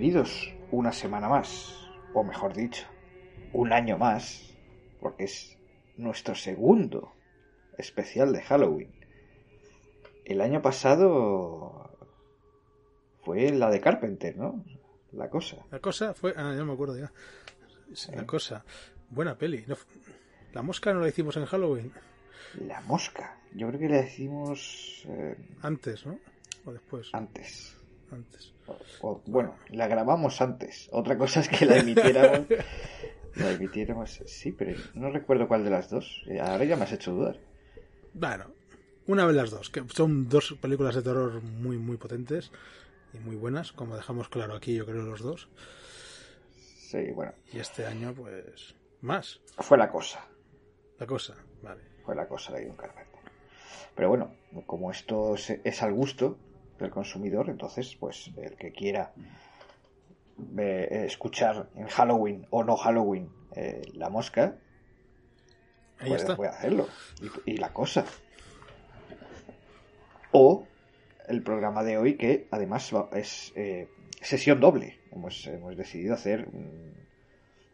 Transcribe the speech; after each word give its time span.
Bienvenidos 0.00 0.50
una 0.70 0.92
semana 0.92 1.28
más, 1.28 1.76
o 2.14 2.24
mejor 2.24 2.54
dicho, 2.54 2.86
un 3.52 3.70
año 3.70 3.98
más, 3.98 4.56
porque 4.98 5.24
es 5.24 5.58
nuestro 5.98 6.34
segundo 6.34 7.12
especial 7.76 8.32
de 8.32 8.40
Halloween. 8.40 8.90
El 10.24 10.40
año 10.40 10.62
pasado 10.62 11.98
fue 13.24 13.50
la 13.50 13.68
de 13.68 13.78
Carpenter, 13.82 14.38
¿no? 14.38 14.64
La 15.12 15.28
cosa. 15.28 15.58
La 15.70 15.80
cosa 15.80 16.14
fue. 16.14 16.32
Ah, 16.34 16.54
ya 16.56 16.64
me 16.64 16.72
acuerdo 16.72 16.96
ya. 16.96 17.12
La 18.14 18.24
cosa. 18.24 18.64
Buena 19.10 19.36
peli. 19.36 19.66
la 20.54 20.62
mosca 20.62 20.94
no 20.94 21.00
la 21.00 21.08
hicimos 21.08 21.36
en 21.36 21.44
Halloween. 21.44 21.92
La 22.66 22.80
mosca. 22.80 23.38
Yo 23.52 23.68
creo 23.68 23.78
que 23.78 23.88
la 23.90 24.00
hicimos. 24.00 25.04
Eh, 25.06 25.36
antes, 25.60 26.06
¿no? 26.06 26.18
O 26.64 26.72
después. 26.72 27.10
Antes. 27.12 27.79
Antes. 28.12 28.52
bueno, 29.26 29.56
la 29.68 29.86
grabamos 29.86 30.40
antes. 30.40 30.88
Otra 30.92 31.16
cosa 31.16 31.40
es 31.40 31.48
que 31.48 31.64
la 31.64 31.78
emitiéramos. 31.78 32.46
la 33.36 33.50
emitiéramos. 33.52 34.22
Sí, 34.26 34.52
pero 34.52 34.78
no 34.94 35.10
recuerdo 35.10 35.46
cuál 35.46 35.64
de 35.64 35.70
las 35.70 35.90
dos. 35.90 36.24
Ahora 36.40 36.64
ya 36.64 36.76
me 36.76 36.84
has 36.84 36.92
hecho 36.92 37.12
dudar. 37.12 37.38
Bueno, 38.12 38.46
una 39.06 39.26
vez 39.26 39.36
las 39.36 39.50
dos. 39.50 39.70
Que 39.70 39.84
son 39.88 40.28
dos 40.28 40.56
películas 40.60 40.94
de 40.94 41.02
terror 41.02 41.42
muy, 41.42 41.78
muy 41.78 41.96
potentes 41.96 42.50
y 43.12 43.18
muy 43.18 43.36
buenas, 43.36 43.72
como 43.72 43.96
dejamos 43.96 44.28
claro 44.28 44.54
aquí, 44.54 44.74
yo 44.74 44.86
creo, 44.86 45.02
los 45.02 45.20
dos. 45.20 45.48
Sí, 46.54 47.10
bueno. 47.12 47.32
Y 47.52 47.58
este 47.58 47.86
año, 47.86 48.12
pues, 48.14 48.74
más. 49.00 49.40
Fue 49.58 49.78
la 49.78 49.90
cosa. 49.90 50.26
La 50.98 51.06
cosa, 51.06 51.36
vale. 51.62 51.82
Fue 52.04 52.14
la 52.14 52.26
cosa 52.26 52.52
de 52.54 52.68
un 52.68 52.76
Carpenter. 52.76 53.20
Pero 53.94 54.08
bueno, 54.08 54.34
como 54.66 54.90
esto 54.90 55.34
es 55.36 55.82
al 55.82 55.92
gusto 55.92 56.38
del 56.84 56.92
consumidor, 56.92 57.50
entonces, 57.50 57.96
pues, 57.98 58.30
el 58.36 58.56
que 58.56 58.72
quiera 58.72 59.12
eh, 60.58 61.04
escuchar 61.06 61.68
en 61.74 61.86
Halloween 61.88 62.46
o 62.50 62.64
no 62.64 62.76
Halloween 62.76 63.30
eh, 63.54 63.82
la 63.94 64.08
mosca, 64.08 64.56
Ahí 65.98 66.08
puede, 66.08 66.22
está. 66.22 66.36
puede 66.36 66.50
hacerlo. 66.50 66.88
Y, 67.46 67.52
y 67.52 67.56
la 67.58 67.72
cosa. 67.72 68.04
O 70.32 70.66
el 71.28 71.42
programa 71.42 71.82
de 71.82 71.98
hoy, 71.98 72.16
que 72.16 72.48
además 72.50 72.92
es 73.12 73.52
eh, 73.54 73.88
sesión 74.20 74.60
doble. 74.60 74.98
Hemos, 75.10 75.46
hemos 75.46 75.76
decidido 75.76 76.14
hacer 76.14 76.48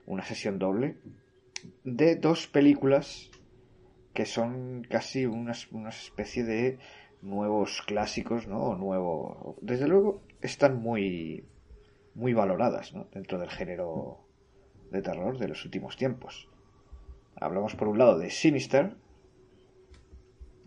una 0.07 0.25
sesión 0.25 0.59
doble 0.59 0.97
de 1.85 2.17
dos 2.17 2.47
películas 2.47 3.31
que 4.15 4.27
son 4.27 4.87
casi 4.89 5.27
una, 5.27 5.53
una 5.73 5.91
especie 5.91 6.45
de 6.45 6.79
nuevos 7.23 7.83
clásicos, 7.83 8.47
¿no? 8.47 8.77
Nuevo. 8.77 9.57
Desde 9.61 9.89
luego 9.89 10.23
están 10.41 10.81
muy 10.81 11.45
muy 12.15 12.33
valoradas, 12.33 12.95
¿no? 12.95 13.07
Dentro 13.13 13.39
del 13.39 13.51
género 13.51 14.21
de 14.91 15.03
terror 15.03 15.39
de 15.39 15.49
los 15.49 15.65
últimos 15.65 15.97
tiempos. 15.97 16.49
Hablamos 17.35 17.75
por 17.75 17.89
un 17.89 17.99
lado 17.99 18.19
de 18.19 18.31
Sinister 18.31 18.97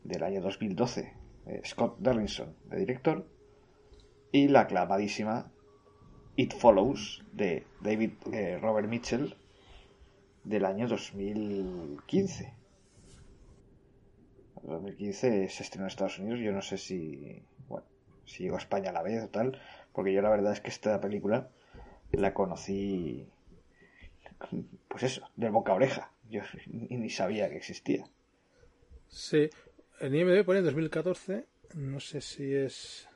del 0.04 0.24
año 0.24 0.42
2012 0.42 1.20
eh, 1.50 1.62
Scott 1.66 1.98
Derrickson 2.00 2.56
de 2.66 2.78
director, 2.78 3.26
y 4.32 4.48
la 4.50 4.62
aclamadísima 4.62 5.52
It 6.36 6.54
Follows 6.54 7.24
de 7.34 7.66
David 7.82 8.12
eh, 8.32 8.60
Robert 8.62 8.88
Mitchell 8.88 9.36
del 10.44 10.66
año 10.66 10.88
2015. 10.88 12.54
2015 14.64 15.50
se 15.50 15.64
estrenó 15.64 15.86
en 15.86 15.90
Estados 15.90 16.20
Unidos, 16.20 16.40
yo 16.40 16.52
no 16.52 16.62
sé 16.62 16.78
si, 16.78 17.44
bueno, 17.68 17.86
si 18.26 18.44
llegó 18.44 18.56
a 18.56 18.60
España 18.60 18.90
a 18.90 18.94
la 18.94 19.04
vez 19.04 19.24
o 19.24 19.30
tal, 19.30 19.60
porque 19.94 20.14
yo 20.14 20.22
la 20.22 20.30
verdad 20.30 20.54
es 20.54 20.62
que 20.62 20.70
esta 20.70 21.00
película 21.02 21.50
la 22.12 22.34
conocí, 22.34 23.28
pues 24.88 25.04
eso, 25.04 25.30
del 25.36 25.52
boca 25.52 25.72
a 25.72 25.76
oreja. 25.76 26.12
Yo 26.30 26.42
ni 26.68 27.10
sabía 27.10 27.50
que 27.50 27.58
existía. 27.58 28.06
Sí, 29.08 29.50
en 30.00 30.16
IMDb 30.16 30.46
pone 30.46 30.62
2014, 30.62 31.46
no 31.76 32.00
sé 32.00 32.22
si 32.22 32.54
es... 32.54 33.08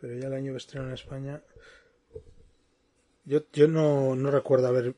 Pero 0.00 0.14
ya 0.18 0.28
el 0.28 0.34
año 0.34 0.52
que 0.52 0.58
estrenó 0.58 0.86
en 0.86 0.94
España... 0.94 1.42
Yo, 3.24 3.40
yo 3.52 3.66
no, 3.66 4.14
no 4.14 4.30
recuerdo 4.30 4.68
haber 4.68 4.94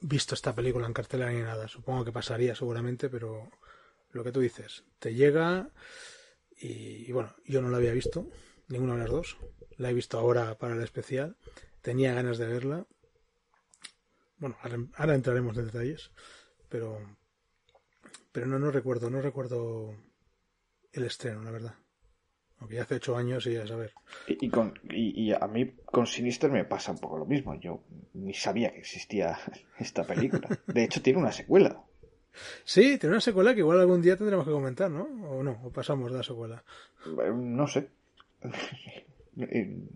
visto 0.00 0.34
esta 0.34 0.54
película 0.54 0.86
en 0.86 0.94
cartelera 0.94 1.30
ni 1.30 1.42
nada. 1.42 1.68
Supongo 1.68 2.04
que 2.04 2.12
pasaría 2.12 2.54
seguramente, 2.54 3.10
pero 3.10 3.50
lo 4.12 4.24
que 4.24 4.32
tú 4.32 4.40
dices, 4.40 4.84
te 4.98 5.14
llega 5.14 5.70
y, 6.56 7.10
bueno, 7.10 7.34
yo 7.44 7.60
no 7.60 7.70
la 7.70 7.78
había 7.78 7.92
visto, 7.92 8.28
ninguna 8.68 8.94
de 8.94 9.00
las 9.00 9.10
dos. 9.10 9.38
La 9.78 9.90
he 9.90 9.94
visto 9.94 10.18
ahora 10.18 10.56
para 10.58 10.74
el 10.74 10.82
especial. 10.82 11.36
Tenía 11.80 12.14
ganas 12.14 12.38
de 12.38 12.46
verla. 12.46 12.86
Bueno, 14.36 14.56
ahora, 14.62 15.14
entraremos 15.14 15.56
en 15.56 15.66
detalles, 15.66 16.12
pero 16.68 17.00
pero 18.30 18.46
no, 18.46 18.58
no 18.58 18.70
recuerdo, 18.70 19.10
no 19.10 19.20
recuerdo 19.20 19.94
el 20.92 21.04
estreno, 21.04 21.42
la 21.42 21.50
verdad. 21.50 21.74
Aunque 22.58 22.76
ya 22.76 22.82
hace 22.82 22.94
ocho 22.96 23.16
años 23.16 23.44
y 23.46 23.54
ya 23.54 23.66
saber. 23.66 23.92
Y, 24.28 24.46
y 24.46 24.48
con, 24.48 24.74
y, 24.88 25.28
y, 25.30 25.32
a 25.32 25.46
mí 25.48 25.74
con 25.84 26.06
Sinister 26.06 26.50
me 26.50 26.64
pasa 26.64 26.92
un 26.92 26.98
poco 26.98 27.18
lo 27.18 27.26
mismo. 27.26 27.58
Yo 27.60 27.84
ni 28.14 28.34
sabía 28.34 28.72
que 28.72 28.78
existía 28.78 29.36
esta 29.78 30.04
película. 30.04 30.48
De 30.66 30.84
hecho, 30.84 31.02
tiene 31.02 31.18
una 31.18 31.32
secuela. 31.32 31.84
Sí, 32.64 32.98
tiene 32.98 33.14
una 33.14 33.20
secuela 33.20 33.54
que 33.54 33.60
igual 33.60 33.80
algún 33.80 34.02
día 34.02 34.16
tendremos 34.16 34.46
que 34.46 34.52
comentar, 34.52 34.90
¿no? 34.90 35.04
O 35.28 35.42
no, 35.42 35.60
o 35.64 35.70
pasamos 35.70 36.10
de 36.10 36.18
la 36.18 36.22
secuela. 36.22 36.62
Eh, 37.06 37.32
no 37.34 37.66
sé. 37.66 37.88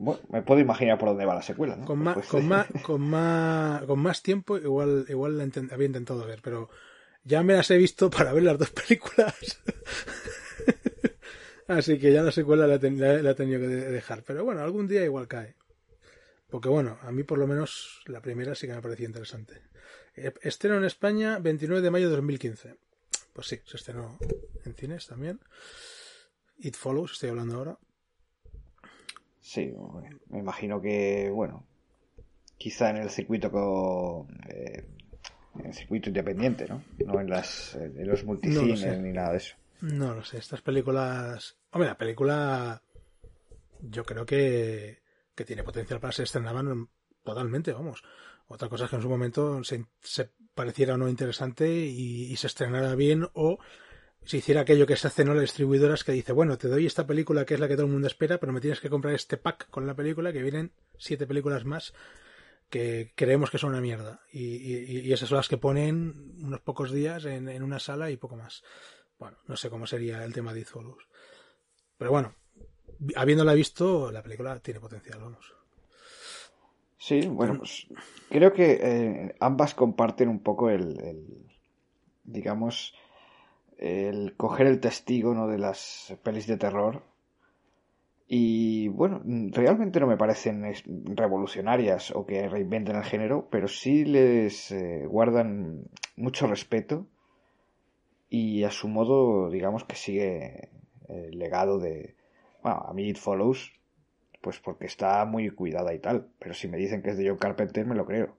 Bueno, 0.00 0.20
me 0.30 0.42
puedo 0.42 0.60
imaginar 0.60 0.96
por 0.96 1.08
dónde 1.08 1.24
va 1.24 1.34
la 1.34 1.42
secuela, 1.42 1.74
¿no? 1.74 1.84
Con 1.84 1.98
más, 1.98 2.14
pues, 2.14 2.28
con 2.28 2.44
más, 2.48 2.68
con 2.84 3.00
más, 3.00 3.82
con 3.82 3.98
más 3.98 4.22
tiempo, 4.22 4.56
igual, 4.56 5.04
igual 5.08 5.36
la 5.36 5.42
intent, 5.42 5.72
había 5.72 5.88
intentado 5.88 6.24
ver, 6.24 6.38
pero 6.40 6.70
ya 7.24 7.42
me 7.42 7.54
las 7.54 7.68
he 7.72 7.76
visto 7.76 8.08
para 8.08 8.32
ver 8.32 8.44
las 8.44 8.58
dos 8.58 8.70
películas. 8.70 9.34
Así 11.66 11.98
que 11.98 12.12
ya 12.12 12.22
la 12.22 12.30
secuela 12.30 12.68
la, 12.68 12.78
ten, 12.78 13.00
la, 13.00 13.20
la, 13.20 13.32
he 13.32 13.34
tenido 13.34 13.58
que 13.58 13.66
dejar. 13.66 14.22
Pero 14.22 14.44
bueno, 14.44 14.62
algún 14.62 14.86
día 14.86 15.04
igual 15.04 15.26
cae. 15.26 15.56
Porque 16.48 16.68
bueno, 16.68 16.98
a 17.02 17.10
mí 17.10 17.24
por 17.24 17.38
lo 17.38 17.48
menos 17.48 18.00
la 18.06 18.22
primera 18.22 18.54
sí 18.54 18.68
que 18.68 18.74
me 18.74 18.80
pareció 18.80 19.04
interesante. 19.04 19.62
Estreno 20.42 20.76
en 20.76 20.84
España 20.84 21.38
29 21.38 21.82
de 21.82 21.90
mayo 21.90 22.08
de 22.08 22.16
2015. 22.16 22.76
Pues 23.32 23.46
sí, 23.46 23.60
se 23.64 23.76
estrenó 23.76 24.18
en 24.64 24.74
cines 24.74 25.06
también. 25.06 25.40
It 26.58 26.74
Follows, 26.74 27.12
estoy 27.12 27.30
hablando 27.30 27.56
ahora. 27.56 27.78
Sí, 29.40 29.72
me 30.28 30.38
imagino 30.40 30.80
que, 30.80 31.30
bueno, 31.30 31.66
quizá 32.56 32.90
en 32.90 32.96
el 32.96 33.10
circuito 33.10 33.50
con, 33.50 34.28
eh, 34.48 34.86
en 35.64 35.72
circuito 35.72 36.10
independiente, 36.10 36.66
¿no? 36.68 36.84
No 37.06 37.20
en 37.20 37.30
las 37.30 37.74
en 37.76 38.06
los 38.06 38.24
multicines 38.24 38.84
no 38.84 38.96
ni 38.96 39.12
nada 39.12 39.32
de 39.32 39.36
eso. 39.38 39.56
No 39.80 40.14
lo 40.14 40.24
sé, 40.24 40.38
estas 40.38 40.60
películas... 40.60 41.56
Hombre, 41.70 41.88
la 41.88 41.96
película 41.96 42.82
yo 43.80 44.04
creo 44.04 44.26
que, 44.26 45.02
que 45.34 45.44
tiene 45.44 45.62
potencial 45.62 46.00
para 46.00 46.12
ser 46.12 46.24
estrenada 46.24 46.62
totalmente, 47.22 47.72
vamos. 47.72 48.02
Otra 48.48 48.68
cosa 48.68 48.84
es 48.84 48.90
que 48.90 48.96
en 48.96 49.02
su 49.02 49.08
momento 49.08 49.62
se, 49.62 49.84
se 50.00 50.30
pareciera 50.54 50.94
o 50.94 50.96
no 50.96 51.08
interesante 51.08 51.68
y, 51.70 52.34
se 52.36 52.46
estrenara 52.46 52.94
bien 52.94 53.28
o 53.34 53.58
se 54.24 54.38
hiciera 54.38 54.62
aquello 54.62 54.86
que 54.86 54.96
se 54.96 55.06
hace 55.06 55.22
en 55.22 55.28
las 55.28 55.40
distribuidoras 55.40 56.02
que 56.02 56.12
dice, 56.12 56.32
bueno, 56.32 56.58
te 56.58 56.68
doy 56.68 56.86
esta 56.86 57.06
película 57.06 57.44
que 57.44 57.54
es 57.54 57.60
la 57.60 57.68
que 57.68 57.74
todo 57.74 57.86
el 57.86 57.92
mundo 57.92 58.06
espera, 58.06 58.38
pero 58.38 58.52
me 58.52 58.60
tienes 58.60 58.80
que 58.80 58.90
comprar 58.90 59.14
este 59.14 59.36
pack 59.36 59.68
con 59.70 59.86
la 59.86 59.94
película 59.94 60.32
que 60.32 60.42
vienen 60.42 60.72
siete 60.98 61.26
películas 61.26 61.64
más 61.64 61.92
que 62.70 63.12
creemos 63.14 63.50
que 63.50 63.58
son 63.58 63.70
una 63.70 63.80
mierda. 63.80 64.20
Y, 64.32 64.40
y, 65.08 65.12
esas 65.12 65.28
son 65.28 65.36
las 65.36 65.48
que 65.48 65.56
ponen 65.56 66.34
unos 66.42 66.60
pocos 66.60 66.90
días 66.90 67.24
en, 67.24 67.48
en, 67.48 67.62
una 67.62 67.78
sala 67.78 68.10
y 68.10 68.16
poco 68.16 68.36
más. 68.36 68.62
Bueno, 69.18 69.38
no 69.46 69.56
sé 69.56 69.70
cómo 69.70 69.86
sería 69.86 70.24
el 70.24 70.32
tema 70.32 70.52
de 70.52 70.64
Follows. 70.64 71.08
Pero 71.96 72.10
bueno, 72.10 72.34
habiéndola 73.16 73.54
visto, 73.54 74.12
la 74.12 74.22
película 74.22 74.58
tiene 74.60 74.80
potencial, 74.80 75.20
vamos. 75.20 75.57
Sí, 76.98 77.28
bueno, 77.28 77.58
pues 77.58 77.86
creo 78.28 78.52
que 78.52 78.78
eh, 78.82 79.34
ambas 79.38 79.74
comparten 79.74 80.28
un 80.28 80.40
poco 80.40 80.68
el, 80.68 81.00
el, 81.00 81.46
digamos, 82.24 82.94
el 83.78 84.36
coger 84.36 84.66
el 84.66 84.80
testigo 84.80 85.32
¿no? 85.32 85.46
de 85.46 85.58
las 85.58 86.16
pelis 86.24 86.48
de 86.48 86.56
terror. 86.56 87.02
Y 88.26 88.88
bueno, 88.88 89.22
realmente 89.24 90.00
no 90.00 90.06
me 90.06 90.18
parecen 90.18 90.64
revolucionarias 91.16 92.10
o 92.10 92.26
que 92.26 92.46
reinventen 92.46 92.96
el 92.96 93.04
género, 93.04 93.48
pero 93.50 93.68
sí 93.68 94.04
les 94.04 94.70
eh, 94.70 95.06
guardan 95.06 95.84
mucho 96.16 96.46
respeto 96.46 97.06
y 98.28 98.64
a 98.64 98.70
su 98.70 98.88
modo, 98.88 99.48
digamos 99.48 99.84
que 99.84 99.96
sigue 99.96 100.68
el 101.08 101.38
legado 101.38 101.78
de... 101.78 102.16
Bueno, 102.62 102.84
a 102.86 102.92
mí 102.92 103.08
It 103.08 103.16
Follows, 103.16 103.72
pues 104.40 104.58
porque 104.58 104.86
está 104.86 105.24
muy 105.24 105.50
cuidada 105.50 105.92
y 105.94 105.98
tal, 105.98 106.28
pero 106.38 106.54
si 106.54 106.68
me 106.68 106.76
dicen 106.76 107.02
que 107.02 107.10
es 107.10 107.18
de 107.18 107.28
John 107.28 107.38
Carpenter 107.38 107.86
me 107.86 107.94
lo 107.94 108.06
creo. 108.06 108.36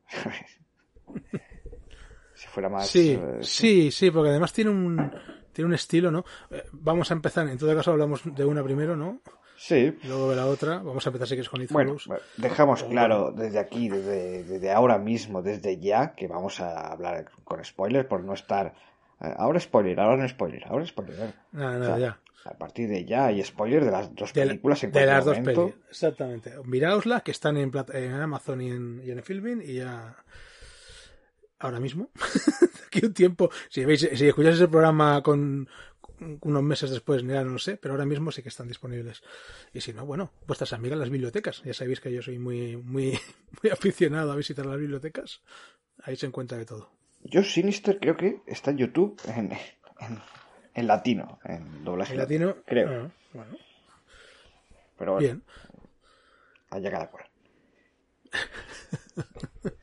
si 2.33 2.47
fuera 2.47 2.69
más... 2.69 2.87
Sí, 2.87 3.19
eh, 3.21 3.39
sí, 3.41 3.91
sí, 3.91 4.11
porque 4.11 4.29
además 4.29 4.53
tiene 4.53 4.71
un, 4.71 5.11
tiene 5.51 5.67
un 5.67 5.73
estilo, 5.73 6.11
¿no? 6.11 6.23
Eh, 6.51 6.63
vamos 6.71 7.11
a 7.11 7.13
empezar, 7.13 7.47
en 7.47 7.57
todo 7.57 7.75
caso 7.75 7.91
hablamos 7.91 8.21
de 8.23 8.45
una 8.45 8.63
primero, 8.63 8.95
¿no? 8.95 9.21
Sí. 9.57 9.97
Luego 10.05 10.29
de 10.29 10.37
la 10.37 10.45
otra, 10.45 10.77
vamos 10.77 11.05
a 11.05 11.09
empezar 11.09 11.27
si 11.27 11.35
quieres 11.35 11.49
con 11.49 11.61
It 11.61 11.71
bueno, 11.71 11.97
Follows. 11.97 12.23
dejamos 12.37 12.83
claro 12.83 13.33
desde 13.33 13.59
aquí, 13.59 13.89
desde, 13.89 14.43
desde 14.45 14.71
ahora 14.71 14.97
mismo, 14.97 15.41
desde 15.41 15.77
ya, 15.79 16.15
que 16.15 16.27
vamos 16.27 16.61
a 16.61 16.91
hablar 16.91 17.29
con 17.43 17.63
spoilers 17.65 18.07
por 18.07 18.23
no 18.23 18.33
estar 18.33 18.73
Ahora 19.19 19.59
spoiler, 19.59 19.99
ahora 19.99 20.15
no 20.15 20.27
spoiler, 20.29 20.63
ahora 20.65 20.85
spoiler. 20.85 21.33
Nada, 21.51 21.77
nada, 21.77 21.99
ya. 21.99 22.19
A 22.45 22.57
partir 22.57 22.89
de 22.89 23.05
ya 23.05 23.27
hay 23.27 23.43
spoiler 23.43 23.85
de 23.85 23.91
las 23.91 24.15
dos 24.15 24.31
películas 24.31 24.83
en 24.83 24.91
De 24.91 25.05
las 25.05 25.25
dos 25.25 25.37
películas, 25.39 25.75
exactamente. 25.89 26.53
Miraoslas, 26.63 27.23
que 27.23 27.31
están 27.31 27.57
en, 27.57 27.71
en 27.93 28.13
Amazon 28.13 28.61
y 28.61 28.69
en, 28.69 29.01
y 29.05 29.11
en 29.11 29.23
Filming, 29.23 29.61
y 29.61 29.75
ya. 29.75 30.15
Ahora 31.59 31.79
mismo. 31.79 32.09
Aquí 32.87 33.05
un 33.05 33.13
tiempo. 33.13 33.51
Si, 33.69 33.83
veis, 33.83 34.07
si 34.13 34.27
escucháis 34.27 34.55
ese 34.55 34.69
programa 34.69 35.21
con, 35.21 35.67
unos 36.41 36.63
meses 36.63 36.89
después, 36.91 37.23
ya 37.23 37.43
no 37.43 37.51
lo 37.51 37.59
sé, 37.59 37.77
pero 37.77 37.93
ahora 37.93 38.05
mismo 38.05 38.31
sí 38.31 38.41
que 38.41 38.49
están 38.49 38.67
disponibles. 38.67 39.21
Y 39.73 39.81
si 39.81 39.93
no, 39.93 40.05
bueno, 40.05 40.31
vuestras 40.47 40.73
amigas 40.73 40.97
las 40.97 41.09
bibliotecas. 41.09 41.61
Ya 41.63 41.73
sabéis 41.73 41.99
que 41.99 42.11
yo 42.11 42.21
soy 42.21 42.39
muy, 42.39 42.77
muy, 42.77 43.19
muy 43.61 43.71
aficionado 43.71 44.31
a 44.31 44.35
visitar 44.35 44.65
las 44.65 44.77
bibliotecas. 44.77 45.41
Ahí 46.03 46.15
se 46.15 46.25
encuentra 46.25 46.57
de 46.57 46.65
todo. 46.65 46.91
Yo 47.23 47.43
Sinister 47.43 47.99
creo 47.99 48.15
que 48.15 48.41
está 48.47 48.71
en 48.71 48.77
YouTube 48.77 49.19
en, 49.25 49.51
en, 49.99 50.21
latino, 50.87 51.39
en 51.45 51.83
doblaje. 51.83 52.13
¿En 52.13 52.19
latino? 52.19 52.55
Creo. 52.65 52.89
Ah, 52.89 53.09
bueno. 53.33 53.57
Pero 54.97 55.13
bueno, 55.13 55.25
Bien. 55.27 55.43
Allá 56.71 56.91
cada 56.91 57.09
cual. 57.09 57.25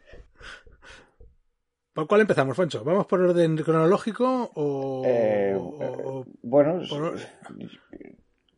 ¿Por 1.92 2.06
cuál 2.06 2.20
empezamos, 2.20 2.54
Foncho? 2.56 2.84
¿Vamos 2.84 3.06
por 3.06 3.20
orden 3.22 3.56
cronológico 3.56 4.50
o...? 4.54 5.02
Eh, 5.06 5.54
o 5.56 6.26
bueno... 6.42 6.82
Por, 6.88 7.18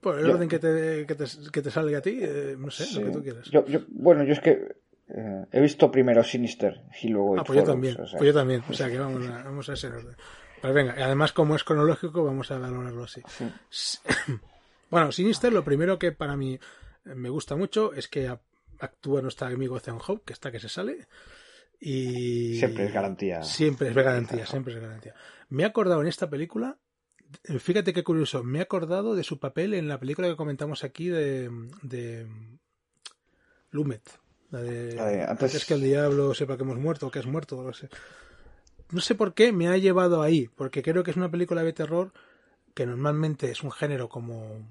por 0.01 0.19
el 0.19 0.27
yo- 0.27 0.35
orden 0.35 0.49
que 0.49 0.59
te, 0.59 1.07
que 1.07 1.15
te, 1.15 1.25
que 1.53 1.63
te 1.63 1.71
salga 1.71 1.99
a 1.99 2.01
ti, 2.03 2.19
eh, 2.21 2.57
no 2.59 2.71
sé, 2.71 2.99
lo 3.01 3.07
que 3.07 3.13
tú 3.13 3.23
quieras. 3.23 3.49
Yo, 3.51 3.65
yo- 3.67 3.81
bueno, 3.91 4.25
yo 4.25 4.33
es 4.33 4.41
que 4.41 4.77
eh, 5.09 5.45
he 5.53 5.61
visto 5.61 5.91
primero 5.91 6.23
Sinister 6.25 6.83
y 7.03 7.09
luego 7.09 7.39
ah, 7.39 7.45
pues 7.45 7.59
yo 7.59 7.65
también, 7.65 8.01
o 8.01 8.07
sea, 8.07 8.19
pues 8.19 8.27
yo 8.29 8.35
también. 8.35 8.63
O 8.69 8.73
sea 8.73 8.89
que 8.91 8.99
vamos 8.99 9.27
a, 9.29 9.43
vamos 9.45 9.69
a 9.69 9.73
ese 9.75 9.87
orden. 9.89 10.17
Pues 10.61 10.75
venga, 10.75 10.95
además 10.99 11.33
como 11.33 11.55
es 11.57 11.65
cronológico, 11.65 12.25
vamos 12.25 12.51
a 12.51 12.59
valorarlo 12.59 13.05
así. 13.05 13.23
sí. 13.71 13.99
Bueno, 14.91 15.13
Sinister, 15.13 15.53
lo 15.53 15.63
primero 15.65 15.99
que 15.99 16.13
para 16.13 16.35
mí 16.35 16.59
me 17.05 17.29
gusta 17.29 17.57
mucho 17.57 17.93
es 17.93 18.09
que 18.09 18.35
actúa 18.79 19.21
nuestro 19.21 19.47
amigo 19.49 19.77
Ethan 19.77 19.99
Hawke, 19.99 20.25
que 20.25 20.33
está 20.33 20.51
que 20.51 20.61
se 20.61 20.71
sale. 20.71 21.07
Y 21.79 22.59
Siempre 22.59 22.87
es 22.87 22.93
garantía. 22.95 23.43
Siempre 23.45 23.89
es 23.89 23.95
garantía, 23.95 24.47
siempre 24.47 24.73
es 24.75 24.81
garantía. 24.81 25.15
Me 25.51 25.63
he 25.63 25.67
acordado 25.67 26.01
en 26.01 26.07
esta 26.09 26.31
película, 26.31 26.79
fíjate 27.61 27.93
qué 27.93 28.03
curioso, 28.03 28.43
me 28.43 28.61
he 28.61 28.63
acordado 28.63 29.15
de 29.15 29.25
su 29.25 29.39
papel 29.39 29.75
en 29.75 29.89
la 29.89 30.01
película 30.01 30.27
que 30.27 30.37
comentamos 30.37 30.83
aquí 30.85 31.09
de, 31.09 31.51
de 31.83 32.27
Lumet. 33.71 34.09
La 34.51 34.63
de, 34.63 34.99
antes- 35.29 35.29
antes 35.29 35.65
que 35.67 35.75
el 35.75 35.83
diablo 35.83 36.33
sepa 36.33 36.57
que 36.57 36.63
hemos 36.63 36.79
muerto 36.79 37.07
o 37.07 37.11
que 37.11 37.19
has 37.19 37.27
muerto, 37.27 37.57
o 37.57 37.59
algo 37.61 37.71
así. 37.73 37.87
No 38.91 39.01
sé 39.01 39.15
por 39.15 39.35
qué 39.35 39.53
me 39.53 39.69
ha 39.69 39.77
llevado 39.77 40.23
ahí, 40.23 40.49
porque 40.57 40.83
creo 40.83 41.03
que 41.05 41.11
es 41.11 41.17
una 41.17 41.31
película 41.31 41.63
de 41.63 41.73
terror 41.73 42.13
que 42.75 42.87
normalmente 42.87 43.51
es 43.51 43.63
un 43.63 43.71
género 43.73 44.09
como 44.09 44.67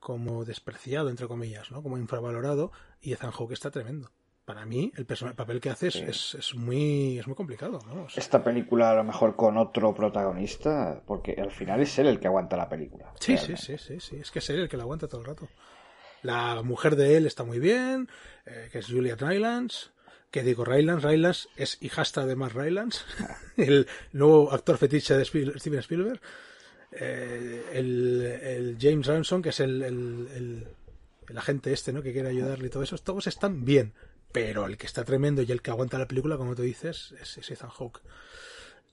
como 0.00 0.44
despreciado 0.44 1.10
entre 1.10 1.28
comillas, 1.28 1.70
¿no? 1.70 1.80
Como 1.82 1.96
infravalorado 1.96 2.72
y 3.00 3.12
Ethan 3.12 3.30
Hawke 3.30 3.52
está 3.52 3.70
tremendo. 3.70 4.10
Para 4.44 4.66
mí 4.66 4.92
el, 4.96 5.06
el 5.08 5.34
papel 5.34 5.60
que 5.60 5.70
hace 5.70 5.86
es, 5.86 5.94
Sí. 5.94 6.02
es, 6.02 6.34
es 6.34 6.54
muy 6.56 7.16
es 7.20 7.26
muy 7.28 7.36
complicado, 7.36 7.78
¿no? 7.86 8.04
O 8.04 8.08
sea, 8.08 8.20
Esta 8.20 8.42
película 8.42 8.90
a 8.90 8.96
lo 8.96 9.04
mejor 9.04 9.36
con 9.36 9.56
otro 9.56 9.94
protagonista, 9.94 11.00
porque 11.06 11.36
al 11.40 11.52
final 11.52 11.80
es 11.80 11.96
él 12.00 12.08
el 12.08 12.18
que 12.18 12.26
aguanta 12.26 12.56
la 12.56 12.68
película. 12.68 13.12
Sí, 13.20 13.36
sí, 13.38 13.54
realmente. 13.54 13.62
sí, 13.62 13.78
sí, 13.78 14.00
sí. 14.00 14.16
Es 14.16 14.32
que 14.32 14.40
es 14.40 14.50
él 14.50 14.58
el 14.58 14.68
que 14.68 14.76
la 14.76 14.82
aguanta 14.82 15.06
todo 15.06 15.20
el 15.20 15.26
rato. 15.28 15.48
La 16.22 16.60
mujer 16.62 16.96
de 16.96 17.16
él 17.16 17.26
está 17.26 17.44
muy 17.44 17.60
bien, 17.60 18.08
eh, 18.46 18.68
que 18.72 18.80
es 18.80 18.86
Julia 18.88 19.14
Rylance. 19.14 19.90
Que 20.32 20.42
digo, 20.42 20.64
Rylance, 20.64 21.06
Rylance 21.06 21.48
es 21.56 21.78
hijastra 21.80 22.26
de 22.26 22.34
Mark 22.34 22.54
Rylance, 22.56 23.00
el 23.56 23.86
nuevo 24.12 24.50
actor 24.52 24.78
fetiche 24.78 25.14
de 25.16 25.24
Steven 25.24 25.78
Spielberg. 25.78 26.20
Eh, 26.90 27.62
el, 27.72 28.76
James 28.80 29.06
Ransom, 29.06 29.40
que 29.42 29.50
es 29.50 29.60
el, 29.60 29.82
el, 29.82 30.66
el- 31.28 31.38
agente 31.38 31.72
este, 31.72 31.92
¿no? 31.92 32.02
Que 32.02 32.12
quiere 32.12 32.28
ayudarle 32.28 32.66
y 32.66 32.70
todo 32.70 32.82
eso. 32.82 32.98
Todos 32.98 33.26
están 33.26 33.64
bien. 33.64 33.94
Pero 34.32 34.66
el 34.66 34.76
que 34.78 34.86
está 34.86 35.04
tremendo 35.04 35.42
y 35.42 35.52
el 35.52 35.60
que 35.62 35.70
aguanta 35.70 35.98
la 35.98 36.08
película, 36.08 36.36
como 36.38 36.54
tú 36.54 36.62
dices, 36.62 37.14
es, 37.20 37.38
es 37.38 37.50
Ethan 37.50 37.70
Hawke. 37.70 38.00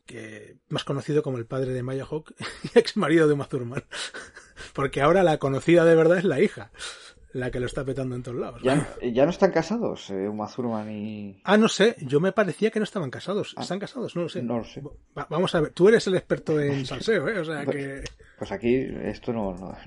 Que, 0.05 0.57
más 0.69 0.83
conocido 0.83 1.21
como 1.23 1.37
el 1.37 1.45
padre 1.45 1.71
de 1.71 1.83
Maya 1.83 2.05
Hawke 2.05 2.33
y 2.73 2.77
ex 2.79 2.97
marido 2.97 3.27
de 3.27 3.33
Uma 3.33 3.47
Thurman. 3.47 3.83
Porque 4.73 5.01
ahora 5.01 5.23
la 5.23 5.37
conocida 5.37 5.85
de 5.85 5.95
verdad 5.95 6.17
es 6.17 6.25
la 6.25 6.41
hija, 6.41 6.71
la 7.31 7.51
que 7.51 7.59
lo 7.59 7.67
está 7.67 7.85
petando 7.85 8.15
en 8.15 8.23
todos 8.23 8.37
lados. 8.39 8.61
Ya, 8.63 8.87
ya 9.01 9.23
no 9.25 9.29
están 9.31 9.51
casados, 9.51 10.09
eh, 10.09 10.27
Uma 10.27 10.47
Thurman 10.47 10.89
y... 10.91 11.41
Ah, 11.43 11.57
no 11.57 11.67
sé, 11.67 11.95
yo 12.01 12.19
me 12.19 12.31
parecía 12.31 12.71
que 12.71 12.79
no 12.79 12.83
estaban 12.85 13.11
casados. 13.11 13.55
¿Están 13.59 13.77
casados? 13.79 14.15
No 14.15 14.23
lo 14.23 14.29
sé. 14.29 14.41
No 14.41 14.57
lo 14.57 14.63
sé. 14.63 14.81
Va- 15.17 15.27
vamos 15.29 15.53
a 15.53 15.61
ver, 15.61 15.71
tú 15.71 15.87
eres 15.87 16.07
el 16.07 16.15
experto 16.15 16.59
en 16.59 16.85
salseo, 16.87 17.27
¿eh? 17.29 17.39
O 17.39 17.45
sea 17.45 17.65
que 17.65 18.03
Pues 18.37 18.51
aquí 18.51 18.75
esto 19.03 19.31
no, 19.31 19.53
no, 19.53 19.77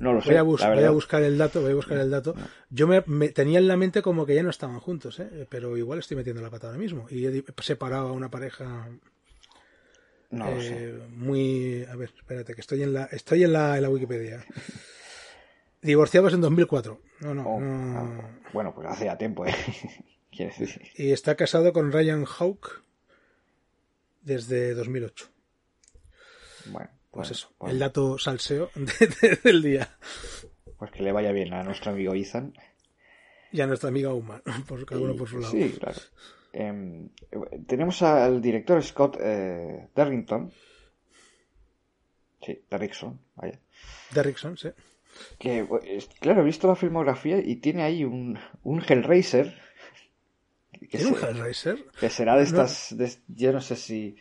no 0.00 0.12
lo 0.14 0.20
sé. 0.20 0.30
voy 0.30 0.36
a, 0.38 0.42
bus- 0.42 0.60
la 0.60 0.66
voy 0.68 0.76
verdad. 0.76 0.90
a 0.90 0.94
buscar 0.94 1.22
el 1.22 1.38
dato, 1.38 1.60
voy 1.62 1.70
a 1.70 1.74
buscar 1.76 1.98
el 1.98 2.10
dato. 2.10 2.34
Yo 2.70 2.88
me, 2.88 3.04
me 3.06 3.28
tenía 3.28 3.60
en 3.60 3.68
la 3.68 3.76
mente 3.76 4.02
como 4.02 4.26
que 4.26 4.34
ya 4.34 4.42
no 4.42 4.50
estaban 4.50 4.80
juntos, 4.80 5.20
¿eh? 5.20 5.46
Pero 5.48 5.76
igual 5.76 6.00
estoy 6.00 6.16
metiendo 6.16 6.42
la 6.42 6.50
pata 6.50 6.66
ahora 6.66 6.78
mismo. 6.80 7.06
Y 7.10 7.26
he 7.26 7.44
separado 7.60 8.08
a 8.08 8.12
una 8.12 8.28
pareja 8.30 8.88
No 10.30 10.50
lo 10.50 10.60
sé. 10.60 10.88
eh, 10.90 10.98
muy... 11.10 11.84
A 11.84 11.94
ver, 11.94 12.10
espérate, 12.16 12.54
que 12.54 12.60
estoy 12.60 12.82
en 12.82 12.92
la, 12.92 13.04
estoy 13.04 13.44
en 13.44 13.52
la, 13.52 13.76
en 13.76 13.82
la 13.82 13.88
Wikipedia. 13.90 14.44
Divorciados 15.82 16.32
en 16.34 16.40
2004. 16.40 17.00
No, 17.20 17.34
no, 17.34 17.42
Oh, 17.48 17.60
no. 17.60 17.98
ah, 17.98 18.30
bueno, 18.52 18.74
pues 18.74 18.86
hace 18.88 19.04
ya 19.06 19.16
tiempo, 19.18 19.46
¿eh? 19.46 19.54
Quiere 20.30 20.52
decir. 20.56 20.82
Y 20.96 21.12
está 21.12 21.34
casado 21.36 21.72
con 21.72 21.92
Ryan 21.92 22.24
Hawke 22.24 22.82
desde 24.22 24.74
2008. 24.74 25.26
Bueno, 26.66 26.88
Pues 27.10 27.28
bueno, 27.28 27.30
eso, 27.32 27.52
pues- 27.58 27.72
el 27.72 27.78
dato 27.78 28.18
salseo 28.18 28.70
de- 28.74 29.06
de- 29.28 29.36
del 29.42 29.62
día. 29.62 29.96
Pues 30.78 30.90
que 30.90 31.02
le 31.02 31.12
vaya 31.12 31.32
bien 31.32 31.52
a 31.54 31.62
nuestro 31.62 31.92
amigo 31.92 32.14
Ethan. 32.14 32.52
Y 33.52 33.60
a 33.62 33.66
nuestra 33.66 33.88
amiga 33.88 34.12
Uma, 34.12 34.42
por 34.68 34.84
cada 34.84 35.00
uno 35.00 35.16
por 35.16 35.28
su 35.28 35.38
lado. 35.38 35.50
Sí, 35.50 35.76
claro. 35.80 35.98
Em, 36.52 37.10
tenemos 37.66 38.02
al 38.02 38.40
director 38.42 38.82
Scott 38.82 39.16
eh, 39.20 39.88
Derrington. 39.94 40.52
Sí, 42.44 42.62
Derrickson, 42.70 43.20
vaya. 43.34 43.58
Derrickson, 44.14 44.56
sí. 44.56 44.68
Que, 45.38 45.66
claro, 46.20 46.42
he 46.42 46.44
visto 46.44 46.66
la 46.68 46.74
filmografía 46.76 47.38
y 47.38 47.56
tiene 47.56 47.82
ahí 47.82 48.04
un, 48.04 48.38
un 48.64 48.82
Hellraiser. 48.86 49.54
Que, 50.72 50.86
¿Tiene 50.98 51.06
un 51.08 51.16
se- 51.16 51.26
Hellraiser? 51.30 51.84
que 52.00 52.10
será 52.10 52.36
de 52.36 52.42
estas. 52.44 52.96
de- 52.96 53.12
yo 53.28 53.52
no 53.52 53.60
sé 53.60 53.76
si, 53.76 54.16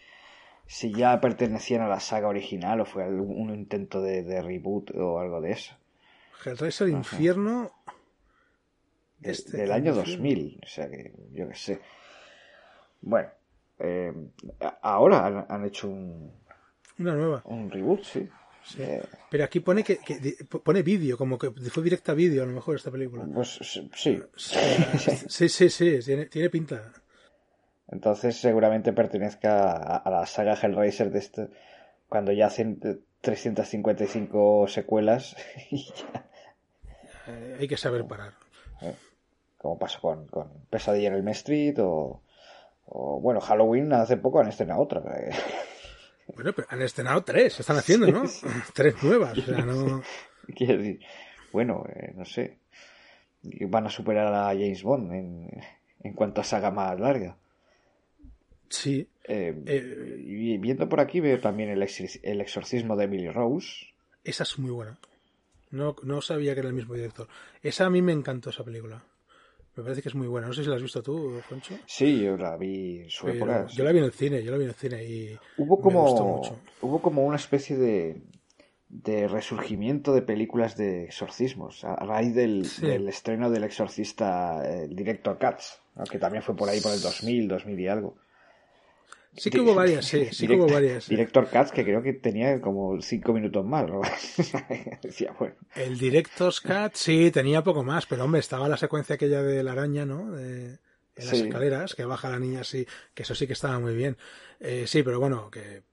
si 0.65 0.91
ya 0.93 1.19
pertenecían 1.21 1.81
a 1.81 1.87
la 1.87 1.99
saga 1.99 2.27
original 2.27 2.81
o 2.81 2.85
fue 2.85 3.03
algún 3.03 3.39
un 3.49 3.55
intento 3.55 4.01
de, 4.01 4.23
de 4.23 4.41
reboot 4.41 4.91
o 4.95 5.19
algo 5.19 5.41
de 5.41 5.51
eso. 5.51 5.75
Hellraiser 6.45 6.89
Infierno. 6.89 7.71
De- 9.19 9.31
Este, 9.31 9.57
del 9.57 9.71
año 9.71 9.89
Infierno. 9.95 10.11
2000. 10.11 10.59
O 10.63 10.67
sea 10.67 10.89
que, 10.89 11.13
yo 11.33 11.47
qué 11.49 11.55
sé. 11.55 11.79
Bueno, 13.01 13.29
eh, 13.79 14.13
ahora 14.81 15.25
han, 15.25 15.45
han 15.49 15.65
hecho 15.65 15.87
un, 15.87 16.31
Una 16.99 17.13
nueva. 17.13 17.41
un 17.45 17.69
reboot, 17.69 18.03
sí. 18.03 18.27
Eh, 18.77 19.03
Pero 19.29 19.43
aquí 19.43 19.59
pone 19.59 19.83
que, 19.83 19.99
pone 20.63 20.81
vídeo, 20.83 21.17
como 21.17 21.37
que 21.37 21.51
fue 21.51 21.83
directa 21.83 22.11
a 22.11 22.15
vídeo 22.15 22.43
a 22.43 22.45
lo 22.45 22.53
mejor 22.53 22.75
esta 22.75 22.91
película. 22.91 23.25
pues 23.33 23.59
sí. 23.61 23.89
Sí, 24.35 25.49
sí, 25.49 25.69
sí, 25.69 25.99
tiene, 26.03 26.25
tiene 26.25 26.49
pinta. 26.49 26.91
Entonces 27.89 28.35
seguramente 28.37 28.91
pertenezca 28.93 29.71
a, 29.71 29.97
a 29.97 30.09
la 30.09 30.25
saga 30.25 30.55
Hellraiser 30.61 31.09
de 31.11 31.19
este, 31.19 31.47
cuando 32.09 32.31
ya 32.33 32.47
hacen 32.47 32.79
eh, 32.83 32.97
355 33.21 34.67
secuelas 34.67 35.35
y 35.71 35.85
ya, 35.85 36.25
Eh, 37.27 37.57
hay 37.59 37.67
que 37.67 37.77
saber 37.77 38.05
parar. 38.05 38.33
como 39.57 39.77
pasó 39.79 39.99
con, 40.01 40.27
con 40.27 40.49
Pesadilla 40.69 41.07
en 41.09 41.15
el 41.15 41.23
Main 41.23 41.35
Street 41.35 41.75
o, 41.79 42.21
o, 42.85 43.19
bueno, 43.21 43.39
Halloween 43.41 43.91
hace 43.93 44.17
poco 44.17 44.39
han 44.39 44.47
estrenado 44.47 44.81
otra. 44.81 45.01
Bueno, 46.35 46.53
pero 46.53 46.67
han 46.69 46.81
estrenado 46.81 47.23
tres, 47.23 47.59
están 47.59 47.77
haciendo, 47.77 48.07
¿no? 48.07 48.23
Tres 48.73 49.01
nuevas, 49.03 49.37
o 49.37 49.41
sea, 49.41 49.57
no... 49.65 50.03
Quiero 50.55 50.77
decir, 50.77 50.99
bueno, 51.51 51.83
eh, 51.89 52.13
no 52.15 52.25
sé. 52.25 52.59
Van 53.41 53.85
a 53.85 53.89
superar 53.89 54.33
a 54.33 54.47
James 54.49 54.83
Bond 54.83 55.11
en, 55.13 55.49
en 56.03 56.13
cuanto 56.13 56.41
a 56.41 56.43
saga 56.43 56.71
más 56.71 56.99
larga. 56.99 57.37
Sí. 58.69 59.07
Eh, 59.23 59.55
Eh, 59.65 60.21
y 60.25 60.57
viendo 60.57 60.87
por 60.89 60.99
aquí 60.99 61.19
veo 61.19 61.39
también 61.39 61.69
el, 61.69 61.81
el 62.23 62.41
exorcismo 62.41 62.95
de 62.95 63.05
Emily 63.05 63.29
Rose. 63.29 63.87
esa 64.23 64.43
es 64.43 64.59
muy 64.59 64.71
buena. 64.71 64.99
No, 65.69 65.95
no 66.03 66.21
sabía 66.21 66.53
que 66.53 66.61
era 66.61 66.69
el 66.69 66.75
mismo 66.75 66.93
director. 66.93 67.27
Esa 67.61 67.85
a 67.85 67.89
mí 67.89 68.01
me 68.01 68.13
encantó, 68.13 68.49
esa 68.49 68.63
película. 68.63 69.03
Me 69.77 69.83
parece 69.83 70.01
que 70.01 70.09
es 70.09 70.15
muy 70.15 70.27
buena. 70.27 70.47
No 70.47 70.53
sé 70.53 70.63
si 70.63 70.69
la 70.69 70.75
has 70.75 70.81
visto 70.81 71.01
tú, 71.03 71.39
Concho. 71.47 71.75
Sí, 71.85 72.21
yo 72.23 72.35
la 72.35 72.57
vi 72.57 73.01
en 73.01 73.09
su 73.09 73.27
época. 73.27 73.67
yo 73.67 73.83
la 73.83 73.91
vi 73.91 73.99
en 73.99 74.05
el 74.05 74.11
cine, 74.11 74.43
yo 74.43 74.51
la 74.51 74.57
vi 74.57 74.63
en 74.63 74.69
el 74.71 74.75
cine 74.75 75.03
y 75.03 75.37
Hubo 75.57 75.77
me 75.77 75.99
gustó 75.99 76.17
como, 76.17 76.37
mucho. 76.37 76.59
hubo 76.81 77.01
como 77.01 77.25
una 77.25 77.35
especie 77.35 77.77
de, 77.77 78.21
de 78.89 79.27
resurgimiento 79.27 80.13
de 80.13 80.23
películas 80.23 80.75
de 80.77 81.03
exorcismos 81.03 81.83
a 81.83 81.95
raíz 81.97 82.33
del, 82.33 82.65
Sí. 82.65 82.87
del 82.87 83.07
estreno 83.07 83.49
del 83.51 83.63
exorcista, 83.65 84.61
eh, 84.65 84.85
el 84.85 84.95
director 84.95 85.37
Katz, 85.37 85.79
que 86.09 86.17
también 86.19 86.43
fue 86.43 86.55
por 86.55 86.69
ahí 86.69 86.81
por 86.81 86.91
el 86.93 87.01
2000, 87.01 87.47
2000 87.47 87.79
y 87.79 87.87
algo. 87.87 88.15
Sí 89.37 89.49
que 89.51 89.59
hubo 89.61 89.75
varias, 89.75 90.03
sí, 90.05 90.27
sí 90.31 90.47
que 90.47 90.55
hubo 90.55 90.67
varias. 90.67 91.07
Director 91.07 91.47
Katz, 91.49 91.71
que 91.71 91.83
creo 91.83 92.01
que 92.01 92.13
tenía 92.13 92.59
como 92.59 92.99
cinco 93.01 93.33
minutos 93.33 93.63
más. 93.65 93.87
¿no? 93.87 94.01
Decía, 95.03 95.33
bueno, 95.39 95.55
El 95.75 95.97
Director's 95.97 96.59
Cut, 96.59 96.93
sí, 96.95 97.31
tenía 97.31 97.63
poco 97.63 97.83
más, 97.83 98.05
pero 98.07 98.23
hombre, 98.23 98.39
estaba 98.39 98.67
la 98.67 98.77
secuencia 98.77 99.15
aquella 99.15 99.43
de 99.43 99.63
la 99.63 99.73
araña, 99.73 100.05
¿no? 100.05 100.31
De, 100.31 100.79
en 101.15 101.25
las 101.25 101.37
Sí. 101.37 101.43
escaleras, 101.47 101.95
que 101.95 102.05
baja 102.05 102.29
la 102.29 102.39
niña 102.39 102.61
así, 102.61 102.85
que 103.13 103.23
eso 103.23 103.35
sí 103.35 103.47
que 103.47 103.53
estaba 103.53 103.79
muy 103.79 103.95
bien. 103.95 104.17
Eh, 104.59 104.85
sí, 104.87 105.03
pero 105.03 105.19
bueno, 105.19 105.49
que... 105.51 105.83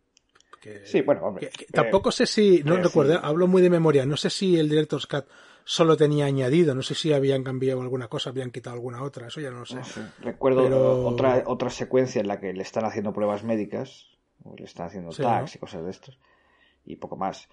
que- 0.60 0.86
sí, 0.86 1.02
bueno, 1.02 1.22
hombre. 1.26 1.48
que- 1.48 1.58
que 1.58 1.64
eh, 1.64 1.68
tampoco 1.72 2.10
sé 2.12 2.26
si, 2.26 2.62
no 2.64 2.76
eh, 2.78 2.82
recuerdo, 2.82 3.12
sí. 3.14 3.20
hablo 3.22 3.46
muy 3.46 3.60
de 3.62 3.70
memoria, 3.70 4.06
no 4.06 4.16
sé 4.16 4.30
si 4.30 4.58
el 4.58 4.68
Director's 4.68 5.06
Cut 5.06 5.26
solo 5.64 5.96
tenía 5.96 6.26
añadido, 6.26 6.74
no 6.74 6.82
sé 6.82 6.94
si 6.94 7.12
habían 7.12 7.42
cambiado 7.42 7.80
alguna 7.80 8.08
cosa, 8.08 8.30
habían 8.30 8.50
quitado 8.50 8.74
alguna 8.76 9.02
otra, 9.02 9.28
eso 9.28 9.40
ya 9.40 9.50
no 9.50 9.60
lo 9.60 9.66
sé. 9.66 9.76
no 9.76 9.84
sé. 9.84 10.02
Recuerdo 10.20 10.62
Pero- 10.64 11.06
otra, 11.06 11.42
otra 11.46 11.70
secuencia 11.70 12.20
en 12.20 12.28
la 12.28 12.38
que 12.40 12.52
le 12.52 12.62
están 12.62 12.84
haciendo 12.84 13.12
pruebas 13.12 13.44
médicas, 13.44 14.08
o 14.44 14.54
le 14.56 14.64
están 14.64 14.86
haciendo 14.86 15.10
Sí, 15.12 15.22
tags 15.22 15.54
¿no? 15.54 15.56
y 15.56 15.60
cosas 15.60 15.84
de 15.84 15.90
estos, 15.90 16.18
y 16.84 16.96
poco 16.96 17.16
más. 17.16 17.48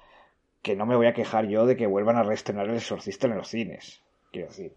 Que 0.61 0.75
no 0.75 0.85
me 0.85 0.95
voy 0.95 1.07
a 1.07 1.13
quejar 1.13 1.47
yo 1.47 1.65
de 1.65 1.75
que 1.77 1.87
vuelvan 1.87 2.17
a 2.17 2.23
reestrenar 2.23 2.67
El 2.69 2.75
Exorcista 2.75 3.27
en 3.27 3.35
los 3.37 3.47
cines. 3.47 4.01
Quiero 4.31 4.49
decir, 4.49 4.73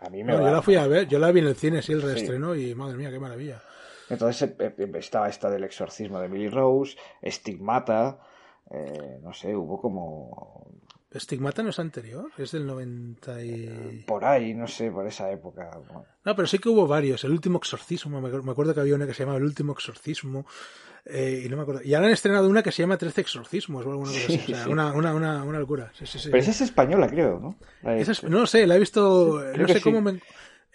a 0.00 0.08
mí 0.10 0.24
me 0.24 0.32
No, 0.32 0.40
va. 0.40 0.48
yo 0.48 0.52
la 0.54 0.62
fui 0.62 0.74
a 0.76 0.86
ver, 0.86 1.06
yo 1.06 1.18
la 1.18 1.30
vi 1.30 1.40
en 1.40 1.46
el 1.48 1.54
cine, 1.56 1.82
sí, 1.82 1.92
el 1.92 2.02
reestreno, 2.02 2.54
y 2.56 2.74
madre 2.74 2.96
mía, 2.96 3.10
qué 3.10 3.20
maravilla. 3.20 3.62
Entonces 4.08 4.50
eh, 4.58 4.74
eh, 4.76 4.90
estaba 4.94 5.28
esta 5.28 5.48
del 5.50 5.62
exorcismo 5.64 6.18
de 6.18 6.26
Emily 6.26 6.48
Rose, 6.48 6.96
Stigmata, 7.24 8.18
eh, 8.70 9.18
no 9.22 9.32
sé, 9.32 9.54
hubo 9.54 9.80
como 9.80 10.66
Stigmata 11.14 11.62
no 11.62 11.70
es 11.70 11.78
anterior, 11.80 12.30
es 12.38 12.52
del 12.52 12.66
90 12.66 13.44
y... 13.44 14.04
por 14.06 14.24
ahí, 14.24 14.54
no 14.54 14.68
sé, 14.68 14.90
por 14.92 15.06
esa 15.06 15.30
época. 15.30 15.70
bueno. 15.88 16.04
No, 16.24 16.36
pero 16.36 16.46
sí 16.46 16.58
que 16.58 16.68
hubo 16.68 16.86
varios. 16.86 17.24
El 17.24 17.32
último 17.32 17.58
exorcismo, 17.58 18.20
me 18.20 18.28
acuerdo 18.52 18.74
que 18.74 18.80
había 18.80 18.94
una 18.94 19.06
que 19.06 19.14
se 19.14 19.24
llamaba 19.24 19.38
El 19.38 19.44
último 19.44 19.72
exorcismo. 19.72 20.46
eh, 21.04 21.42
y 21.44 21.48
no 21.48 21.56
me 21.56 21.62
acuerdo. 21.62 21.82
Y 21.82 21.94
ahora 21.94 22.06
han 22.06 22.12
estrenado 22.12 22.48
una 22.48 22.62
que 22.62 22.70
se 22.70 22.82
llama 22.82 22.96
Trece 22.96 23.22
exorcismos 23.22 23.84
o 23.84 23.90
alguna 23.90 24.08
cosa 24.10 24.20
así. 24.24 24.36
O 24.52 24.54
sea, 24.54 24.64
Sí. 24.64 24.70
una, 24.70 24.92
una, 24.92 25.14
una, 25.14 25.42
una 25.42 25.58
locura. 25.58 25.90
Sí. 25.94 26.04
Pero 26.26 26.38
esa 26.38 26.50
es 26.52 26.60
española, 26.60 27.08
creo, 27.08 27.40
¿no? 27.40 27.56
Es- 27.90 28.22
no 28.22 28.46
sé, 28.46 28.66
la 28.68 28.76
he 28.76 28.78
visto. 28.78 29.40
creo 29.52 29.66
no 29.66 29.72
sé 29.74 29.80
cómo 29.80 30.00
me 30.00 30.20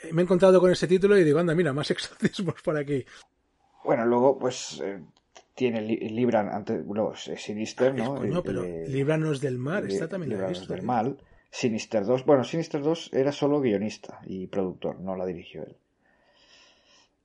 he 0.03 0.21
encontrado 0.21 0.59
con 0.59 0.69
ese 0.71 0.87
título 0.87 1.17
y 1.17 1.23
digo, 1.23 1.39
anda, 1.39 1.55
mira, 1.55 1.71
más 1.71 1.89
exorcismos 1.91 2.55
por 2.61 2.75
aquí. 2.77 3.05
Bueno, 3.85 4.05
luego, 4.05 4.37
pues, 4.37 4.81
eh, 4.83 4.99
tiene 5.55 5.81
li- 5.81 6.09
Libran, 6.09 6.49
antes, 6.49 6.85
luego 6.85 7.13
eh, 7.13 7.37
Sinister, 7.37 7.95
¿no? 7.95 8.15
Coño, 8.15 8.37
El- 8.39 8.43
pero 8.43 8.63
el- 8.63 8.91
Líbranos 8.91 9.41
del 9.41 9.57
mar, 9.57 9.85
esta 9.85 10.07
también 10.07 10.37
visto. 10.47 10.71
del 10.73 10.83
¿eh? 10.83 10.85
mal. 10.85 11.17
Sinister 11.49 12.03
2, 12.05 12.25
bueno, 12.25 12.43
Sinister 12.43 12.81
2 12.83 13.11
era 13.13 13.31
solo 13.31 13.61
guionista 13.61 14.19
y 14.25 14.47
productor, 14.47 14.99
no 14.99 15.15
la 15.15 15.25
dirigió 15.25 15.63
él. 15.63 15.75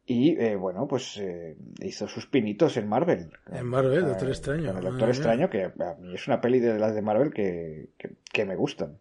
Y 0.06 0.36
eh, 0.40 0.56
bueno, 0.56 0.86
pues 0.88 1.16
eh, 1.18 1.56
hizo 1.82 2.06
sus 2.08 2.26
pinitos 2.26 2.76
en 2.76 2.88
Marvel. 2.88 3.32
En 3.52 3.66
Marvel, 3.66 4.06
Doctor 4.06 4.28
Extraño, 4.28 4.68
Con 4.68 4.76
el 4.78 4.84
Doctor. 4.84 5.08
Extraño, 5.08 5.50
que 5.50 5.64
a 5.64 5.96
mí 6.00 6.14
es 6.14 6.26
una 6.28 6.40
peli 6.40 6.58
de 6.60 6.78
las 6.78 6.94
de 6.94 7.02
Marvel 7.02 7.32
que, 7.32 7.90
que, 7.98 8.12
que 8.32 8.44
me 8.44 8.56
gustan. 8.56 8.98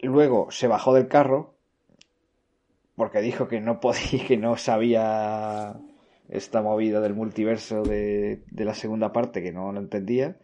Luego 0.00 0.50
se 0.50 0.66
bajó 0.68 0.92
del 0.94 1.08
carro 1.08 1.54
porque 2.96 3.20
dijo 3.20 3.48
que 3.48 3.60
no 3.60 3.80
podía, 3.80 4.24
que 4.26 4.36
no 4.36 4.56
sabía 4.56 5.76
esta 6.34 6.62
movida 6.62 7.00
del 7.00 7.14
multiverso 7.14 7.82
de, 7.82 8.42
de 8.50 8.64
la 8.64 8.74
segunda 8.74 9.12
parte, 9.12 9.42
que 9.42 9.52
no 9.52 9.72
lo 9.72 9.80
entendía. 9.80 10.38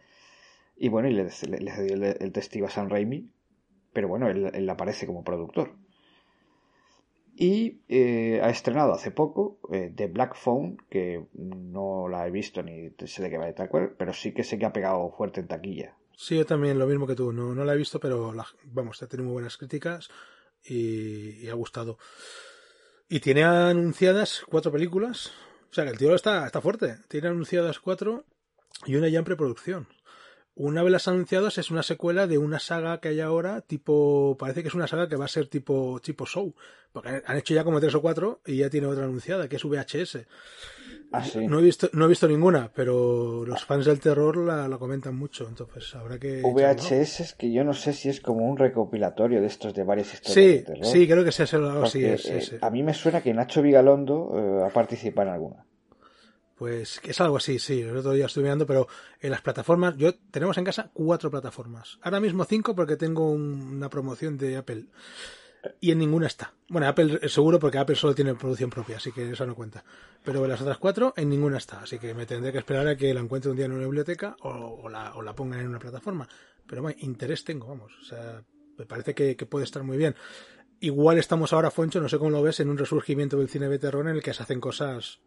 Y 0.75 0.89
bueno, 0.89 1.09
y 1.09 1.13
le, 1.13 1.23
le- 1.23 1.71
cedió 1.71 1.95
el, 1.95 2.31
testigo 2.31 2.67
a 2.67 2.69
Sam 2.69 2.89
Raimi, 2.89 3.29
pero 3.93 4.07
bueno, 4.07 4.29
él, 4.29 4.69
aparece 4.69 5.05
como 5.05 5.23
productor. 5.23 5.75
Y 7.35 7.81
eh, 7.87 8.39
ha 8.43 8.49
estrenado 8.49 8.93
hace 8.93 9.11
poco 9.11 9.59
eh, 9.71 9.91
The 9.95 10.07
Black 10.07 10.35
Phone, 10.35 10.77
que 10.89 11.25
no 11.33 12.07
la 12.07 12.27
he 12.27 12.31
visto 12.31 12.61
ni 12.61 12.91
sé 13.05 13.23
de 13.23 13.29
qué 13.29 13.37
va 13.37 13.51
tal 13.53 13.69
cual, 13.69 13.95
pero 13.97 14.13
sí 14.13 14.33
que 14.33 14.43
sé 14.43 14.57
que 14.59 14.65
ha 14.65 14.73
pegado 14.73 15.11
fuerte 15.11 15.39
en 15.39 15.47
taquilla. 15.47 15.95
Sí, 16.15 16.35
yo 16.35 16.45
también 16.45 16.77
lo 16.77 16.87
mismo 16.87 17.07
que 17.07 17.15
tú. 17.15 17.31
No, 17.31 17.55
no 17.55 17.65
la 17.65 17.73
he 17.73 17.77
visto, 17.77 17.99
pero 17.99 18.33
vamos, 18.65 19.01
ha 19.01 19.07
tenido 19.07 19.25
muy 19.25 19.33
buenas 19.33 19.57
críticas 19.57 20.09
y 20.63 21.47
ha 21.47 21.53
gustado. 21.53 21.97
Y 23.09 23.19
tiene 23.19 23.43
anunciadas 23.43 24.43
cuatro 24.47 24.71
películas. 24.71 25.31
O 25.71 25.73
sea, 25.73 25.85
que 25.85 25.91
el 25.91 25.97
tío 25.97 26.13
está, 26.15 26.45
está 26.45 26.61
fuerte. 26.61 26.97
Tiene 27.07 27.29
anunciadas 27.29 27.79
cuatro 27.79 28.25
y 28.85 28.95
una 28.95 29.07
ya 29.07 29.19
en 29.19 29.25
preproducción. 29.25 29.87
Una 30.53 30.83
de 30.83 30.89
las 30.89 31.07
anunciadas 31.07 31.57
es 31.57 31.71
una 31.71 31.81
secuela 31.81 32.27
de 32.27 32.37
una 32.37 32.59
saga 32.59 32.99
que 32.99 33.07
hay 33.09 33.21
ahora, 33.21 33.61
tipo, 33.61 34.35
parece 34.37 34.61
que 34.61 34.67
es 34.67 34.73
una 34.75 34.87
saga 34.87 35.07
que 35.07 35.15
va 35.15 35.25
a 35.25 35.29
ser 35.29 35.47
tipo, 35.47 35.99
tipo 36.03 36.25
show. 36.25 36.53
Porque 36.91 37.21
han- 37.25 37.37
hecho 37.37 37.53
ya 37.53 37.63
como 37.63 37.79
tres 37.79 37.95
o 37.95 38.01
cuatro 38.01 38.41
y 38.45 38.57
ya 38.57 38.69
tiene 38.69 38.87
otra 38.87 39.05
anunciada, 39.05 39.47
que 39.47 39.55
es 39.55 39.63
VHS. 39.63 40.27
Ah, 41.13 41.23
sí. 41.25 41.45
No 41.45 41.59
he 41.59 41.61
visto, 41.61 41.89
no 41.93 42.05
he 42.05 42.07
visto 42.07 42.27
ninguna, 42.27 42.71
pero 42.73 43.43
los 43.45 43.65
fans 43.65 43.85
del 43.85 43.99
terror 43.99 44.37
la, 44.37 44.67
la 44.69 44.77
comentan 44.77 45.15
mucho, 45.15 45.45
entonces 45.47 45.93
habrá 45.95 46.17
que. 46.17 46.41
VHS 46.41 47.19
es 47.19 47.33
que 47.35 47.51
yo 47.51 47.63
no 47.65 47.73
sé 47.73 47.91
si 47.93 48.07
es 48.09 48.21
como 48.21 48.49
un 48.49 48.57
recopilatorio 48.57 49.41
de 49.41 49.47
estos 49.47 49.73
de 49.73 49.83
varias 49.83 50.13
historias 50.13 50.33
Sí, 50.33 50.57
de 50.57 50.63
terror. 50.63 50.85
sí, 50.85 51.07
creo 51.07 51.23
que 51.25 51.55
algo 51.55 51.83
así. 51.83 52.03
eh, 52.05 52.13
es, 52.13 52.53
eh. 52.53 52.59
A 52.61 52.69
mí 52.69 52.81
me 52.81 52.93
suena 52.93 53.21
que 53.21 53.33
Nacho 53.33 53.61
Vigalondo 53.61 54.31
eh, 54.35 54.65
ha 54.65 54.69
participado 54.69 55.27
en 55.27 55.33
alguna. 55.33 55.65
Pues 56.55 57.01
es 57.03 57.19
algo 57.19 57.37
así, 57.37 57.57
sí. 57.57 57.81
El 57.81 57.97
otro 57.97 58.13
día 58.13 58.27
estuve 58.27 58.43
mirando, 58.43 58.67
pero 58.67 58.87
en 59.19 59.31
las 59.31 59.41
plataformas, 59.41 59.97
yo 59.97 60.13
tenemos 60.29 60.57
en 60.59 60.63
casa 60.63 60.91
cuatro 60.93 61.31
plataformas. 61.31 61.97
Ahora 62.03 62.19
mismo 62.19 62.45
cinco 62.45 62.75
porque 62.75 62.97
tengo 62.97 63.31
un- 63.31 63.73
una 63.77 63.89
promoción 63.89 64.37
de 64.37 64.57
Apple. 64.57 64.85
Y 65.79 65.91
en 65.91 65.99
ninguna 65.99 66.27
está. 66.27 66.53
Bueno, 66.69 66.87
Apple 66.87 67.19
es 67.21 67.33
seguro 67.33 67.59
porque 67.59 67.77
Apple 67.77 67.95
solo 67.95 68.15
tiene 68.15 68.33
producción 68.33 68.69
propia, 68.69 68.97
así 68.97 69.11
que 69.11 69.31
eso 69.31 69.45
no 69.45 69.55
cuenta. 69.55 69.83
Pero 70.23 70.47
las 70.47 70.61
otras 70.61 70.77
cuatro, 70.77 71.13
en 71.15 71.29
ninguna 71.29 71.57
está. 71.57 71.81
Así 71.81 71.99
que 71.99 72.13
me 72.13 72.25
tendré 72.25 72.51
que 72.51 72.57
esperar 72.57 72.87
a 72.87 72.95
que 72.95 73.13
la 73.13 73.19
encuentre 73.19 73.51
un 73.51 73.57
día 73.57 73.65
en 73.65 73.73
una 73.73 73.83
biblioteca 73.83 74.35
o, 74.41 74.89
la, 74.89 75.13
o 75.15 75.21
la 75.21 75.35
pongan 75.35 75.59
en 75.59 75.67
una 75.67 75.79
plataforma. 75.79 76.27
Pero 76.65 76.81
bueno, 76.81 76.97
interés 77.01 77.43
tengo, 77.43 77.67
vamos. 77.67 77.91
O 78.01 78.05
sea, 78.05 78.43
me 78.77 78.85
parece 78.85 79.13
que, 79.13 79.35
que 79.35 79.45
puede 79.45 79.65
estar 79.65 79.83
muy 79.83 79.97
bien. 79.97 80.15
Igual 80.79 81.19
estamos 81.19 81.53
ahora, 81.53 81.69
Foncho, 81.69 82.01
no 82.01 82.09
sé 82.09 82.17
cómo 82.17 82.31
lo 82.31 82.41
ves, 82.41 82.59
en 82.59 82.69
un 82.69 82.77
resurgimiento 82.77 83.37
del 83.37 83.49
cine 83.49 83.69
de 83.69 83.77
terror 83.77 84.07
en 84.07 84.15
el 84.15 84.23
que 84.23 84.33
se 84.33 84.41
hacen 84.41 84.59
cosas 84.59 85.19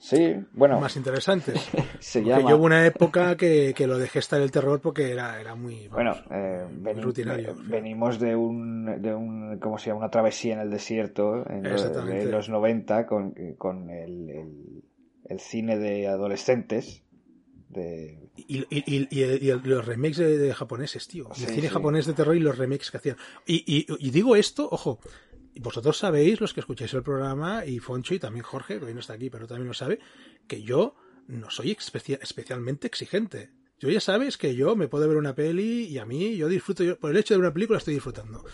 Sí, 0.00 0.36
bueno, 0.52 0.80
más 0.80 0.96
interesantes. 0.96 1.60
se 1.98 2.22
llama... 2.24 2.48
yo 2.48 2.56
hubo 2.56 2.64
una 2.66 2.86
época 2.86 3.36
que, 3.36 3.74
que 3.76 3.86
lo 3.88 3.98
dejé 3.98 4.20
estar 4.20 4.40
el 4.40 4.50
terror 4.52 4.80
porque 4.80 5.10
era, 5.10 5.40
era 5.40 5.54
muy... 5.56 5.88
Bueno, 5.88 6.14
eh, 6.30 6.66
muy 6.70 6.82
veni- 6.94 7.00
rutinario. 7.02 7.56
ve- 7.56 7.62
venimos 7.66 8.20
de 8.20 8.36
un, 8.36 9.02
de 9.02 9.14
un, 9.14 9.58
¿cómo 9.58 9.76
se 9.76 9.86
llama? 9.88 9.98
Una 10.00 10.10
travesía 10.10 10.54
en 10.54 10.60
el 10.60 10.70
desierto 10.70 11.44
en 11.50 11.64
lo- 11.64 11.70
Exactamente. 11.70 12.26
de 12.26 12.30
los 12.30 12.48
90 12.48 13.06
con, 13.06 13.34
con 13.58 13.90
el, 13.90 14.30
el, 14.30 14.84
el 15.24 15.40
cine 15.40 15.78
de 15.78 16.06
adolescentes. 16.06 17.02
De... 17.68 18.30
Y, 18.36 18.60
y- 18.70 19.08
y- 19.10 19.52
los 19.64 19.84
remakes 19.84 20.16
de, 20.18 20.38
de 20.38 20.54
japoneses, 20.54 21.06
tío. 21.08 21.28
Sí, 21.34 21.42
el 21.44 21.50
cine 21.50 21.68
sí. 21.68 21.74
japonés 21.74 22.06
de 22.06 22.12
terror 22.14 22.36
y 22.36 22.40
los 22.40 22.56
remakes 22.56 22.90
que 22.90 22.96
hacían. 22.98 23.16
Y 23.46 24.10
digo 24.10 24.36
esto, 24.36 24.68
ojo, 24.70 25.00
vosotros 25.58 25.96
sabéis, 25.98 26.40
los 26.40 26.54
que 26.54 26.60
escucháis 26.60 26.92
el 26.94 27.02
programa, 27.02 27.64
y 27.66 27.78
Foncho 27.78 28.14
y 28.14 28.18
también 28.18 28.44
Jorge, 28.44 28.78
que 28.78 28.86
hoy 28.86 28.94
no 28.94 29.00
está 29.00 29.14
aquí, 29.14 29.30
pero 29.30 29.46
también 29.46 29.68
lo 29.68 29.74
sabe, 29.74 29.98
que 30.46 30.62
yo 30.62 30.94
no 31.26 31.50
soy 31.50 31.72
especia- 31.72 32.18
especialmente 32.22 32.86
exigente. 32.86 33.50
Yo 33.78 33.90
ya 33.90 34.00
sabes 34.00 34.36
que 34.38 34.54
yo 34.56 34.74
me 34.76 34.88
puedo 34.88 35.06
ver 35.08 35.16
una 35.18 35.34
peli 35.34 35.84
y 35.84 35.98
a 35.98 36.04
mí 36.04 36.36
yo 36.36 36.48
disfruto, 36.48 36.82
yo, 36.82 36.98
por 36.98 37.10
el 37.10 37.16
hecho 37.16 37.34
de 37.34 37.40
una 37.40 37.52
película 37.52 37.78
estoy 37.78 37.94
disfrutando. 37.94 38.44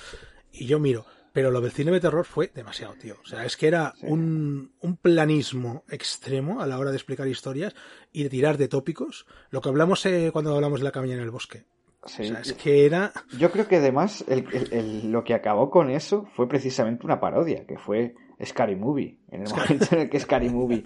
Y 0.52 0.66
yo 0.66 0.78
miro. 0.78 1.06
Pero 1.32 1.50
lo 1.50 1.61
del 1.61 1.73
cine 1.73 1.90
de 1.90 1.99
terror 1.99 2.25
fue 2.26 2.52
demasiado, 2.54 2.94
tío. 2.94 3.16
O 3.20 3.26
sea, 3.26 3.44
es 3.44 3.56
que 3.56 3.66
era 3.66 3.92
Sí. 3.99 4.06
un, 4.06 4.73
un 4.78 4.96
planismo 4.96 5.82
extremo 5.88 6.61
a 6.61 6.66
la 6.68 6.78
hora 6.78 6.90
de 6.90 6.96
explicar 6.96 7.26
historias 7.26 7.75
y 8.12 8.23
de 8.23 8.28
tirar 8.28 8.56
de 8.56 8.68
tópicos. 8.68 9.26
Lo 9.50 9.61
que 9.61 9.68
hablamos 9.68 10.06
eh, 10.06 10.30
cuando 10.32 10.54
hablamos 10.54 10.78
de 10.78 10.84
la 10.84 10.92
cabaña 10.92 11.14
en 11.14 11.20
el 11.23 11.32
bosque. 11.32 11.64
Sí, 12.06 12.23
O 12.23 12.26
sea, 12.26 12.40
es 12.40 12.52
que 12.54 12.84
era... 12.87 13.12
Yo 13.38 13.50
creo 13.50 13.66
que 13.66 13.76
además 13.76 14.25
el, 14.28 14.46
el- 14.52 14.73
el- 14.73 15.11
lo 15.12 15.25
que 15.25 15.34
acabó 15.34 15.70
con 15.70 15.90
eso 15.90 16.26
fue 16.34 16.49
precisamente 16.49 17.06
una 17.06 17.20
parodia, 17.20 17.66
que 17.66 17.78
fue 17.78 18.14
Scary 18.44 18.76
Movie. 18.76 19.18
En 19.30 19.42
el 19.42 19.50
momento 19.50 19.87
en 19.92 20.00
el 20.02 20.11
que 20.11 20.20
Scary 20.20 20.50
Movie 20.50 20.84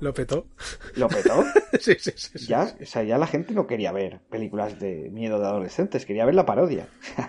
Lo 0.00 0.14
petó. 0.14 0.46
¿Lo 0.96 1.08
petó? 1.08 1.42
sí, 1.80 1.94
sí, 1.98 2.12
sí, 2.16 2.38
sí, 2.38 2.46
ya, 2.46 2.66
sí. 2.66 2.82
O 2.82 2.86
sea, 2.86 3.02
ya 3.02 3.18
la 3.18 3.26
gente 3.26 3.52
no 3.54 3.66
quería 3.66 3.90
ver 3.92 4.20
películas 4.30 4.78
de 4.78 5.10
miedo 5.10 5.38
de 5.40 5.46
adolescentes, 5.46 6.06
quería 6.06 6.24
ver 6.24 6.34
la 6.34 6.46
parodia. 6.46 6.88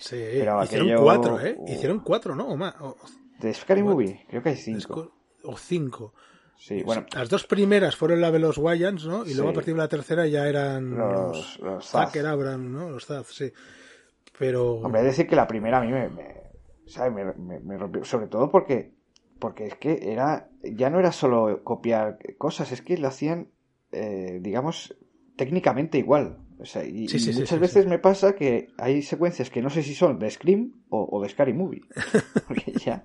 Sí, 0.00 0.16
Pero 0.16 0.62
hicieron 0.62 0.86
aquello- 0.88 1.02
cuatro, 1.02 1.40
¿eh? 1.40 1.58
Hicieron 1.66 1.98
cuatro, 2.00 2.36
¿no? 2.36 2.46
O 2.48 2.56
más. 2.56 2.74
O, 2.80 2.96
de 3.40 3.52
Scary? 3.52 3.82
Movie, 3.82 4.24
creo 4.28 4.42
que 4.42 4.50
hay 4.50 4.56
cinco. 4.56 5.12
o 5.42 5.56
cinco. 5.56 6.14
Sí, 6.60 6.82
bueno, 6.82 7.06
Las 7.14 7.28
dos 7.28 7.46
primeras 7.46 7.94
fueron 7.96 8.20
la 8.20 8.30
de 8.32 8.40
los 8.40 8.58
Wayans, 8.58 9.06
¿no? 9.06 9.24
Y 9.24 9.32
luego 9.34 9.50
a 9.50 9.52
partir 9.54 9.74
de 9.74 9.78
la 9.78 9.88
tercera 9.88 10.26
ya 10.26 10.48
eran 10.48 10.90
Los- 10.96 11.58
los. 11.60 11.86
Zucker 11.88 12.26
Abram, 12.26 12.72
¿no? 12.72 12.90
Los 12.90 13.06
Zaz, 13.06 13.28
sí. 13.28 13.52
Pero... 14.38 14.74
Hombre, 14.74 15.02
decir 15.02 15.26
que 15.28 15.36
la 15.36 15.46
primera 15.46 15.78
a 15.78 15.82
mí 15.82 15.92
me, 15.92 16.08
me, 16.08 16.34
¿sabes? 16.86 17.12
me, 17.12 17.24
me- 17.34 17.60
me 17.60 17.78
rompió, 17.78 18.04
sobre 18.04 18.26
todo 18.26 18.50
porque, 18.50 18.92
porque 19.38 19.66
es 19.66 19.74
que 19.76 20.12
era, 20.12 20.48
ya 20.62 20.90
no 20.90 20.98
era 20.98 21.12
solo 21.12 21.62
copiar 21.64 22.18
cosas, 22.38 22.72
es 22.72 22.82
que 22.82 22.98
lo 22.98 23.08
hacían, 23.08 23.48
eh, 23.92 24.38
digamos, 24.42 24.96
técnicamente 25.36 25.98
igual. 25.98 26.38
O 26.60 26.64
sea, 26.64 26.84
y, 26.84 27.06
Sí, 27.08 27.20
sí, 27.20 27.30
y 27.30 27.34
muchas 27.34 27.50
sí, 27.50 27.58
veces 27.58 27.86
me 27.86 28.00
pasa 28.00 28.34
que 28.34 28.68
hay 28.78 29.02
secuencias 29.02 29.48
que 29.48 29.62
no 29.62 29.70
sé 29.70 29.84
si 29.84 29.94
son 29.94 30.18
de 30.18 30.28
Scream 30.28 30.72
o, 30.88 31.08
o 31.10 31.22
de 31.22 31.28
Scary 31.28 31.52
Movie. 31.52 31.82
Porque 32.48 32.72
ya, 32.72 33.04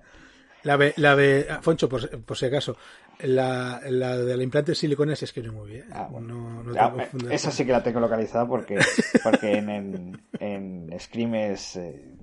La 0.64 0.76
de, 0.78 0.94
la 0.96 1.14
de 1.14 1.46
ah, 1.50 1.60
Foncho, 1.62 1.88
por, 1.88 2.08
por 2.24 2.36
si 2.36 2.46
acaso, 2.46 2.76
la, 3.20 3.80
la 3.88 4.16
del 4.16 4.42
implante 4.42 4.72
de 4.72 4.76
silicona 4.76 5.12
es 5.12 5.32
que 5.32 5.42
muy 5.50 5.70
bien. 5.70 5.84
Ah, 5.92 6.08
bueno. 6.10 6.34
No, 6.34 6.62
no 6.64 6.74
Ya, 6.74 6.90
confundas. 6.90 7.32
esa 7.32 7.50
sí 7.50 7.64
que 7.64 7.72
la 7.72 7.82
tengo 7.82 8.00
localizada 8.00 8.46
porque, 8.48 8.78
porque 9.22 9.58
en, 9.58 9.68
en, 9.70 10.20
en 10.40 10.98
Scream 11.00 11.34
es 11.34 11.76
eh, 11.76 12.14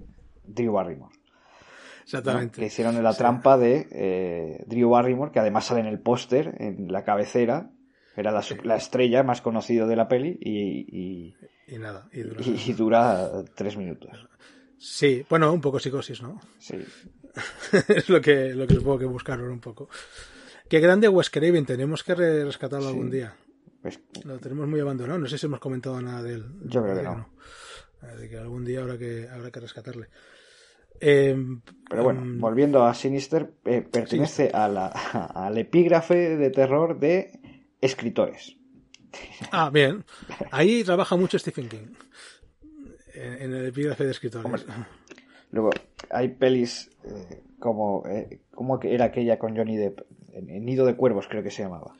Drew 0.43 0.73
Barrymore. 0.73 1.13
¿no? 1.15 1.21
Exactamente. 2.03 2.59
que 2.59 2.65
hicieron 2.65 3.01
la 3.01 3.13
Sí. 3.13 3.19
trampa 3.19 3.57
de 3.57 3.87
eh, 3.91 4.63
Drew 4.67 4.89
Barrymore, 4.89 5.31
que 5.31 5.39
además 5.39 5.65
sale 5.65 5.81
en 5.81 5.85
el 5.87 5.99
póster, 5.99 6.55
en 6.59 6.91
la 6.91 7.03
cabecera, 7.03 7.69
era 8.17 8.31
la, 8.31 8.43
la 8.63 8.75
estrella 8.75 9.23
más 9.23 9.41
conocida 9.41 9.85
de 9.85 9.95
la 9.95 10.07
peli 10.07 10.37
y, 10.41 11.29
y- 11.29 11.35
Y 11.67 11.77
nada. 11.77 12.09
y 12.11 12.21
dura- 12.23 12.41
y 12.43 12.73
dura 12.73 13.29
tres 13.55 13.77
minutos. 13.77 14.27
Sí, 14.77 15.23
bueno, 15.29 15.53
un 15.53 15.61
poco 15.61 15.79
psicosis, 15.79 16.21
¿no? 16.23 16.41
Sí. 16.57 16.75
es 17.87 18.09
lo 18.09 18.19
que, 18.21 18.53
lo 18.53 18.67
que 18.67 18.75
supongo 18.75 18.99
que 18.99 19.05
buscaron 19.05 19.49
un 19.49 19.59
poco. 19.59 19.89
Qué 20.69 20.79
grande 20.79 21.07
Wes 21.09 21.29
Craven, 21.29 21.65
tenemos 21.65 22.03
que 22.03 22.15
re- 22.15 22.45
rescatarlo 22.45 22.85
Sí. 22.87 22.91
algún 22.93 23.09
día. 23.11 23.33
Pues, 23.81 23.99
Lo 24.25 24.37
tenemos 24.39 24.67
muy 24.67 24.79
abandonado, 24.79 25.17
no 25.19 25.27
sé 25.27 25.37
si 25.37 25.45
hemos 25.47 25.59
comentado 25.59 25.99
nada 26.01 26.21
de 26.21 26.35
él. 26.35 26.45
Yo 26.65 26.81
creo 26.83 26.95
que 26.95 27.01
Todavía 27.01 27.25
no. 28.01 28.07
Así 28.07 28.29
que 28.29 28.37
algún 28.37 28.63
día 28.65 28.81
habrá 28.81 28.97
que, 28.97 29.27
habrá 29.29 29.51
que 29.51 29.59
rescatarle. 29.59 30.07
Eh, 30.99 31.35
pero 31.89 32.03
bueno, 32.03 32.21
mm, 32.21 32.39
volviendo 32.39 32.85
a 32.85 32.93
Sinister, 32.93 33.51
eh, 33.65 33.81
pertenece 33.81 34.51
a 34.53 34.67
la, 34.67 34.87
al 35.35 35.57
epígrafe 35.57 36.37
de 36.37 36.49
terror 36.51 36.99
de 36.99 37.39
escritores. 37.81 38.55
Ah, 39.51 39.69
bien. 39.71 40.05
Ahí 40.51 40.83
trabaja 40.83 41.15
mucho 41.15 41.37
Stephen 41.39 41.67
King. 41.69 41.87
En, 43.13 43.33
en 43.41 43.53
el 43.53 43.65
epígrafe 43.65 44.05
de 44.05 44.11
escritores. 44.11 44.45
Hombre, 44.45 44.63
Luego, 45.51 45.69
hay 46.09 46.29
pelis 46.29 46.89
eh, 47.03 47.41
como, 47.59 48.03
eh, 48.07 48.39
que 48.81 48.93
era 48.93 49.05
aquella 49.05 49.37
con 49.37 49.55
Johnny 49.55 49.77
Depp, 49.77 50.01
en, 50.33 50.49
en 50.49 50.65
Nido 50.65 50.85
de 50.85 50.95
Cuervos 50.95 51.27
creo 51.27 51.43
que 51.43 51.51
se 51.51 51.63
llamaba. 51.63 51.93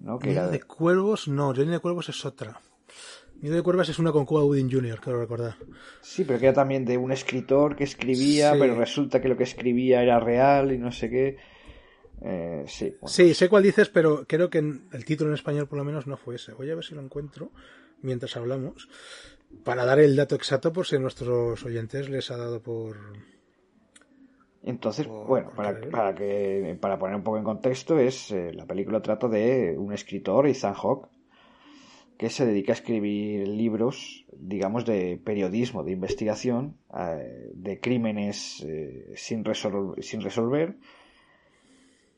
¿no? 0.00 0.18
Que 0.18 0.28
Nido 0.28 0.40
era 0.42 0.50
de 0.50 0.58
de- 0.58 0.62
Cuervos, 0.64 1.28
no, 1.28 1.52
Nido 1.52 1.70
de 1.72 1.80
Cuervos 1.80 2.08
es 2.08 2.24
otra. 2.24 2.60
Nido 3.40 3.54
de 3.56 3.62
Cuervos 3.62 3.88
es 3.88 3.98
una 3.98 4.12
con 4.12 4.24
Cuba 4.24 4.42
Gooding 4.42 4.70
Jr., 4.70 5.00
quiero 5.00 5.18
recordar. 5.20 5.56
Sí, 6.00 6.24
pero 6.24 6.38
que 6.38 6.46
era 6.46 6.54
también 6.54 6.84
de 6.84 6.96
un 6.96 7.12
escritor 7.12 7.76
que 7.76 7.84
escribía, 7.84 8.52
Sí. 8.52 8.58
pero 8.58 8.74
resulta 8.76 9.20
que 9.20 9.28
lo 9.28 9.36
que 9.36 9.42
escribía 9.44 10.02
era 10.02 10.18
real 10.20 10.72
y 10.72 10.78
no 10.78 10.90
sé 10.92 11.10
qué. 11.10 11.36
Eh, 12.22 12.64
sí, 12.66 12.90
bueno, 13.00 13.08
Sí, 13.08 13.34
sé 13.34 13.48
cuál 13.50 13.62
dices, 13.62 13.90
pero 13.90 14.24
creo 14.26 14.48
que 14.48 14.58
el 14.58 15.04
título 15.04 15.30
en 15.30 15.34
español 15.34 15.68
por 15.68 15.76
lo 15.78 15.84
menos 15.84 16.06
no 16.06 16.16
fue 16.16 16.36
ese. 16.36 16.54
Voy 16.54 16.70
a 16.70 16.74
ver 16.74 16.84
si 16.84 16.94
lo 16.94 17.02
encuentro 17.02 17.50
mientras 18.00 18.34
hablamos. 18.38 18.88
Para 19.64 19.84
dar 19.84 19.98
el 19.98 20.14
dato 20.16 20.34
exacto 20.34 20.72
por 20.72 20.86
si 20.86 20.98
nuestros 20.98 21.64
oyentes 21.64 22.08
les 22.08 22.30
ha 22.30 22.36
dado 22.36 22.62
por... 22.62 22.96
Entonces, 24.62 25.06
por- 25.06 25.26
bueno, 25.26 25.48
por 25.48 25.56
para, 25.56 25.80
para 25.90 26.14
que 26.14 26.76
para 26.80 26.98
poner 26.98 27.16
un 27.16 27.22
poco 27.22 27.38
en 27.38 27.44
contexto, 27.44 27.98
es 27.98 28.30
eh, 28.32 28.52
la 28.52 28.66
película 28.66 29.00
trata 29.00 29.28
de 29.28 29.74
un 29.78 29.92
escritor, 29.92 30.46
Ethan 30.46 30.74
Hawke, 30.74 31.08
que 32.18 32.30
se 32.30 32.46
dedica 32.46 32.72
a 32.72 32.74
escribir 32.74 33.46
libros, 33.46 34.24
digamos, 34.32 34.84
de 34.84 35.20
periodismo, 35.22 35.84
de 35.84 35.92
investigación, 35.92 36.76
eh, 36.98 37.50
de 37.54 37.78
crímenes 37.80 38.64
eh, 38.66 39.12
sin, 39.16 39.44
resol- 39.44 40.00
sin 40.02 40.20
resolver, 40.22 40.76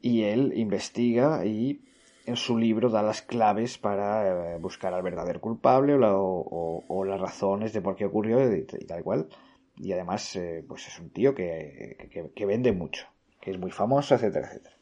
y 0.01 0.23
él 0.23 0.53
investiga 0.57 1.45
y 1.45 1.83
en 2.29 2.37
su 2.37 2.57
libro 2.59 2.89
da 2.91 3.03
las 3.03 3.23
claves 3.23 3.79
para 3.79 4.55
eh, 4.55 4.59
buscar 4.59 4.95
al 4.95 5.03
verdadero 5.03 5.41
culpable 5.41 5.95
o, 5.95 5.99
la- 5.99 6.15
o- 6.17 6.85
o 6.87 7.05
las 7.05 7.21
razones 7.21 7.73
de 7.73 7.81
por 7.81 7.97
qué 7.97 8.05
ocurrió 8.05 8.41
y, 8.55 8.67
y 8.79 8.85
tal 8.87 9.03
cual. 9.03 9.29
Y 9.77 9.93
además, 9.93 10.35
eh, 10.37 10.65
pues 10.67 10.87
es 10.89 10.99
un 10.99 11.11
tío 11.11 11.35
que, 11.35 12.09
que- 12.13 12.31
que 12.35 12.47
vende 12.47 12.73
mucho, 12.73 13.07
que 13.41 13.51
es 13.53 13.59
muy 13.59 13.71
famoso, 13.71 14.15
etcétera, 14.15 14.49
etcétera. 14.49 14.77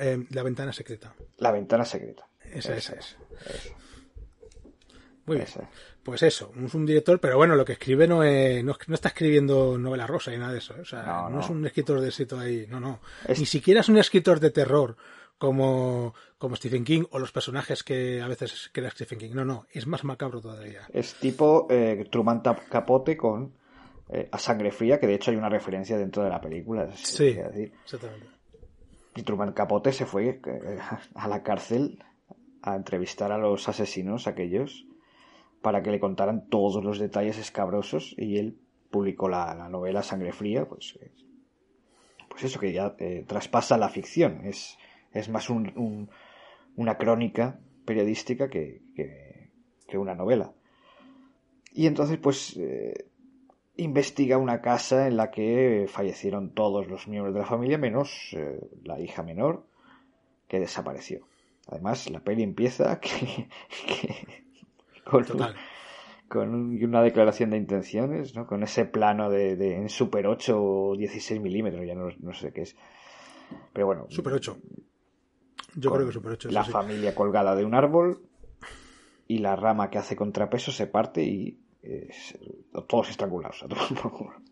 eh, 0.00 0.24
la 0.30 0.42
ventana 0.42 0.72
secreta. 0.72 1.14
La 1.38 1.50
ventana 1.50 1.84
secreta. 1.84 2.26
Esa, 2.44 2.74
Esa 2.76 2.94
esa 2.94 2.94
es. 2.94 3.16
Eso, 3.54 3.74
Muy 5.26 5.36
bien. 5.36 5.46
esa. 5.48 5.68
Pues 6.02 6.22
eso, 6.24 6.52
es 6.64 6.74
un 6.74 6.84
director, 6.84 7.20
pero 7.20 7.36
bueno, 7.36 7.54
lo 7.54 7.64
que 7.64 7.74
escribe 7.74 8.08
no, 8.08 8.24
es, 8.24 8.62
no, 8.64 8.76
no 8.88 8.94
está 8.94 9.08
escribiendo 9.08 9.78
novela 9.78 10.06
rosa 10.06 10.32
ni 10.32 10.38
nada 10.38 10.52
de 10.52 10.58
eso. 10.58 10.76
¿eh? 10.76 10.80
O 10.80 10.84
sea, 10.84 11.02
No, 11.04 11.22
no, 11.24 11.36
no. 11.36 11.40
es 11.40 11.48
un 11.48 11.64
escritor 11.64 12.00
de 12.00 12.08
éxito 12.08 12.38
ahí, 12.40 12.66
no, 12.68 12.80
no. 12.80 12.98
Es- 13.28 13.38
Ni 13.38 13.46
siquiera 13.46 13.80
es 13.80 13.88
un 13.88 13.98
escritor 13.98 14.40
de 14.40 14.50
terror 14.50 14.96
como, 15.42 16.14
como 16.38 16.54
Stephen 16.54 16.84
King 16.84 17.02
o 17.10 17.18
los 17.18 17.32
personajes 17.32 17.82
que 17.82 18.22
a 18.22 18.28
veces 18.28 18.70
crea 18.72 18.92
Stephen 18.92 19.18
King. 19.18 19.30
No, 19.34 19.44
no, 19.44 19.66
es 19.72 19.88
más 19.88 20.04
macabro 20.04 20.40
todavía. 20.40 20.82
Es 20.92 21.16
tipo 21.16 21.66
eh, 21.68 22.06
Truman 22.12 22.42
Capote 22.42 23.16
con 23.16 23.52
eh, 24.08 24.28
A 24.30 24.38
Sangre 24.38 24.70
Fría, 24.70 25.00
que 25.00 25.08
de 25.08 25.14
hecho 25.14 25.32
hay 25.32 25.36
una 25.36 25.48
referencia 25.48 25.98
dentro 25.98 26.22
de 26.22 26.30
la 26.30 26.40
película. 26.40 26.88
Sí, 26.94 27.32
decir. 27.32 27.72
exactamente. 27.82 28.28
Y 29.16 29.22
Truman 29.24 29.52
Capote 29.52 29.92
se 29.92 30.06
fue 30.06 30.40
eh, 30.46 30.78
a 31.16 31.26
la 31.26 31.42
cárcel 31.42 31.98
a 32.62 32.76
entrevistar 32.76 33.32
a 33.32 33.38
los 33.38 33.68
asesinos 33.68 34.28
aquellos 34.28 34.86
para 35.60 35.82
que 35.82 35.90
le 35.90 35.98
contaran 35.98 36.46
todos 36.50 36.84
los 36.84 37.00
detalles 37.00 37.36
escabrosos 37.36 38.14
y 38.16 38.38
él 38.38 38.60
publicó 38.92 39.28
la, 39.28 39.56
la 39.56 39.68
novela 39.68 40.04
Sangre 40.04 40.30
Fría, 40.30 40.68
pues, 40.68 40.96
pues 42.28 42.44
eso 42.44 42.60
que 42.60 42.72
ya 42.72 42.94
eh, 43.00 43.24
traspasa 43.26 43.76
la 43.76 43.88
ficción, 43.88 44.42
es, 44.44 44.78
es 45.14 45.28
más 45.28 45.50
un- 45.50 45.72
un- 45.76 46.10
una 46.76 46.96
crónica 46.98 47.58
periodística 47.84 48.48
que, 48.48 48.82
que- 48.94 49.50
que 49.86 49.98
una 49.98 50.14
novela. 50.14 50.52
Y 51.72 51.86
entonces 51.86 52.18
pues 52.18 52.56
eh, 52.56 53.06
investiga 53.76 54.38
una 54.38 54.60
casa 54.60 55.06
en 55.08 55.16
la 55.16 55.30
que 55.30 55.86
fallecieron 55.88 56.54
todos 56.54 56.86
los 56.88 57.08
miembros 57.08 57.34
de 57.34 57.40
la 57.40 57.46
familia 57.46 57.78
menos 57.78 58.30
eh, 58.36 58.60
la 58.84 59.00
hija 59.00 59.22
menor 59.22 59.66
que 60.48 60.60
desapareció. 60.60 61.26
Además, 61.68 62.10
la 62.10 62.20
peli 62.20 62.42
empieza 62.42 63.00
que, 63.00 63.48
que- 63.86 64.44
con, 65.04 65.24
Total. 65.24 65.54
con 66.28 66.54
un- 66.54 66.84
una 66.84 67.02
declaración 67.02 67.50
de 67.50 67.56
intenciones, 67.56 68.34
¿no? 68.34 68.46
Con 68.46 68.62
ese 68.62 68.84
plano 68.84 69.30
de, 69.30 69.56
de- 69.56 69.76
en 69.76 69.88
Super 69.88 70.26
8 70.26 70.62
o 70.62 70.96
16 70.96 71.40
milímetros, 71.40 71.86
ya 71.86 71.94
no, 71.94 72.08
no 72.20 72.34
sé 72.34 72.52
qué 72.52 72.62
es. 72.62 72.76
Pero 73.72 73.86
bueno, 73.86 74.06
Super 74.10 74.32
8. 74.34 74.58
Yo 75.74 75.90
creo 75.92 76.06
que 76.06 76.12
Super 76.12 76.32
8 76.32 76.48
es 76.48 76.54
la 76.54 76.64
familia 76.64 77.14
colgada 77.14 77.54
de 77.54 77.64
un 77.64 77.74
árbol 77.74 78.22
y 79.28 79.38
la 79.38 79.56
rama 79.56 79.90
que 79.90 79.98
hace 79.98 80.16
contrapeso 80.16 80.72
se 80.72 80.86
parte 80.86 81.22
y 81.22 81.58
eh, 81.82 82.10
todos 82.88 83.10
estrangulados. 83.10 83.64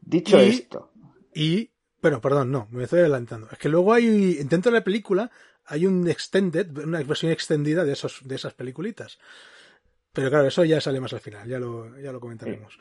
Dicho 0.00 0.40
Y- 0.42 0.48
esto, 0.48 0.90
Y, 1.34 1.70
bueno, 2.00 2.20
perdón, 2.20 2.50
no, 2.50 2.66
me 2.70 2.84
estoy 2.84 3.00
adelantando. 3.00 3.48
Es 3.50 3.58
que 3.58 3.68
luego 3.68 3.92
hay, 3.94 4.34
dentro 4.44 4.70
de 4.72 4.78
la 4.78 4.84
película, 4.84 5.30
hay 5.64 5.86
un 5.86 6.08
extended, 6.08 6.76
una 6.78 7.02
versión 7.02 7.32
extendida 7.32 7.84
de 7.84 7.92
esos, 7.92 8.20
de 8.24 8.34
esas 8.34 8.52
peliculitas. 8.54 9.18
Pero 10.12 10.28
claro, 10.28 10.46
eso 10.48 10.64
ya 10.64 10.80
sale 10.80 11.00
más 11.00 11.12
al 11.14 11.20
final, 11.20 11.48
ya 11.48 11.58
lo, 11.58 11.98
ya 11.98 12.12
lo 12.12 12.20
comentaremos. 12.20 12.78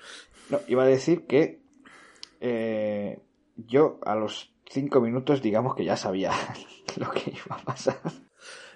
no, 0.49 0.59
iba 0.67 0.83
a 0.83 0.87
decir 0.87 1.25
que 1.27 1.61
eh, 2.41 3.19
yo 3.55 3.99
a 4.03 4.15
los 4.15 4.50
cinco 4.71 5.01
minutos 5.01 5.41
digamos 5.41 5.75
que 5.75 5.85
ya 5.85 5.95
sabía 5.97 6.31
lo 6.97 7.11
que 7.11 7.31
iba 7.31 7.55
a 7.57 7.63
pasar. 7.63 7.99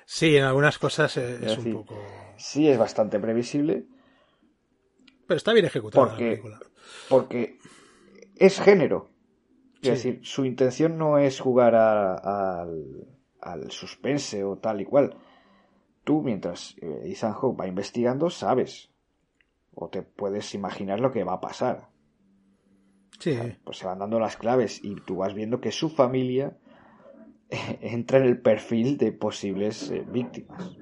Sí, 0.05 0.37
en 0.37 0.43
algunas 0.43 0.77
cosas 0.77 1.17
es, 1.17 1.57
un 1.57 1.73
poco. 1.73 1.95
Sí, 2.37 2.67
es 2.69 2.77
bastante 2.77 3.19
previsible 3.19 3.85
Pero 5.27 5.37
está 5.37 5.51
bien 5.53 5.65
ejecutada 5.65 6.05
porque- 6.09 6.23
la 6.23 6.29
película. 6.29 6.59
porque 7.09 7.57
es 8.35 8.59
género. 8.59 9.09
Es 9.81 9.81
Sí. 9.81 9.89
decir, 10.09 10.19
su 10.23 10.45
intención 10.45 10.97
no 10.97 11.17
es 11.17 11.39
jugar 11.39 11.75
a- 11.75 12.61
al, 12.61 13.07
al 13.41 13.71
suspense 13.71 14.43
o 14.43 14.57
tal 14.57 14.81
y 14.81 14.85
cual. 14.85 15.15
Tú, 16.03 16.21
mientras 16.21 16.75
eh, 16.81 17.01
Ethan 17.05 17.33
Hawke 17.33 17.59
va 17.61 17.67
investigando, 17.67 18.29
sabes 18.29 18.91
o 19.73 19.89
te 19.89 20.03
puedes 20.03 20.53
imaginar 20.53 20.99
lo 20.99 21.11
que 21.11 21.23
va 21.23 21.33
a 21.33 21.41
pasar. 21.41 21.89
Pues 23.63 23.77
se 23.77 23.85
van 23.85 23.99
dando 23.99 24.19
las 24.19 24.37
claves 24.37 24.83
y 24.83 24.95
tú 24.95 25.17
vas 25.17 25.33
viendo 25.33 25.61
que 25.61 25.71
su 25.71 25.89
familia 25.89 26.57
entra 27.81 28.19
en 28.19 28.25
el 28.25 28.39
perfil 28.39 28.97
de 28.97 29.11
posibles 29.11 29.89
eh, 29.91 30.05
víctimas. 30.07 30.77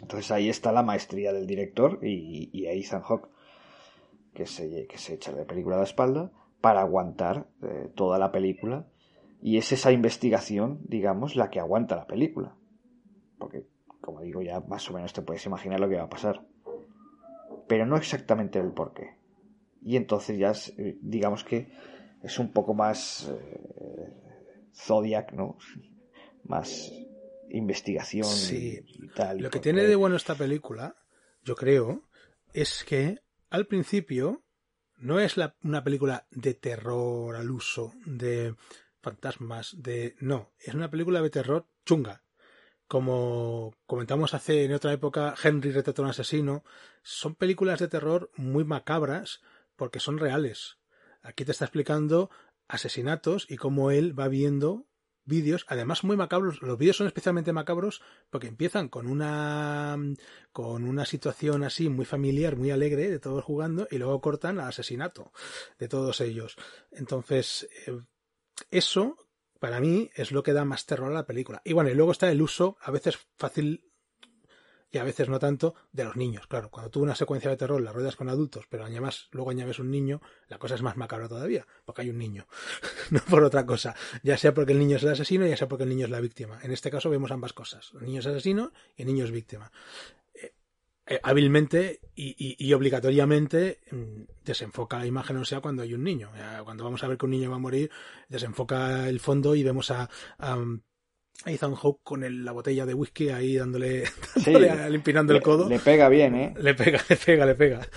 Entonces 0.00 0.30
ahí 0.30 0.48
está 0.48 0.72
la 0.72 0.82
maestría 0.82 1.32
del 1.32 1.46
director 1.46 2.00
y, 2.02 2.50
y 2.52 2.66
Ethan 2.66 3.02
Hawke, 3.02 3.28
que 4.34 4.46
se, 4.46 4.86
que 4.86 4.98
se 4.98 5.14
echa 5.14 5.32
la 5.32 5.44
película 5.44 5.76
a 5.76 5.78
la 5.78 5.84
espalda 5.84 6.32
para 6.60 6.80
aguantar 6.80 7.46
eh, 7.62 7.90
toda 7.94 8.18
la 8.18 8.32
película. 8.32 8.86
Y 9.42 9.56
es 9.56 9.72
esa 9.72 9.92
investigación, 9.92 10.80
digamos, 10.86 11.36
la 11.36 11.48
que 11.50 11.60
aguanta 11.60 11.96
la 11.96 12.06
película. 12.06 12.54
Porque, 13.38 13.64
como 14.00 14.20
digo, 14.20 14.42
ya 14.42 14.60
más 14.60 14.90
o 14.90 14.94
menos 14.94 15.12
te 15.12 15.22
puedes 15.22 15.46
imaginar 15.46 15.80
lo 15.80 15.88
que 15.88 15.96
va 15.96 16.04
a 16.04 16.10
pasar. 16.10 16.44
Pero 17.66 17.86
no 17.86 17.96
exactamente 17.96 18.58
el 18.58 18.72
por 18.72 18.92
qué. 18.92 19.19
Y 19.82 19.96
entonces 19.96 20.38
ya, 20.38 20.52
eh, 20.76 20.98
digamos 21.00 21.44
que 21.44 21.72
es 22.22 22.38
un 22.38 22.52
poco 22.52 22.74
más 22.74 23.28
eh, 23.30 24.12
Zodiac, 24.74 25.32
¿no? 25.32 25.56
Más 26.44 26.92
investigación 27.50 28.26
y 28.50 29.08
tal. 29.14 29.38
Lo 29.38 29.50
que 29.50 29.60
tiene 29.60 29.84
de 29.84 29.96
bueno 29.96 30.16
esta 30.16 30.34
película, 30.34 30.96
yo 31.42 31.54
creo, 31.56 32.04
es 32.52 32.84
que 32.84 33.20
al 33.48 33.66
principio 33.66 34.44
no 34.98 35.18
es 35.18 35.36
una 35.62 35.82
película 35.82 36.26
de 36.30 36.54
terror 36.54 37.36
al 37.36 37.50
uso, 37.50 37.94
de 38.04 38.54
fantasmas, 39.00 39.74
de... 39.78 40.14
No, 40.20 40.52
es 40.58 40.74
una 40.74 40.90
película 40.90 41.22
de 41.22 41.30
terror 41.30 41.66
chunga. 41.86 42.22
Como 42.86 43.74
comentamos 43.86 44.34
hace 44.34 44.64
en 44.64 44.74
otra 44.74 44.92
época, 44.92 45.34
Henry 45.42 45.70
retrató 45.70 46.02
a 46.02 46.06
un 46.06 46.10
asesino. 46.10 46.64
Son 47.02 47.34
películas 47.34 47.78
de 47.78 47.88
terror 47.88 48.30
muy 48.36 48.64
macabras 48.64 49.40
porque 49.80 49.98
son 49.98 50.18
reales. 50.18 50.76
Aquí 51.22 51.46
te 51.46 51.52
está 51.52 51.64
explicando 51.64 52.28
asesinatos 52.68 53.46
y 53.48 53.56
cómo 53.56 53.90
él 53.90 54.12
va 54.18 54.28
viendo 54.28 54.86
vídeos, 55.24 55.64
además 55.68 56.04
muy 56.04 56.18
macabros. 56.18 56.60
Los 56.60 56.76
vídeos 56.76 56.98
son 56.98 57.06
especialmente 57.06 57.54
macabros 57.54 58.02
porque 58.28 58.48
empiezan 58.48 58.90
con 58.90 59.06
una 59.06 59.96
con 60.52 60.84
una 60.84 61.06
situación 61.06 61.64
así 61.64 61.88
muy 61.88 62.04
familiar, 62.04 62.56
muy 62.56 62.70
alegre 62.70 63.08
de 63.08 63.20
todos 63.20 63.42
jugando 63.42 63.88
y 63.90 63.96
luego 63.96 64.20
cortan 64.20 64.60
al 64.60 64.68
asesinato 64.68 65.32
de 65.78 65.88
todos 65.88 66.20
ellos. 66.20 66.56
Entonces, 66.90 67.66
eh, 67.86 68.02
eso 68.70 69.16
para 69.60 69.80
mí 69.80 70.10
es 70.14 70.30
lo 70.30 70.42
que 70.42 70.52
da 70.52 70.66
más 70.66 70.84
terror 70.84 71.10
a 71.10 71.14
la 71.14 71.26
película. 71.26 71.62
Y 71.64 71.72
bueno, 71.72 71.88
y 71.88 71.94
luego 71.94 72.12
está 72.12 72.30
el 72.30 72.42
uso 72.42 72.76
a 72.82 72.90
veces 72.90 73.18
fácil 73.38 73.89
y 74.90 74.98
a 74.98 75.04
veces 75.04 75.28
no 75.28 75.38
tanto 75.38 75.74
de 75.92 76.04
los 76.04 76.16
niños. 76.16 76.46
Claro, 76.46 76.70
cuando 76.70 76.90
tú 76.90 77.02
una 77.02 77.14
secuencia 77.14 77.50
de 77.50 77.56
terror 77.56 77.80
la 77.80 77.92
ruedas 77.92 78.16
con 78.16 78.28
adultos, 78.28 78.66
pero 78.68 78.84
añades, 78.84 79.28
luego 79.30 79.50
añades 79.50 79.78
un 79.78 79.90
niño, 79.90 80.20
la 80.48 80.58
cosa 80.58 80.74
es 80.74 80.82
más 80.82 80.96
macabra 80.96 81.28
todavía, 81.28 81.66
porque 81.84 82.02
hay 82.02 82.10
un 82.10 82.18
niño, 82.18 82.46
no 83.10 83.20
por 83.20 83.44
otra 83.44 83.64
cosa, 83.66 83.94
ya 84.22 84.36
sea 84.36 84.52
porque 84.52 84.72
el 84.72 84.78
niño 84.78 84.96
es 84.96 85.02
el 85.02 85.10
asesino, 85.10 85.46
ya 85.46 85.56
sea 85.56 85.68
porque 85.68 85.84
el 85.84 85.90
niño 85.90 86.06
es 86.06 86.10
la 86.10 86.20
víctima. 86.20 86.58
En 86.62 86.72
este 86.72 86.90
caso 86.90 87.10
vemos 87.10 87.30
ambas 87.30 87.52
cosas, 87.52 87.92
el 88.00 88.06
niño 88.06 88.20
es 88.20 88.26
asesino 88.26 88.72
y 88.96 89.02
el 89.02 89.08
niño 89.08 89.24
es 89.24 89.30
víctima. 89.30 89.70
Eh, 90.34 90.54
eh, 91.06 91.20
hábilmente 91.22 92.00
y, 92.14 92.72
obligatoriamente 92.72 93.80
mm, 93.90 94.22
desenfoca 94.44 94.98
la 94.98 95.06
imagen, 95.06 95.36
o 95.36 95.44
sea, 95.44 95.60
cuando 95.60 95.82
hay 95.82 95.94
un 95.94 96.04
niño. 96.04 96.30
Cuando 96.64 96.84
vamos 96.84 97.02
a 97.02 97.08
ver 97.08 97.16
que 97.16 97.24
un 97.24 97.30
niño 97.30 97.50
va 97.50 97.56
a 97.56 97.60
morir, 97.60 97.90
desenfoca 98.28 99.08
el 99.08 99.20
fondo 99.20 99.54
y 99.54 99.62
vemos 99.62 99.90
a 99.90 100.10
Ethan 101.46 101.74
Hawke 101.74 102.02
con 102.02 102.44
la 102.44 102.52
botella 102.52 102.84
de 102.86 102.94
whisky 102.94 103.30
ahí 103.30 103.56
dándole, 103.56 104.04
limpiando 104.90 105.34
el 105.34 105.42
codo. 105.42 105.68
Le 105.68 105.78
pega 105.78 106.08
bien, 106.08 106.34
¿eh? 106.34 106.54
Le 106.58 106.74
pega, 106.74 107.00
le 107.08 107.16
pega, 107.16 107.46
le 107.46 107.54
pega. 107.54 107.88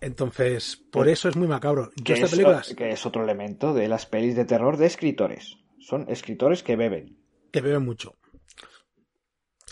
Entonces, 0.00 0.76
por 0.90 1.08
eso 1.08 1.28
es 1.28 1.36
muy 1.36 1.46
macabro. 1.46 1.90
Que, 2.04 2.14
es, 2.14 2.74
que 2.74 2.90
es 2.90 3.06
otro 3.06 3.22
elemento 3.22 3.74
de 3.74 3.86
las 3.86 4.06
pelis 4.06 4.34
de 4.34 4.46
terror 4.46 4.76
de 4.78 4.86
escritores. 4.86 5.58
Son 5.78 6.08
escritores 6.08 6.62
que 6.62 6.76
beben. 6.76 7.18
Que 7.52 7.60
beben 7.60 7.84
mucho. 7.84 8.16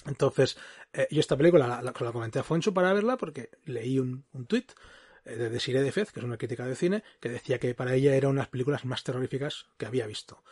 Entonces, 0.07 0.59
eh, 0.93 1.07
yo 1.11 1.21
esta 1.21 1.37
película 1.37 1.67
la, 1.67 1.83
la, 1.83 1.93
comenté 1.93 2.39
a 2.39 2.43
Foncho 2.43 2.73
para 2.75 2.93
verla 2.93 3.17
porque 3.17 3.51
leí 3.65 3.99
un, 3.99 4.25
un 4.33 4.47
tuit 4.47 4.73
eh, 5.25 5.37
de 5.37 5.51
Desiree 5.51 5.83
de 5.83 5.93
Fez, 5.93 6.13
que 6.13 6.21
es 6.21 6.25
una 6.25 6.39
crítica 6.39 6.67
de 6.67 6.77
cine, 6.77 7.03
que 7.21 7.29
decía 7.29 7.59
que 7.59 7.75
para 7.75 7.95
ella 7.95 8.15
era 8.15 8.29
una 8.29 8.41
de 8.41 8.45
las 8.45 8.51
películas 8.51 8.85
más 8.85 9.05
terroríficas 9.05 9.67
que 9.77 9.87
había 9.87 10.07
visto. 10.07 10.43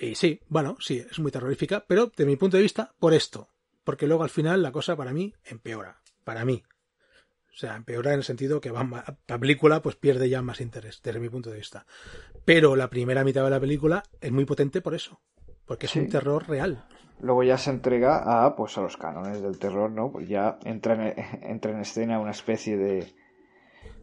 Y 0.00 0.14
sí, 0.14 0.40
bueno, 0.48 0.76
sí, 0.80 1.04
es 1.10 1.18
muy 1.18 1.30
terrorífica, 1.30 1.84
pero 1.86 2.10
de 2.16 2.26
mi 2.26 2.36
punto 2.36 2.56
de 2.56 2.62
vista, 2.62 2.94
por 2.98 3.14
esto. 3.14 3.48
Porque 3.84 4.06
luego 4.06 4.22
al 4.22 4.30
final 4.30 4.62
la 4.62 4.72
cosa 4.72 4.96
para 4.96 5.12
mí 5.12 5.34
empeora. 5.44 6.00
Para 6.24 6.44
mí. 6.44 6.62
O 7.52 7.56
sea, 7.56 7.74
empeora 7.74 8.12
en 8.12 8.18
el 8.18 8.24
sentido 8.24 8.60
que 8.60 8.70
va, 8.70 8.86
la 9.26 9.38
película 9.38 9.82
pues 9.82 9.96
pierde 9.96 10.28
ya 10.28 10.42
más 10.42 10.60
interés, 10.60 11.00
desde 11.02 11.18
mi 11.18 11.28
punto 11.28 11.50
de 11.50 11.56
vista. 11.56 11.86
Pero 12.44 12.76
la 12.76 12.88
primera 12.88 13.24
mitad 13.24 13.42
de 13.42 13.50
la 13.50 13.58
película 13.60 14.04
es 14.20 14.30
muy 14.30 14.44
potente 14.44 14.80
por 14.80 14.94
eso. 14.94 15.20
Porque 15.66 15.86
es 15.86 15.96
un 15.96 16.08
terror 16.08 16.48
real. 16.48 16.86
Luego 17.20 17.42
ya 17.42 17.58
se 17.58 17.70
entrega 17.70 18.44
a 18.44 18.54
pues 18.54 18.78
a 18.78 18.82
los 18.82 18.96
cánones 18.96 19.42
del 19.42 19.58
terror, 19.58 19.90
¿no? 19.90 20.12
Pues 20.12 20.28
ya 20.28 20.58
entra 20.64 20.94
en, 20.94 21.14
entra 21.42 21.72
en 21.72 21.80
escena 21.80 22.20
una 22.20 22.30
especie 22.30 22.76
de, 22.76 23.12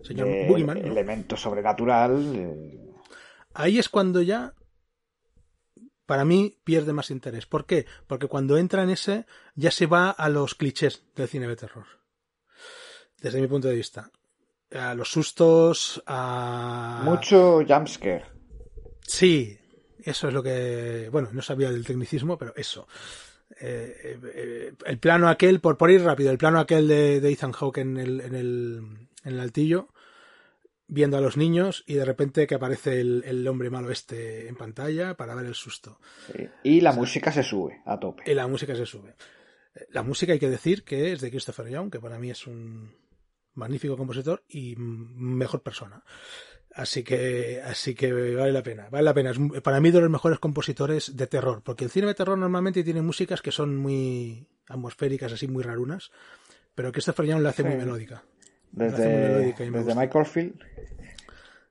Señor 0.06 0.28
elemento 0.28 1.36
sobrenatural. 1.36 2.36
Eh. 2.36 2.80
Ahí 3.54 3.80
es 3.80 3.90
cuando 3.90 4.22
ya 4.22 4.54
para 6.06 6.26
mí 6.26 6.58
pierde 6.64 6.94
más 6.94 7.12
interés. 7.12 7.46
¿Por 7.46 7.66
qué? 7.66 7.86
Porque 8.08 8.28
cuando 8.28 8.58
entra 8.58 8.84
en 8.84 8.90
ese 8.90 9.26
ya 9.56 9.72
se 9.72 9.86
va 9.86 10.10
a 10.10 10.30
los 10.30 10.56
clichés 10.56 11.04
del 11.16 11.28
cine 11.28 11.48
de 11.48 11.56
terror. 11.56 11.86
Desde 13.22 13.42
mi 13.42 13.48
punto 13.48 13.68
de 13.68 13.76
vista. 13.76 14.12
A 14.72 14.94
los 14.94 15.10
sustos, 15.10 16.04
a... 16.06 17.02
Mucho 17.04 17.64
jumpscare. 17.68 18.26
Sí, 19.02 19.58
eso 20.04 20.28
es 20.28 20.34
lo 20.34 20.44
que... 20.44 21.10
Bueno, 21.12 21.30
no 21.32 21.42
sabía 21.42 21.72
del 21.72 21.86
tecnicismo, 21.86 22.38
pero 22.38 22.54
eso. 22.56 22.88
Eh, 23.60 24.20
eh, 24.34 24.74
el 24.86 24.98
plano 25.00 25.30
aquel, 25.30 25.62
por, 25.62 25.78
por 25.78 25.92
ir 25.92 26.04
rápido, 26.04 26.32
el 26.32 26.38
plano 26.38 26.60
aquel 26.60 26.88
de, 26.88 27.18
Ethan 27.30 27.52
Hawke 27.52 27.78
en 27.80 27.98
el, 27.98 28.22
en 28.22 28.36
el, 28.36 29.08
en 29.24 29.34
el 29.34 29.40
altillo, 29.40 29.90
viendo 30.88 31.18
a 31.18 31.22
los 31.22 31.38
niños 31.38 31.84
y 31.88 31.96
de 31.96 32.06
repente 32.06 32.48
que 32.48 32.56
aparece 32.56 33.00
el, 33.00 33.48
hombre 33.48 33.70
malo 33.70 33.92
este 33.92 34.48
en 34.48 34.56
pantalla 34.56 35.16
para 35.16 35.36
ver 35.36 35.46
el 35.46 35.56
susto. 35.56 36.00
Y 36.64 36.82
la 36.82 36.92
música 36.92 37.32
se 37.32 37.44
sube 37.44 37.82
a 37.86 38.00
tope. 38.00 38.30
Y 38.30 38.34
la 38.34 38.48
música 38.48 38.76
se 38.76 38.86
sube. 38.86 39.16
La 39.92 40.04
música 40.04 40.34
hay 40.34 40.40
que 40.40 40.50
decir 40.50 40.84
que 40.84 41.12
es 41.12 41.22
de 41.22 41.30
Christopher 41.30 41.68
Young, 41.68 41.92
que 41.92 42.00
para 42.00 42.20
mí 42.20 42.30
es 42.30 42.48
un 42.48 42.94
magnífico 43.56 43.98
compositor 43.98 44.44
y 44.48 44.76
mejor 44.78 45.62
persona. 45.62 46.04
Así 46.74 47.04
que, 47.04 47.62
así 47.64 47.96
que 47.96 48.12
vale 48.12 48.52
la 48.52 48.62
pena, 48.62 48.90
vale 48.90 49.04
la 49.04 49.14
pena. 49.14 49.32
Es 49.32 49.62
para 49.62 49.80
mí 49.80 49.92
de 49.92 50.02
los 50.02 50.10
mejores 50.10 50.40
compositores 50.40 51.16
de 51.16 51.28
terror, 51.28 51.62
porque 51.64 51.86
el 51.86 51.90
cine 51.90 52.08
de 52.08 52.16
terror 52.16 52.38
normalmente 52.38 52.84
tiene 52.84 53.02
músicas 53.02 53.42
que 53.42 53.52
son 53.52 53.78
muy 53.78 54.48
atmosféricas, 54.68 55.32
así 55.32 55.48
muy 55.48 55.64
rarunas, 55.64 56.12
pero 56.74 56.92
Christopher 56.92 57.28
Young 57.28 57.42
la 57.42 57.50
hace 57.50 57.64
muy 57.64 57.78
melódica. 57.78 58.24
Desde, 58.76 59.96
Michael 59.96 60.26
Field. 60.26 60.60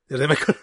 Desde 0.09 0.27
Michael 0.27 0.57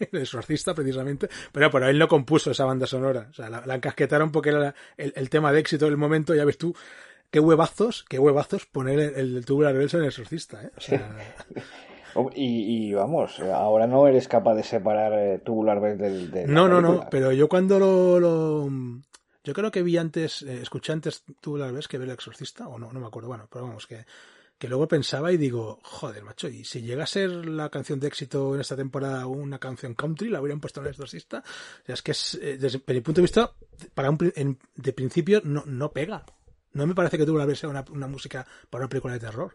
el 0.12 0.20
exorcista 0.20 0.74
precisamente, 0.74 1.28
pero, 1.52 1.70
pero 1.70 1.88
él 1.88 1.98
no 1.98 2.08
compuso 2.08 2.50
esa 2.50 2.64
banda 2.64 2.86
sonora, 2.86 3.28
o 3.30 3.34
sea, 3.34 3.48
la, 3.48 3.74
encasquetaron 3.74 4.30
porque 4.30 4.50
era 4.50 4.74
el, 4.96 5.30
tema 5.30 5.52
de 5.52 5.60
éxito 5.60 5.86
del 5.86 5.96
momento, 5.96 6.34
ya 6.34 6.44
ves 6.44 6.58
tú, 6.58 6.74
qué 7.30 7.40
huevazos, 7.40 8.04
qué 8.08 8.18
huevazos 8.18 8.66
poner 8.66 8.98
el, 9.00 9.36
el 9.36 9.44
tubular 9.44 9.74
bells 9.74 9.94
en 9.94 10.00
el 10.00 10.06
exorcista, 10.06 10.62
¿eh? 10.62 10.70
O 10.76 10.80
sea... 10.80 11.16
y, 12.34 12.92
vamos, 12.92 13.40
ahora 13.40 13.86
no 13.86 14.06
eres 14.06 14.28
capaz 14.28 14.54
de 14.54 14.62
separar 14.62 15.12
eh, 15.14 15.40
tubular 15.44 15.80
bells 15.80 15.98
del... 15.98 16.30
De 16.30 16.46
no, 16.46 16.68
no, 16.68 16.80
no, 16.80 17.08
pero 17.10 17.32
yo 17.32 17.48
cuando 17.48 17.78
lo, 17.78 18.68
Yo 19.44 19.54
creo 19.54 19.70
que 19.70 19.82
vi 19.82 19.96
antes, 19.96 20.42
eh, 20.42 20.60
escuché 20.62 20.92
antes 20.92 21.24
tubular 21.40 21.72
bells 21.72 21.88
que 21.88 21.98
ver 21.98 22.08
el 22.08 22.14
exorcista, 22.14 22.68
o 22.68 22.78
no, 22.78 22.92
no 22.92 23.00
me 23.00 23.06
acuerdo, 23.06 23.28
bueno, 23.28 23.48
pero 23.50 23.66
vamos, 23.66 23.86
que 23.86 24.04
que 24.58 24.68
luego 24.68 24.88
pensaba 24.88 25.32
y 25.32 25.36
digo, 25.36 25.78
joder, 25.82 26.24
macho, 26.24 26.48
y 26.48 26.64
si 26.64 26.82
llega 26.82 27.04
a 27.04 27.06
ser 27.06 27.30
la 27.30 27.70
canción 27.70 28.00
de 28.00 28.08
éxito 28.08 28.54
en 28.56 28.60
esta 28.60 28.76
temporada 28.76 29.26
una 29.26 29.60
canción 29.60 29.94
country, 29.94 30.28
la 30.28 30.40
hubieran 30.40 30.60
puesto 30.60 30.80
en 30.80 30.86
el 30.86 30.90
exorcista. 30.90 31.44
O 31.82 31.86
sea, 31.86 31.94
es 31.94 32.02
que 32.02 32.10
es, 32.10 32.34
eh, 32.34 32.58
desde 32.58 32.82
mi 32.88 33.00
punto 33.00 33.20
de 33.20 33.22
vista, 33.22 33.52
para 33.94 34.10
un, 34.10 34.58
de 34.74 34.92
principio 34.92 35.40
no, 35.44 35.62
no 35.64 35.92
pega. 35.92 36.26
No 36.72 36.86
me 36.86 36.94
parece 36.94 37.18
que 37.18 37.24
tuvo 37.24 37.54
sea 37.54 37.68
una, 37.68 37.84
una 37.90 38.08
música 38.08 38.46
para 38.68 38.84
una 38.84 38.88
película 38.88 39.14
de 39.14 39.20
terror. 39.20 39.54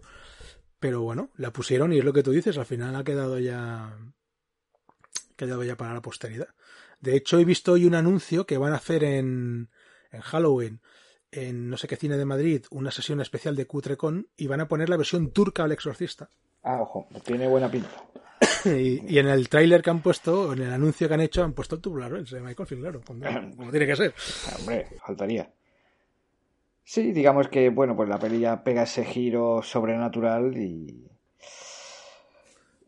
Pero 0.80 1.02
bueno, 1.02 1.32
la 1.36 1.52
pusieron 1.52 1.92
y 1.94 2.00
es 2.00 2.06
lo 2.06 2.14
que 2.14 2.24
tú 2.24 2.32
dices, 2.32 2.58
al 2.58 2.66
final 2.66 2.96
ha 2.96 3.04
quedado 3.04 3.40
ya, 3.40 3.98
quedado 5.36 5.64
ya 5.64 5.76
para 5.76 5.94
la 5.94 6.02
posteridad. 6.02 6.50
De 7.02 7.16
hecho, 7.16 7.40
he 7.40 7.46
visto 7.46 7.74
hoy 7.74 7.86
un 7.86 7.96
anuncio 7.96 8.46
que 8.46 8.58
van 8.58 8.72
a 8.72 8.78
hacer 8.78 9.04
en, 9.04 9.70
en 10.12 10.22
Halloween 10.22 10.82
en 11.34 11.70
no 11.70 11.78
sé 11.78 11.88
qué 11.88 11.96
cine 11.96 12.18
de 12.18 12.26
Madrid 12.26 12.66
una 12.72 12.92
sesión 12.92 13.22
especial 13.22 13.56
de 13.56 13.66
Cutrecon 13.66 14.28
y 14.38 14.48
van 14.48 14.62
a 14.62 14.68
poner 14.68 14.90
la 14.90 14.98
versión 14.98 15.32
turca 15.32 15.64
al 15.64 15.72
exorcista. 15.72 16.30
Ah, 16.64 16.82
ojo, 16.82 17.08
tiene 17.24 17.48
buena 17.48 17.70
pinta. 17.70 17.90
y, 18.66 19.18
en 19.18 19.28
el 19.28 19.50
tráiler 19.50 19.82
que 19.82 19.90
han 19.90 20.02
puesto, 20.02 20.54
en 20.54 20.62
el 20.62 20.72
anuncio 20.72 21.08
que 21.08 21.14
han 21.14 21.22
hecho, 21.22 21.44
han 21.44 21.54
puesto 21.54 21.76
el 21.76 21.82
tubular 21.82 22.24
de 22.24 22.40
Michael 22.40 22.68
Field, 22.68 22.82
claro, 22.82 23.02
como, 23.06 23.72
tiene 23.72 23.88
que 23.88 23.96
ser. 23.96 24.14
Hombre, 24.60 24.88
faltaría. 25.06 25.52
Sí, 26.84 27.12
digamos 27.12 27.48
que, 27.48 27.70
bueno, 27.70 27.96
pues 27.96 28.10
la 28.10 28.20
peli 28.20 28.40
ya 28.40 28.64
pega 28.64 28.84
ese 28.84 29.06
giro 29.06 29.62
sobrenatural 29.64 30.58
y... 30.58 31.10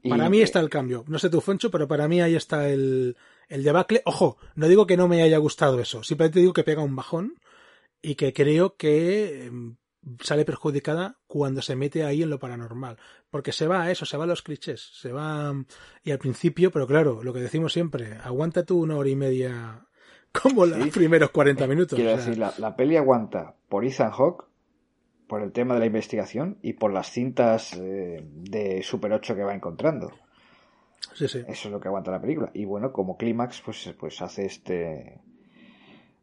Para 0.07 0.29
mí 0.29 0.41
está 0.41 0.59
el 0.59 0.69
cambio. 0.69 1.03
No 1.07 1.17
sé 1.17 1.31
tu 1.31 1.41
Foncho, 1.41 1.71
pero 1.71 1.87
para 1.87 2.07
mí 2.07 2.21
ahí 2.21 2.35
está 2.35 2.69
el, 2.69 3.17
el 3.49 3.63
debacle. 3.63 4.03
Ojo, 4.05 4.37
no 4.53 4.67
digo 4.67 4.85
que 4.85 4.97
no 4.97 5.07
me 5.07 5.23
haya 5.23 5.39
gustado 5.39 5.79
eso. 5.79 6.03
Simplemente 6.03 6.41
digo 6.41 6.53
que 6.53 6.63
pega 6.63 6.83
un 6.83 6.95
bajón 6.95 7.39
y 8.01 8.15
que 8.15 8.33
creo 8.33 8.75
que 8.75 9.45
em, 9.45 9.77
sale 10.21 10.45
perjudicada 10.45 11.17
cuando 11.27 11.61
se 11.61 11.75
mete 11.75 12.03
ahí 12.03 12.23
en 12.23 12.29
lo 12.29 12.39
paranormal. 12.39 12.97
Porque 13.29 13.51
se 13.51 13.67
va 13.67 13.83
a 13.83 13.91
eso, 13.91 14.05
se 14.05 14.17
va 14.17 14.25
a 14.25 14.27
los 14.27 14.41
clichés. 14.41 14.91
Se 14.93 15.11
va. 15.11 15.53
Y 16.03 16.11
al 16.11 16.19
principio, 16.19 16.71
pero 16.71 16.87
claro, 16.87 17.23
lo 17.23 17.33
que 17.33 17.39
decimos 17.39 17.73
siempre, 17.73 18.17
aguanta 18.23 18.63
tú 18.63 18.81
una 18.81 18.95
hora 18.95 19.09
y 19.09 19.15
media 19.15 19.87
como 20.31 20.65
los 20.65 20.89
primeros 20.89 21.31
40 21.31 21.67
minutos. 21.67 21.97
Quiero 21.97 22.15
decir, 22.15 22.37
la, 22.37 22.53
la, 22.57 22.75
peli 22.75 22.97
aguanta 22.97 23.55
por 23.69 23.85
Ethan 23.85 24.11
Hawke 24.11 24.45
por 25.27 25.41
el 25.41 25.51
tema 25.51 25.73
de 25.73 25.79
la 25.81 25.85
investigación 25.87 26.59
y 26.61 26.73
por 26.73 26.93
las 26.93 27.11
cintas 27.11 27.73
eh, 27.73 28.23
de 28.23 28.83
Super 28.83 29.13
8 29.13 29.35
que 29.35 29.43
va 29.43 29.55
encontrando. 29.55 30.11
Sí, 31.13 31.27
sí. 31.27 31.39
Eso 31.47 31.67
es 31.67 31.71
lo 31.71 31.79
que 31.79 31.87
aguanta 31.87 32.11
la 32.11 32.21
película. 32.21 32.51
Y 32.53 32.65
bueno, 32.65 32.91
como 32.91 33.17
clímax, 33.17 33.61
pues, 33.61 33.93
pues 33.99 34.21
hace 34.21 34.45
este. 34.45 35.21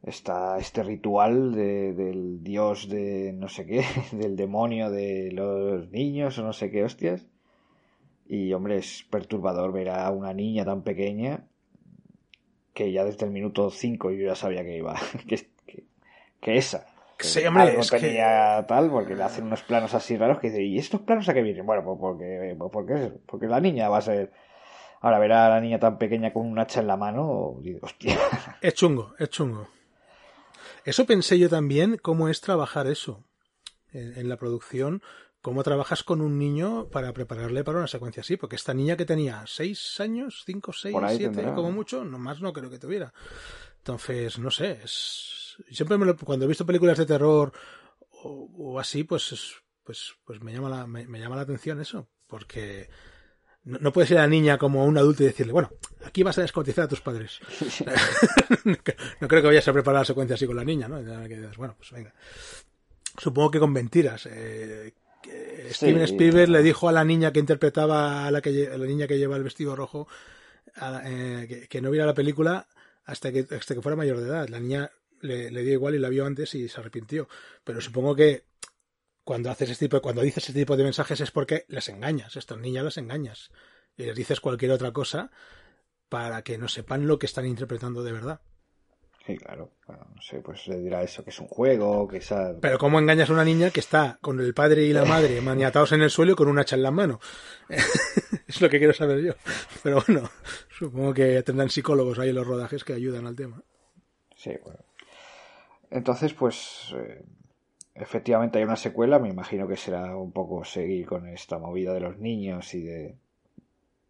Esta, 0.03 0.59
este 0.59 0.83
ritual 0.83 1.53
de, 1.53 1.93
del 1.93 2.43
dios 2.43 2.89
de 2.89 3.33
no 3.33 3.49
sé 3.49 3.67
qué, 3.67 3.85
del 4.13 4.37
demonio 4.37 4.91
de 4.91 5.31
los 5.33 5.91
niños 5.91 6.39
o 6.39 6.43
no 6.43 6.53
sé 6.53 6.71
qué 6.71 6.85
hostias. 6.85 7.27
Y 8.27 8.53
hombre, 8.53 8.79
es 8.79 9.05
perturbador 9.11 9.73
ver 9.73 9.91
a 9.91 10.11
una 10.11 10.33
niña 10.33 10.65
tan 10.65 10.83
pequeña 10.83 11.45
que 12.73 12.91
ya 12.91 13.05
desde 13.05 13.27
el 13.27 13.33
minuto 13.33 13.71
5 13.71 14.11
yo 14.13 14.27
ya 14.27 14.35
sabía 14.35 14.65
que 14.65 14.79
iba, 14.79 14.95
que, 15.29 15.49
que, 15.67 15.85
que 16.41 16.57
esa 16.57 16.87
Sí, 17.23 17.45
hombre, 17.47 17.63
algo 17.63 17.83
tenía 17.83 18.65
tal, 18.67 18.91
porque 18.91 19.15
le 19.15 19.23
hacen 19.23 19.45
unos 19.45 19.63
planos 19.63 19.95
así 19.95 20.17
raros 20.17 20.39
que 20.39 20.49
dice, 20.49 20.63
¿y 20.63 20.79
estos 20.79 21.01
planos 21.03 21.29
a 21.29 21.35
qué 21.35 21.43
vienen? 21.43 21.65
Bueno, 21.65 21.85
pues 21.85 21.99
porque, 22.01 22.57
pues 22.59 22.71
porque, 22.73 23.13
porque 23.27 23.47
la 23.47 23.61
niña 23.61 23.89
va 23.89 23.99
a 23.99 24.03
ser... 24.03 24.33
Ahora 25.01 25.19
ver 25.19 25.33
a 25.33 25.49
la 25.49 25.61
niña 25.61 25.81
tan 25.81 25.99
pequeña 25.99 26.33
con 26.33 26.47
un 26.47 26.59
hacha 26.61 26.81
en 26.81 26.87
la 26.87 26.97
mano, 26.97 27.57
hostia. 27.81 28.17
Es 28.61 28.75
chungo, 28.75 29.15
es 29.19 29.31
chungo. 29.31 29.67
Eso 30.85 31.07
pensé 31.07 31.39
yo 31.39 31.49
también, 31.49 31.99
cómo 32.01 32.29
es 32.29 32.41
trabajar 32.41 32.87
eso 32.87 33.25
en, 33.93 34.19
en 34.19 34.29
la 34.29 34.37
producción, 34.37 35.03
cómo 35.41 35.63
trabajas 35.63 36.03
con 36.03 36.21
un 36.21 36.39
niño 36.39 36.89
para 36.91 37.13
prepararle 37.13 37.65
para 37.65 37.79
una 37.79 37.89
secuencia 37.89 38.21
así, 38.21 38.37
porque 38.37 38.57
esta 38.57 38.75
niña 38.75 38.97
que 38.97 39.05
tenía 39.05 39.45
seis 39.47 40.01
años, 40.01 40.43
cinco, 40.47 40.73
seis, 40.73 40.97
siete, 41.09 41.37
tendrá. 41.37 41.55
como 41.55 41.73
mucho, 41.73 42.05
no 42.05 42.19
más 42.19 42.41
no 42.41 42.53
creo 42.53 42.71
que 42.71 42.79
tuviera. 42.79 43.13
Entonces, 43.79 44.39
no 44.39 44.51
sé, 44.51 44.81
es 44.85 45.43
siempre 45.71 45.99
me 45.99 46.07
lo, 46.07 46.17
cuando 46.17 46.45
he 46.45 46.49
visto 46.49 46.67
películas 46.67 46.99
de 46.99 47.07
terror 47.07 47.53
o, 48.11 48.51
o 48.57 48.81
así, 48.81 49.05
pues, 49.05 49.63
pues, 49.83 50.15
pues 50.25 50.41
me 50.41 50.53
llama 50.53 50.69
la, 50.69 50.87
me, 50.87 51.07
me, 51.07 51.19
llama 51.19 51.37
la 51.37 51.43
atención 51.43 51.81
eso, 51.81 52.09
porque 52.27 52.89
no, 53.65 53.79
no 53.79 53.93
puedes 53.93 54.11
ir 54.11 54.19
a 54.19 54.23
la 54.23 54.29
niña 54.29 54.59
como 54.59 54.83
a 54.83 54.85
un 54.85 54.99
adulto 54.99 55.23
y 55.23 55.27
decirle, 55.27 55.53
bueno, 55.53 55.71
aquí 56.05 56.23
vas 56.23 56.39
a 56.39 56.43
descortizar 56.43 56.85
a 56.85 56.89
tus 56.89 57.01
padres. 57.01 57.41
no, 58.65 59.29
creo 59.29 59.43
que 59.43 59.49
vayas 59.49 59.69
a 59.69 59.73
preparar 59.73 60.01
la 60.01 60.05
secuencia 60.05 60.35
así 60.35 60.47
con 60.47 60.57
la 60.57 60.65
niña, 60.65 60.89
¿no? 60.89 61.01
Bueno, 61.57 61.75
pues 61.77 61.93
venga. 61.93 62.13
Supongo 63.19 63.51
que 63.51 63.61
con 63.61 63.73
mentiras. 63.73 64.27
Eh, 64.27 64.93
que 65.23 65.69
Steven 65.73 66.07
sí. 66.07 66.15
Spielberg 66.15 66.51
le 66.51 66.63
dijo 66.63 66.89
a 66.89 66.93
la 66.93 67.05
niña 67.05 67.33
que 67.33 67.39
interpretaba 67.39 68.27
a 68.27 68.31
la, 68.31 68.41
que, 68.41 68.69
a 68.69 68.77
la 68.77 68.87
niña 68.87 69.07
que 69.07 69.19
lleva 69.19 69.37
el 69.37 69.45
vestido 69.45 69.77
rojo 69.77 70.09
eh, 71.05 71.47
que, 71.49 71.69
que, 71.69 71.81
no 71.81 71.91
viera 71.91 72.07
la 72.07 72.15
película 72.15 72.67
hasta 73.05 73.31
que, 73.31 73.47
hasta 73.51 73.75
que 73.75 73.83
fuera 73.83 73.95
mayor 73.95 74.19
de 74.19 74.27
edad. 74.27 74.49
La 74.49 74.59
niña 74.59 74.91
le, 75.21 75.51
le, 75.53 75.63
dio 75.63 75.75
igual 75.75 75.95
y 75.95 75.99
la 76.01 76.09
vio 76.09 76.27
antes 76.27 76.55
y 76.55 76.69
se 76.69 76.81
arrepintió. 76.81 77.29
Pero 77.63 77.81
supongo 77.81 78.17
que 78.17 78.45
cuando 79.25 79.51
haces 79.51 79.71
este 79.71 79.87
tipo, 79.87 80.01
cuando 80.01 80.23
dices 80.23 80.49
este 80.49 80.61
tipo 80.61 80.77
de 80.77 80.85
mensajes 80.85 81.21
es 81.21 81.31
porque 81.31 81.65
les 81.69 81.89
engañas, 81.89 82.37
estas 82.37 82.59
niñas 82.59 82.85
las 82.85 82.97
engañas. 82.97 83.51
Y 83.97 84.05
les 84.05 84.17
dices 84.17 84.41
cualquier 84.41 84.73
otra 84.73 84.93
cosa 84.93 85.31
para 86.09 86.43
que 86.43 86.59
no 86.59 86.69
sepan 86.69 87.07
lo 87.07 87.19
que 87.19 87.27
están 87.27 87.47
interpretando 87.47 88.03
de 88.03 88.13
verdad. 88.13 88.41
Sí, 89.27 89.37
claro. 89.37 89.71
Bueno, 89.87 90.05
no 90.15 90.21
sé, 90.21 90.41
pues 90.41 90.67
le 90.67 90.79
dirá 90.79 91.03
eso, 91.03 91.23
que 91.23 91.31
es 91.31 91.39
un 91.39 91.47
juego, 91.47 92.09
que 92.09 92.17
esa... 92.17 92.57
Pero 92.61 92.79
¿cómo 92.79 92.99
engañas 92.99 93.31
a 93.31 93.33
una 93.33 93.45
niña 93.45 93.71
que 93.71 93.79
está 93.79 94.19
con 94.21 94.41
el 94.41 94.53
padre 94.53 94.83
y 94.83 94.93
la 94.93 95.05
madre 95.05 95.41
maniatados 95.41 95.93
en 95.93 96.03
el 96.03 96.11
suelo 96.11 96.33
y 96.33 96.35
con 96.35 96.49
un 96.49 96.59
hacha 96.59 96.75
en 96.75 96.83
la 96.83 96.91
mano? 96.91 97.21
es 98.49 98.61
lo 98.61 98.69
que 98.69 98.79
quiero 98.79 98.93
saber 98.93 99.21
yo. 99.21 99.35
Pero 99.85 100.03
bueno, 100.07 100.29
supongo 100.77 101.15
que 101.15 101.43
tendrán 101.45 101.71
psicólogos 101.71 102.19
ahí 102.19 102.31
en 102.31 102.35
los 102.35 102.47
rodajes 102.47 102.83
que 102.83 102.95
ayudan 102.95 103.27
al 103.27 103.37
tema. 103.37 103.63
Sí, 104.35 104.51
bueno. 104.65 104.81
Entonces, 105.91 106.33
pues 106.35 106.93
eh, 106.97 107.25
efectivamente 107.95 108.59
hay 108.59 108.65
una 108.65 108.77
secuela, 108.77 109.19
me 109.19 109.29
imagino 109.29 109.69
que 109.69 109.77
será 109.77 110.17
un 110.17 110.33
poco 110.33 110.65
seguir 110.65 111.07
con 111.07 111.27
esta 111.29 111.59
movida 111.59 111.93
de 111.93 112.01
los 112.01 112.19
niños 112.19 112.75
y 112.75 112.83
de 112.83 113.17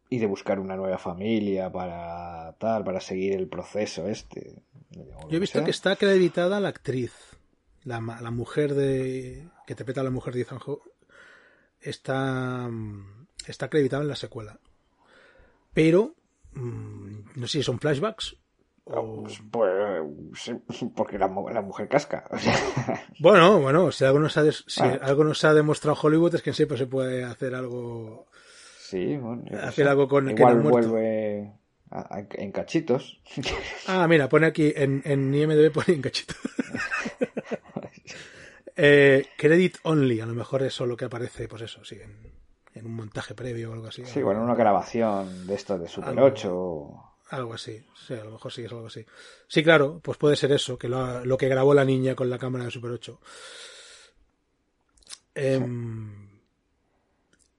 y 0.09 0.19
de 0.19 0.27
buscar 0.27 0.61
una 0.61 0.77
nueva 0.77 0.99
familia 0.99 1.73
para 1.73 2.55
tal, 2.59 2.85
para 2.85 3.01
seguir 3.01 3.33
el 3.33 3.49
proceso 3.49 4.09
este. 4.09 4.63
Yo 4.91 5.37
he 5.39 5.41
visto 5.41 5.61
que, 5.61 5.65
que, 5.65 5.71
está 5.71 5.93
acreditada 5.93 6.61
la 6.61 6.69
actriz, 6.69 7.15
la, 7.83 7.99
la 7.99 8.31
mujer 8.31 8.75
de 8.75 9.49
que 9.67 9.73
interpreta 9.73 10.03
a 10.03 10.05
la 10.05 10.11
mujer 10.11 10.35
de 10.35 10.43
Ethan 10.43 10.59
Hawke, 10.59 10.85
está 11.81 12.69
está 13.47 13.67
acreditada 13.67 14.03
en 14.03 14.09
la 14.09 14.17
secuela. 14.17 14.59
Pero 15.73 16.15
mmm, 16.53 17.21
no 17.35 17.47
sé 17.47 17.59
si 17.59 17.63
son 17.63 17.81
flashbacks 17.81 18.37
Oh. 18.85 19.23
Pues, 19.23 19.41
pues, 19.51 20.53
porque 20.97 21.17
la, 21.17 21.29
la 21.29 21.63
mujer 21.63 21.89
casca. 21.89 22.25
bueno, 23.21 23.61
bueno, 23.61 23.93
si 23.93 24.05
algo 24.05 24.19
nos 24.19 24.37
ha, 24.37 24.51
si 24.51 24.83
ah. 24.83 24.99
algo 25.03 25.23
nos 25.23 25.45
ha 25.45 25.55
demostrado 25.55 25.97
Hollywood 26.03 26.35
es 26.35 26.43
que 26.43 26.53
siempre 26.53 26.77
se 26.77 26.87
puede 26.87 27.23
hacer 27.23 27.55
algo. 27.55 28.27
Sí, 28.81 29.17
bueno, 29.17 29.45
hacer 29.63 29.87
algo 29.87 30.09
con 30.09 30.29
Igual 30.29 30.61
vuelve 30.61 31.53
a, 31.91 32.17
a, 32.17 32.27
en 32.33 32.51
cachitos. 32.51 33.21
ah, 33.87 34.07
mira, 34.09 34.29
pone 34.29 34.47
aquí 34.47 34.73
en, 34.75 35.03
en 35.05 35.33
IMDb 35.33 35.73
pone 35.73 35.95
en 35.95 36.03
cachitos. 36.03 36.37
eh, 38.77 39.27
credit 39.39 39.77
only, 39.85 40.21
a 40.21 40.27
lo 40.27 40.35
mejor 40.35 40.65
eso 40.65 40.87
lo 40.87 40.97
que 40.97 41.05
aparece, 41.05 41.47
pues 41.47 41.63
eso, 41.63 41.85
sí, 41.85 41.99
en, 42.03 42.33
en 42.75 42.87
un 42.87 42.95
montaje 42.95 43.35
previo 43.35 43.71
o 43.71 43.75
algo 43.75 43.87
así. 43.87 44.05
Sí, 44.07 44.23
bueno, 44.23 44.43
una 44.43 44.57
grabación 44.57 45.47
de 45.47 45.55
esto 45.55 45.79
de 45.79 45.87
Super 45.87 46.11
algo... 46.11 46.27
8. 46.27 47.12
Algo 47.33 47.55
así, 47.55 47.83
sí, 48.07 48.13
a 48.13 48.25
lo 48.25 48.33
mejor 48.33 48.53
sí 48.53 48.63
es 48.63 48.71
algo 48.71 48.89
así. 48.89 49.07
Sí, 49.49 49.65
claro, 49.65 50.01
pues 50.03 50.19
puede 50.19 50.37
ser 50.37 50.53
eso, 50.53 50.77
que 50.77 50.87
lo, 50.87 51.25
lo 51.25 51.39
que 51.39 51.49
grabó 51.49 51.73
la 51.73 51.83
niña 51.83 52.15
con 52.15 52.29
la 52.29 52.39
cámara 52.39 52.67
de 52.67 52.71
Super 52.71 52.91
8. 52.91 53.19
Eh, 55.37 55.67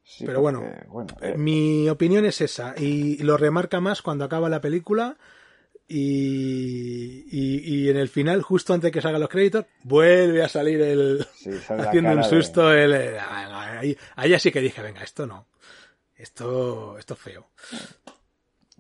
sí, 0.04 0.26
pero 0.28 0.42
bueno, 0.42 0.60
porque, 0.60 0.86
bueno 0.90 1.16
eh, 1.22 1.38
mi 1.40 1.90
opinión 1.90 2.24
es 2.24 2.40
esa, 2.42 2.76
y 2.78 3.18
lo 3.24 3.36
remarca 3.36 3.80
más 3.80 4.04
cuando 4.04 4.26
acaba 4.26 4.48
la 4.48 4.62
película. 4.62 5.18
Y, 5.88 7.26
y, 7.32 7.76
y, 7.76 7.90
en 7.90 7.98
el 7.98 8.10
final, 8.10 8.44
justo 8.44 8.76
antes 8.76 8.90
de 8.90 8.92
que 8.92 9.02
salgan 9.02 9.22
los 9.22 9.30
créditos, 9.30 9.66
vuelve 9.82 10.44
a 10.44 10.50
salir 10.50 10.80
el. 10.82 11.26
Sí, 11.34 11.50
haciendo 11.68 12.12
un 12.12 12.24
susto. 12.24 12.70
De... 12.70 12.84
El, 12.84 12.94
el, 12.94 13.18
ahí, 13.18 13.98
ahí 14.16 14.34
así 14.36 14.52
que 14.52 14.62
dije, 14.62 14.84
venga, 14.84 15.02
esto 15.02 15.26
no. 15.26 15.48
Esto, 16.16 16.96
esto 17.00 17.16
es 17.16 17.20
feo. 17.20 17.50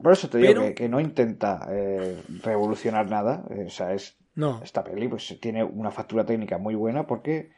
Por 0.02 0.14
eso 0.14 0.30
te 0.30 0.38
digo 0.40 0.54
Pero... 0.54 0.62
que, 0.62 0.74
que, 0.74 0.90
no 0.90 1.00
intenta 1.00 1.68
eh, 1.70 2.22
revolucionar 2.44 3.10
nada. 3.10 3.46
O 3.66 3.70
sea, 3.70 3.94
es 3.94 4.18
no. 4.36 4.62
esta 4.64 4.84
peli 4.84 5.08
pues 5.08 5.38
tiene 5.40 5.64
una 5.64 5.92
factura 5.92 6.26
técnica 6.26 6.58
muy 6.58 6.76
buena 6.76 7.06
porque 7.06 7.52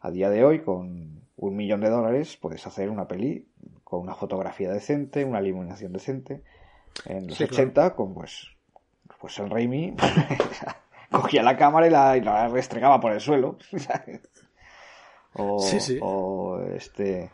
a 0.00 0.10
día 0.10 0.30
de 0.30 0.44
hoy 0.44 0.60
con 0.60 1.22
un 1.36 1.56
millón 1.56 1.80
de 1.80 1.88
dólares 1.88 2.36
puedes 2.36 2.66
hacer 2.66 2.90
una 2.90 3.08
peli 3.08 3.48
con 3.84 4.00
una 4.00 4.14
fotografía 4.14 4.70
decente, 4.70 5.24
una 5.24 5.40
iluminación 5.40 5.92
decente. 5.92 6.42
En 7.06 7.28
los 7.28 7.38
sí, 7.38 7.44
80 7.44 7.72
claro. 7.72 7.96
con 7.96 8.14
pues 8.14 8.48
pues 9.20 9.38
el 9.38 9.50
Raimi 9.50 9.96
cogía 11.10 11.42
la 11.42 11.56
cámara 11.56 11.86
y 11.86 11.90
la, 11.90 12.16
y 12.16 12.20
la 12.20 12.48
restregaba 12.48 13.00
por 13.00 13.12
el 13.12 13.20
suelo. 13.20 13.58
o, 15.34 15.58
sí, 15.60 15.80
sí. 15.80 15.98
o 16.00 16.60
este 16.74 17.30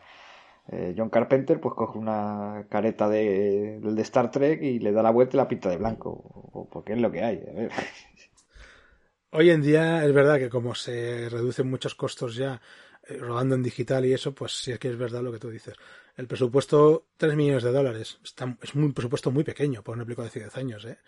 eh, 0.69 0.95
John 0.97 1.11
Carpenter 1.11 1.61
pues 1.61 1.75
coge 1.75 1.99
una 1.99 2.67
careta 2.71 3.09
de, 3.09 3.81
de 3.81 4.03
Star 4.03 4.31
Trek 4.31 4.63
y 4.63 4.79
le 4.79 4.93
da 4.93 5.03
la 5.03 5.11
vuelta 5.11 5.37
y 5.37 5.39
la 5.39 5.49
pinta 5.49 5.69
de 5.69 5.77
blanco, 5.77 6.69
porque 6.73 6.95
es 6.95 7.01
lo 7.01 7.11
que 7.11 7.23
hay. 7.23 7.45
A 7.49 7.53
ver. 7.53 7.71
Hoy 9.31 9.51
en 9.51 9.63
día 9.63 10.05
es 10.05 10.13
verdad 10.13 10.39
que 10.39 10.49
como 10.49 10.75
se 10.75 11.29
reducen 11.29 11.69
muchos 11.69 11.95
costos 11.95 12.37
ya 12.37 12.61
eh, 13.09 13.19
rodando 13.19 13.57
en 13.57 13.63
digital 13.63 14.07
y 14.07 14.13
eso, 14.13 14.33
pues 14.33 14.53
sí 14.53 14.73
es 14.73 14.79
que 14.79 14.89
es 14.89 14.97
verdad 14.97 15.23
lo 15.23 15.33
que 15.33 15.41
tú 15.41 15.51
dices. 15.51 15.75
El 16.17 16.29
presupuesto, 16.29 17.07
3 17.17 17.35
millones 17.35 17.65
de 17.65 17.73
dólares, 17.73 18.21
está, 18.23 18.57
es 18.63 18.75
un 18.75 18.93
presupuesto 18.93 19.33
muy 19.33 19.43
pequeño 19.43 19.83
por 19.83 19.97
una 19.97 20.05
película 20.05 20.29
de 20.29 20.41
10 20.41 20.57
años, 20.57 20.85
¿eh? 20.85 20.99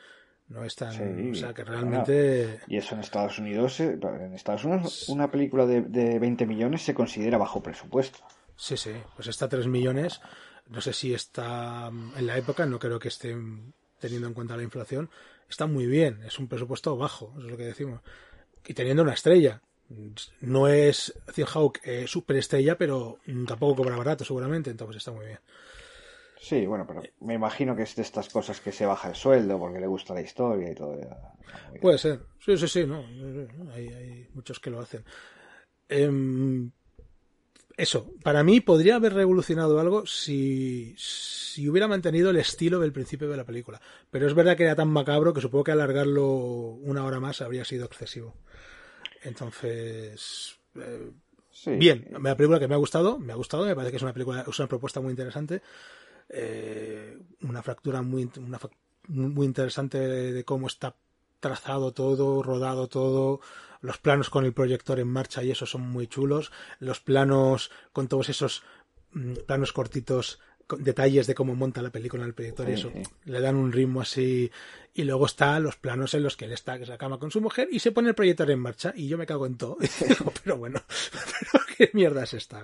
No 0.49 0.65
es 0.65 0.77
tan. 0.77 0.93
Sí, 0.93 1.31
o 1.31 1.35
sea, 1.35 1.55
que 1.55 1.65
realmente. 1.65 2.61
Y 2.69 2.77
eso 2.77 2.95
en 2.95 3.01
Estados 3.01 3.39
Unidos, 3.39 3.81
eh, 3.81 3.99
en 4.03 4.33
Estados 4.35 4.65
Unidos, 4.65 5.09
una 5.09 5.31
película 5.31 5.67
de, 5.67 5.83
de 5.83 6.19
20 6.19 6.47
millones 6.47 6.83
se 6.83 6.95
considera 6.95 7.39
bajo 7.39 7.63
presupuesto. 7.63 8.19
Sí, 8.57 8.77
sí, 8.77 8.93
pues 9.15 9.29
está 9.29 9.49
3 9.49 9.67
millones. 9.67 10.21
No 10.69 10.81
sé 10.81 10.93
si 10.93 11.15
está 11.15 11.89
en 11.89 12.27
la 12.27 12.37
época, 12.37 12.67
no 12.67 12.79
creo 12.79 12.99
que 12.99 13.09
esté 13.09 13.37
teniendo 14.01 14.27
en 14.27 14.35
cuenta 14.35 14.57
la 14.57 14.63
inflación. 14.63 15.11
Está 15.49 15.67
muy 15.67 15.87
bien, 15.87 16.23
es 16.25 16.39
un 16.39 16.49
presupuesto 16.49 16.97
bajo, 16.97 17.33
eso 17.37 17.47
es 17.47 17.51
lo 17.51 17.57
que 17.57 17.67
decimos. 17.67 18.01
Y 18.67 18.75
teniendo 18.75 19.03
una 19.03 19.15
estrella. 19.15 19.63
No 20.41 20.67
es 20.67 21.15
Cien 21.33 21.47
Hawk 21.47 21.79
eh, 21.85 22.07
superestrella, 22.09 22.77
pero 22.77 23.21
tampoco 23.47 23.77
cobra 23.77 23.97
barato 23.97 24.25
seguramente, 24.25 24.71
entonces 24.71 24.97
está 24.97 25.13
muy 25.13 25.27
bien. 25.27 25.39
Sí, 26.41 26.67
bueno, 26.67 26.85
pero 26.87 27.03
me 27.21 27.35
imagino 27.35 27.77
que 27.77 27.83
es 27.83 27.95
de 27.95 28.03
estas 28.03 28.29
cosas 28.29 28.61
que 28.61 28.73
se 28.73 28.85
baja 28.85 29.09
el 29.09 29.15
sueldo 29.15 29.59
porque 29.59 29.79
le 29.79 29.87
gusta 29.87 30.13
la 30.13 30.23
historia 30.23 30.71
y 30.71 30.75
todo. 30.75 30.99
Puede 31.81 31.99
ser. 31.99 32.21
Sí, 32.45 32.57
sí, 32.57 32.69
sí, 32.69 32.85
no. 32.85 33.05
Hay, 33.73 33.89
hay 33.89 34.29
muchos 34.35 34.59
que 34.59 34.71
lo 34.71 34.81
hacen. 34.81 35.05
Em, 35.89 36.71
eso, 37.77 38.11
para 38.23 38.43
mí 38.43 38.61
podría 38.61 38.97
haber 38.97 39.13
revolucionado 39.13 39.79
algo 39.79 40.07
si, 40.07 40.95
si 40.97 41.69
hubiera 41.69 41.89
mantenido 41.89 42.31
el 42.31 42.37
estilo 42.37 42.81
del 42.81 42.93
principio 42.93 43.29
de 43.29 43.37
la 43.37 43.45
película. 43.45 43.81
Pero 44.11 44.27
es 44.27 44.35
verdad 44.35 44.57
que 44.57 44.65
era 44.65 44.75
tan 44.75 44.89
macabro 44.89 45.35
que 45.35 45.43
supongo 45.43 45.65
que 45.65 45.73
alargarlo 45.73 46.27
una 46.27 47.05
hora 47.05 47.21
más 47.21 47.43
habría 47.43 47.65
sido 47.67 47.85
excesivo. 47.85 48.35
Entonces, 49.23 50.59
eh, 50.75 51.11
bien, 51.67 52.09
la 52.23 52.37
película 52.37 52.59
que 52.59 52.69
me 52.69 52.75
ha 52.75 52.79
gustado, 52.79 53.19
me 53.19 53.33
ha 53.33 53.37
gustado, 53.37 53.67
me 53.67 53.75
parece 53.75 53.91
que 53.91 53.97
es 53.99 54.03
una 54.03 54.15
película, 54.15 54.45
es 54.49 54.59
una 54.59 54.69
propuesta 54.69 55.01
muy 55.01 55.11
interesante. 55.11 55.61
Eh, 56.29 57.19
una 57.43 57.63
fractura 57.63 58.01
muy, 58.01 58.31
una, 58.39 58.59
muy 59.09 59.47
interesante 59.47 59.99
de 59.99 60.45
cómo 60.45 60.67
está 60.67 60.97
trazado 61.41 61.93
todo, 61.93 62.43
rodado 62.43 62.89
todo, 62.89 63.41
los 63.81 63.99
planos 63.99 64.31
con 64.31 64.45
el 64.45 64.53
proyector 64.53 65.01
en 65.01 65.09
marcha 65.09 65.43
y 65.43 65.51
eso 65.51 65.67
son 65.67 65.83
muy 65.83 66.07
chulos, 66.07 66.53
los 66.79 67.01
planos 67.01 67.71
con 67.93 68.09
todos 68.09 68.29
esos 68.29 68.63
mm, 69.13 69.35
planos 69.47 69.73
cortitos 69.73 70.41
detalles 70.79 71.27
de 71.27 71.35
cómo 71.35 71.55
monta 71.55 71.81
la 71.83 71.91
película 71.91 72.23
en 72.23 72.29
el 72.29 72.35
proyector 72.35 72.69
y 72.69 72.73
eso 72.73 72.91
le 73.25 73.41
dan 73.41 73.57
un 73.57 73.73
ritmo 73.73 74.01
así. 74.01 74.51
Y 74.95 75.05
luego 75.05 75.27
está 75.27 75.61
los 75.61 75.77
planos 75.77 76.15
en 76.15 76.23
los 76.23 76.37
que 76.37 76.47
él 76.47 76.53
está 76.53 76.75
en 76.75 76.89
la 76.89 76.99
cama 76.99 77.19
con 77.19 77.31
su 77.31 77.41
mujer 77.41 77.69
y 77.71 77.79
se 77.79 77.93
pone 77.93 78.09
el 78.09 78.15
proyector 78.15 78.51
en 78.51 78.59
marcha 78.59 78.93
y 78.97 79.07
yo 79.09 79.19
me 79.19 79.27
cago 79.27 79.47
en 79.47 79.57
todo. 79.57 79.77
Pero 80.45 80.57
bueno 80.57 80.81
pero 81.53 81.65
qué 81.77 81.91
mierda 81.93 82.25
es 82.25 82.35
esta 82.35 82.63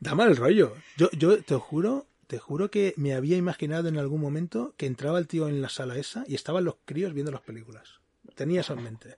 da 0.00 0.14
mal 0.14 0.36
rollo. 0.36 0.74
Yo 0.96 1.10
yo 1.12 1.42
te 1.42 1.54
juro 1.56 2.06
te 2.26 2.38
juro 2.38 2.70
que 2.70 2.94
me 2.96 3.14
había 3.14 3.36
imaginado 3.36 3.88
en 3.88 3.98
algún 3.98 4.20
momento 4.20 4.74
que 4.76 4.86
entraba 4.86 5.18
el 5.18 5.28
tío 5.28 5.48
en 5.48 5.60
la 5.60 5.68
sala 5.68 5.98
esa 5.98 6.24
y 6.26 6.34
estaban 6.34 6.64
los 6.64 6.76
críos 6.84 7.12
viendo 7.12 7.30
las 7.30 7.42
películas. 7.42 8.00
Tenía 8.34 8.62
eso 8.62 8.72
en 8.72 8.82
mente. 8.82 9.16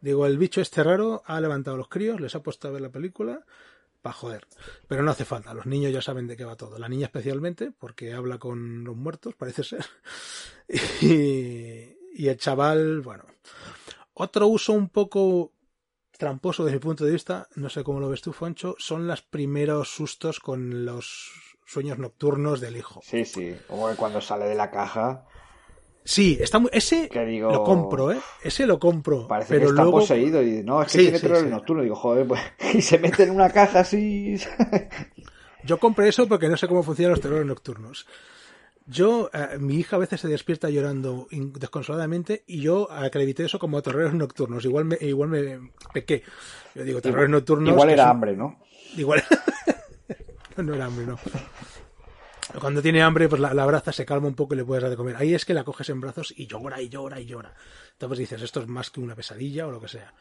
Digo, 0.00 0.26
el 0.26 0.38
bicho 0.38 0.60
este 0.60 0.82
raro 0.82 1.22
ha 1.26 1.40
levantado 1.40 1.74
a 1.74 1.78
los 1.78 1.88
críos, 1.88 2.20
les 2.20 2.34
ha 2.34 2.42
puesto 2.42 2.68
a 2.68 2.70
ver 2.70 2.82
la 2.82 2.90
película 2.90 3.44
para 4.02 4.14
joder. 4.14 4.46
Pero 4.86 5.02
no 5.02 5.10
hace 5.10 5.24
falta, 5.24 5.54
los 5.54 5.66
niños 5.66 5.92
ya 5.92 6.02
saben 6.02 6.26
de 6.26 6.36
qué 6.36 6.44
va 6.44 6.56
todo. 6.56 6.78
La 6.78 6.88
niña 6.88 7.06
especialmente, 7.06 7.72
porque 7.72 8.12
habla 8.12 8.38
con 8.38 8.84
los 8.84 8.96
muertos, 8.96 9.34
parece 9.34 9.64
ser. 9.64 9.84
Y, 12.18 12.28
el 12.28 12.38
chaval, 12.38 13.02
bueno. 13.02 13.24
Otro 14.14 14.46
uso 14.46 14.72
un 14.72 14.88
poco 14.88 15.52
tramposo 16.16 16.64
desde 16.64 16.78
mi 16.78 16.82
punto 16.82 17.04
de 17.04 17.12
vista, 17.12 17.46
no 17.56 17.68
sé 17.68 17.84
cómo 17.84 18.00
lo 18.00 18.08
ves 18.08 18.22
tú, 18.22 18.32
Foncho, 18.32 18.74
son 18.78 19.06
los 19.06 19.20
primeros 19.20 19.90
sustos 19.90 20.40
con 20.40 20.86
los 20.86 21.30
sueños 21.66 21.98
nocturnos 21.98 22.60
del 22.60 22.78
hijo. 22.78 23.00
Sí, 23.04 23.26
sí, 23.26 23.54
como 23.66 23.94
cuando 23.96 24.22
sale 24.22 24.46
de 24.46 24.54
la 24.54 24.70
caja. 24.70 25.26
Sí, 26.06 26.38
está 26.40 26.60
muy, 26.60 26.70
ese 26.72 27.10
lo 27.12 27.64
compro, 27.64 28.12
¿eh? 28.12 28.20
Ese 28.40 28.64
lo 28.64 28.78
compro. 28.78 29.26
Parece 29.26 29.54
pero 29.54 29.60
que 29.62 29.70
está 29.70 29.82
luego... 29.82 29.98
poseído 29.98 30.40
y 30.40 30.62
no, 30.62 30.80
es 30.80 30.92
que 30.92 30.98
tiene 30.98 31.18
sí, 31.18 31.46
nocturno. 31.48 31.82
Digo, 31.82 31.96
joder, 31.96 32.28
pues, 32.28 32.40
y 32.74 32.80
se 32.80 32.98
mete 32.98 33.24
en 33.24 33.30
una 33.30 33.50
caja 33.50 33.80
así. 33.80 34.36
Yo 35.64 35.78
compré 35.78 36.08
eso 36.08 36.28
porque 36.28 36.48
no 36.48 36.56
sé 36.56 36.68
cómo 36.68 36.84
funcionan 36.84 37.10
los 37.10 37.20
terrores 37.20 37.44
nocturnos. 37.44 38.06
Yo, 38.86 39.30
eh, 39.34 39.58
mi 39.58 39.74
hija 39.74 39.96
a 39.96 39.98
veces 39.98 40.20
se 40.20 40.28
despierta 40.28 40.70
llorando 40.70 41.26
desconsoladamente 41.32 42.44
y 42.46 42.60
yo 42.60 42.88
acredité 42.88 43.44
eso 43.44 43.58
como 43.58 43.82
terrores 43.82 44.14
nocturnos. 44.14 44.64
Igual 44.64 44.84
me, 44.84 44.96
igual 45.00 45.28
me 45.28 45.72
pequé. 45.92 46.22
Yo 46.72 46.84
digo, 46.84 47.00
terrores 47.00 47.28
nocturnos. 47.28 47.72
Igual 47.72 47.90
era 47.90 48.08
hambre, 48.08 48.36
¿no? 48.36 48.60
Igual. 48.96 49.24
no 50.56 50.72
era 50.72 50.84
hambre, 50.84 51.04
no. 51.04 51.18
Cuando 52.60 52.82
tiene 52.82 53.02
hambre, 53.02 53.28
pues 53.28 53.40
la, 53.40 53.52
la, 53.54 53.62
abraza, 53.64 53.92
se 53.92 54.06
calma 54.06 54.28
un 54.28 54.34
poco 54.34 54.54
y 54.54 54.58
le 54.58 54.64
puedes 54.64 54.82
dar 54.82 54.90
de 54.90 54.96
comer. 54.96 55.16
Ahí 55.16 55.34
es 55.34 55.44
que 55.44 55.54
la 55.54 55.64
coges 55.64 55.88
en 55.90 56.00
brazos 56.00 56.32
y 56.36 56.46
llora 56.46 56.80
y 56.80 56.88
llora 56.88 57.20
y 57.20 57.26
llora. 57.26 57.54
Entonces 57.92 58.18
dices, 58.18 58.42
esto 58.42 58.60
es 58.60 58.68
más 58.68 58.90
que 58.90 59.00
una 59.00 59.14
pesadilla 59.14 59.66
o 59.66 59.70
lo 59.70 59.80
que 59.80 59.88
sea. 59.88 60.14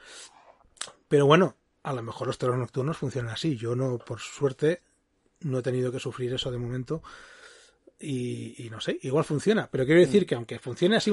Pero 1.08 1.26
bueno, 1.26 1.56
a 1.84 1.94
lo 1.94 2.02
mejor 2.02 2.28
los 2.28 2.38
terrores 2.38 2.60
nocturnos 2.60 2.98
funcionan 2.98 3.32
así. 3.32 3.56
Yo 3.56 3.76
no, 3.76 3.98
por 3.98 4.20
suerte, 4.20 4.82
no 5.42 5.60
he 5.60 5.62
tenido 5.62 5.92
que 5.92 6.00
sufrir 6.00 6.34
eso 6.34 6.52
de 6.52 6.58
momento. 6.58 7.04
Y, 8.00 8.66
y 8.66 8.70
no 8.70 8.82
sé, 8.82 9.00
igual 9.04 9.24
funciona. 9.24 9.70
Pero 9.72 9.86
quiero 9.86 10.02
decir 10.02 10.26
que 10.26 10.36
aunque 10.36 10.60
funcione 10.60 10.98
así, 10.98 11.12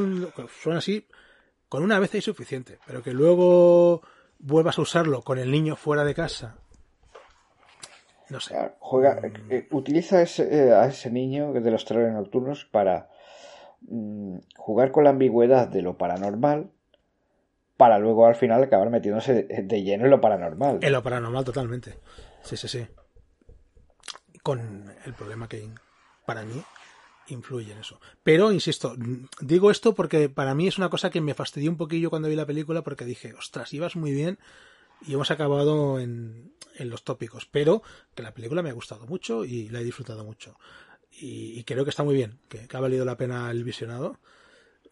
suena 0.62 0.78
así, 0.78 1.06
con 1.68 1.82
una 1.82 1.98
vez 1.98 2.14
hay 2.14 2.22
suficiente. 2.22 2.78
Pero 2.86 3.02
que 3.02 3.12
luego 3.12 4.02
vuelvas 4.38 4.78
a 4.78 4.82
usarlo 4.82 5.22
con 5.22 5.38
el 5.38 5.50
niño 5.50 5.76
fuera 5.76 6.04
de 6.04 6.14
casa 6.14 6.58
no 8.32 8.40
sé. 8.40 8.56
Juega, 8.78 9.20
eh, 9.50 9.68
utiliza 9.70 10.22
ese, 10.22 10.42
eh, 10.52 10.72
a 10.72 10.86
ese 10.86 11.10
niño 11.10 11.52
de 11.52 11.70
los 11.70 11.84
terrores 11.84 12.14
nocturnos 12.14 12.64
para 12.64 13.10
mm, 13.82 14.38
jugar 14.56 14.90
con 14.90 15.04
la 15.04 15.10
ambigüedad 15.10 15.68
de 15.68 15.82
lo 15.82 15.98
paranormal 15.98 16.70
para 17.76 17.98
luego 17.98 18.26
al 18.26 18.34
final 18.34 18.62
acabar 18.62 18.88
metiéndose 18.88 19.34
de, 19.34 19.62
de, 19.62 19.82
lleno 19.82 20.04
en 20.04 20.10
lo 20.10 20.20
paranormal. 20.20 20.78
En 20.80 20.92
lo 20.92 21.02
paranormal 21.02 21.44
totalmente. 21.44 21.98
Sí, 22.42 22.56
sí, 22.56 22.68
sí. 22.68 22.86
Con 24.42 24.90
el 25.04 25.12
problema 25.12 25.46
que 25.46 25.68
para 26.24 26.42
mí 26.42 26.62
influye 27.28 27.72
en 27.72 27.78
eso. 27.78 28.00
Pero, 28.22 28.50
insisto, 28.50 28.94
digo 29.40 29.70
esto 29.70 29.94
porque 29.94 30.30
para 30.30 30.54
mí 30.54 30.68
es 30.68 30.78
una 30.78 30.88
cosa 30.88 31.10
que 31.10 31.20
me 31.20 31.34
fastidió 31.34 31.70
un 31.70 31.76
poquillo 31.76 32.08
cuando 32.08 32.28
vi 32.28 32.36
la 32.36 32.46
película 32.46 32.82
porque 32.82 33.04
dije, 33.04 33.34
ostras, 33.34 33.72
ibas 33.74 33.94
muy 33.94 34.12
bien 34.12 34.38
y 35.06 35.14
hemos 35.14 35.30
acabado 35.30 35.98
en, 35.98 36.52
en 36.76 36.90
los 36.90 37.04
tópicos, 37.04 37.46
pero 37.50 37.82
que 38.14 38.22
la 38.22 38.34
película 38.34 38.62
me 38.62 38.70
ha 38.70 38.74
gustado 38.74 39.06
mucho 39.06 39.44
y 39.44 39.68
la 39.68 39.80
he 39.80 39.84
disfrutado 39.84 40.24
mucho. 40.24 40.56
Y, 41.10 41.58
y 41.58 41.64
creo 41.64 41.84
que 41.84 41.90
está 41.90 42.02
muy 42.02 42.14
bien, 42.14 42.38
que, 42.48 42.66
que, 42.66 42.76
ha 42.76 42.80
valido 42.80 43.04
la 43.04 43.16
pena 43.16 43.50
el 43.50 43.64
visionado. 43.64 44.18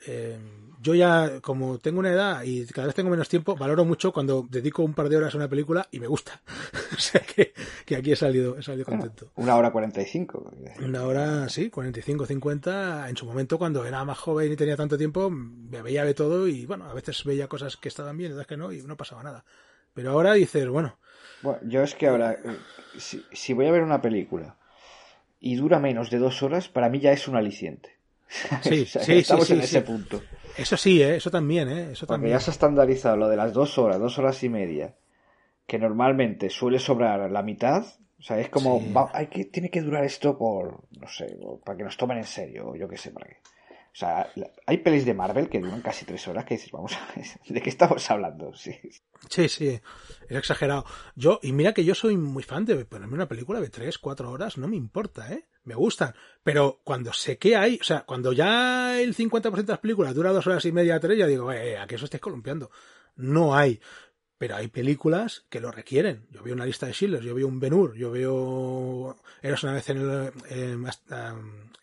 Eh, 0.07 0.38
yo 0.81 0.94
ya, 0.94 1.40
como 1.42 1.79
tengo 1.79 1.99
una 1.99 2.11
edad 2.11 2.42
y 2.42 2.64
cada 2.66 2.87
vez 2.87 2.96
tengo 2.96 3.11
menos 3.11 3.29
tiempo, 3.29 3.55
valoro 3.55 3.85
mucho 3.85 4.12
cuando 4.12 4.46
dedico 4.49 4.83
un 4.83 4.94
par 4.94 5.11
de 5.11 5.18
horas 5.18 5.35
a 5.35 5.37
una 5.37 5.49
película 5.49 5.87
y 5.90 6.01
me 6.01 6.07
gusta. 6.07 6.40
o 6.96 6.99
sea 6.99 7.20
que, 7.20 7.53
que, 7.85 7.96
aquí 7.96 8.12
he 8.12 8.16
salido, 8.16 8.57
he 8.57 8.62
salido 8.62 8.87
contento. 8.87 9.31
Una 9.37 9.57
hora 9.57 9.70
cuarenta 9.70 10.01
y 10.01 10.07
cinco. 10.07 10.51
Una 10.81 11.05
hora, 11.05 11.49
sí, 11.51 11.68
cuarenta 11.68 12.01
y 12.01 12.03
cinco, 12.03 12.25
cincuenta. 12.25 13.11
En 13.11 13.16
su 13.16 13.27
momento, 13.27 13.59
cuando 13.59 13.85
era 13.85 14.03
más 14.05 14.18
joven 14.18 14.51
y 14.51 14.57
tenía 14.57 14.77
tanto 14.77 14.96
tiempo, 14.96 15.29
me 15.29 15.83
veía 15.83 16.05
de 16.05 16.14
todo 16.14 16.49
y 16.49 16.64
bueno, 16.64 16.87
a 16.87 16.94
veces 16.94 17.23
veía 17.25 17.46
cosas 17.46 17.77
que 17.77 17.88
estaban 17.88 18.16
bien, 18.16 18.33
otras 18.33 18.46
que 18.46 18.57
no, 18.57 18.73
y 18.73 18.83
no 18.83 18.96
pasaba 18.96 19.23
nada. 19.23 19.44
Pero 19.94 20.11
ahora 20.12 20.35
dices, 20.35 20.68
bueno. 20.68 20.96
Bueno, 21.42 21.59
yo 21.64 21.83
es 21.83 21.94
que 21.94 22.07
ahora, 22.09 22.33
eh, 22.33 22.38
si, 22.98 23.24
si, 23.33 23.53
voy 23.55 23.66
a 23.66 23.72
ver 23.72 23.83
una 23.83 24.00
película 24.03 24.57
y 25.40 25.57
dura 25.57 25.79
menos 25.79 26.11
de 26.11 26.18
dos 26.18 26.42
horas, 26.42 26.68
para 26.68 26.88
mí 26.88 27.00
ya 27.00 27.12
es 27.12 27.29
un 27.29 27.37
aliciente. 27.37 27.90
Sí, 28.62 28.83
o 28.83 28.87
sea, 28.87 29.03
sí, 29.03 29.12
estamos 29.14 29.46
sí, 29.46 29.53
en 29.55 29.61
sí, 29.61 29.64
ese 29.64 29.83
punto. 29.83 30.20
Eso 30.59 30.76
sí, 30.76 31.03
¿eh? 31.03 31.16
eso 31.16 31.31
también, 31.31 31.68
¿eh? 31.68 31.88
eso 31.92 32.07
Porque 32.07 32.12
también. 32.12 32.35
ya 32.35 32.40
se 32.40 32.50
ha 32.50 32.53
estandarizado 32.53 33.16
lo 33.16 33.29
de 33.29 33.37
las 33.37 33.53
dos 33.53 33.79
horas, 33.79 33.98
dos 33.98 34.18
horas 34.18 34.42
y 34.42 34.48
media, 34.48 34.94
que 35.66 35.79
normalmente 35.79 36.50
suele 36.50 36.79
sobrar 36.79 37.31
la 37.31 37.42
mitad. 37.42 37.85
O 38.18 38.22
sea, 38.22 38.38
es 38.40 38.48
como, 38.50 38.92
va- 38.92 39.11
hay 39.14 39.29
que, 39.29 39.46
tiene 39.46 39.70
que 39.70 39.81
durar 39.83 40.05
esto 40.05 40.37
por, 40.37 40.83
no 40.98 41.09
sé, 41.09 41.38
para 41.64 41.79
que 41.79 41.85
nos 41.85 41.96
tomen 41.96 42.18
en 42.18 42.24
serio, 42.24 42.68
o 42.70 42.76
yo 42.76 42.88
qué 42.88 42.96
sé, 42.98 43.11
para 43.12 43.29
qué. 43.29 43.38
O 43.92 43.96
sea, 44.00 44.33
hay 44.66 44.79
pelis 44.79 45.05
de 45.05 45.14
Marvel 45.14 45.48
que 45.48 45.59
duran 45.59 45.83
casi 45.83 46.05
tres 46.05 46.26
horas 46.29 46.44
que 46.44 46.55
dices, 46.55 46.70
vamos 46.70 46.96
¿de 47.48 47.61
qué 47.61 47.70
estamos 47.70 48.11
hablando? 48.11 48.53
Sí. 48.61 48.79
Sí, 49.29 49.48
sí, 49.48 49.68
es 50.29 50.37
exagerado. 50.37 50.87
Yo, 51.14 51.40
y 51.42 51.53
mira 51.53 51.74
que 51.74 51.85
yo 51.85 51.94
soy 51.94 52.16
muy 52.16 52.42
fan 52.42 52.64
de 52.64 52.85
ponerme 52.87 53.14
una 53.14 53.29
película 53.29 53.61
de 53.61 53.68
tres, 53.68 53.98
cuatro 53.98 54.31
horas, 54.31 54.57
no 54.57 54.66
me 54.66 54.76
importa, 54.76 55.31
¿eh? 55.33 55.46
Me 55.64 55.74
gustan. 55.74 56.14
Pero 56.42 56.81
cuando 56.85 57.12
sé 57.12 57.37
que 57.37 57.55
hay, 57.55 57.79
o 57.81 57.85
sea, 57.85 58.07
cuando 58.07 58.33
ya 58.33 58.98
el 58.98 59.14
50% 59.14 59.53
de 59.53 59.72
las 59.72 59.79
películas 59.79 60.14
dura 60.14 60.33
dos 60.33 60.46
horas 60.46 60.64
y 60.64 60.72
media, 60.72 60.98
tres, 61.00 61.18
ya 61.18 61.26
digo, 61.26 61.53
eh, 61.53 61.76
a 61.76 61.87
que 61.87 61.96
eso 61.96 62.07
estáis 62.07 62.22
columpiando. 62.22 62.70
No 63.16 63.55
hay. 63.55 63.81
Pero 64.38 64.57
hay 64.57 64.68
películas 64.68 65.44
que 65.50 65.61
lo 65.61 65.70
requieren. 65.70 66.26
Yo 66.31 66.42
veo 66.42 66.55
una 66.55 66.64
lista 66.64 66.87
de 66.87 66.94
Schindler, 66.94 67.22
yo 67.22 67.35
veo 67.35 67.46
un 67.46 67.61
Ben 67.61 67.74
Hur, 67.74 67.94
yo 67.94 68.11
veo 68.11 69.16
Eras 69.42 69.62
una 69.64 69.74
vez 69.74 69.90
en, 69.90 69.98
el, 69.98 70.33
eh, 70.48 70.79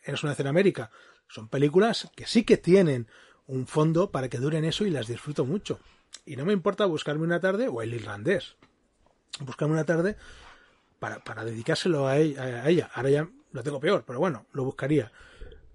Eras 0.04 0.24
una 0.24 0.32
vez 0.32 0.40
en 0.40 0.48
América. 0.48 0.90
Son 1.28 1.48
películas 1.50 2.10
que 2.16 2.26
sí 2.26 2.44
que 2.44 2.58
tienen 2.58 3.08
un 3.48 3.68
fondo 3.68 4.12
para 4.12 4.30
que 4.30 4.38
duren 4.38 4.66
eso 4.66 4.86
y 4.86 4.90
las 4.90 5.08
disfruto 5.08 5.46
mucho. 5.46 5.80
Y 6.26 6.36
no 6.36 6.46
me 6.46 6.54
importa 6.54 6.86
buscarme 6.86 7.24
una 7.24 7.40
tarde, 7.40 7.68
o 7.68 7.82
el 7.82 7.94
irlandés, 7.94 8.56
buscarme 9.42 9.74
una 9.74 9.86
tarde 9.86 10.16
para, 11.00 11.24
para 11.24 11.46
dedicárselo 11.46 12.08
a 12.08 12.18
ella, 12.18 12.64
a 12.64 12.70
ella. 12.70 12.90
Ahora 12.94 13.10
ya 13.10 13.30
lo 13.52 13.64
tengo 13.64 13.80
peor, 13.80 14.04
pero 14.06 14.20
bueno, 14.20 14.46
lo 14.52 14.64
buscaría. 14.64 15.12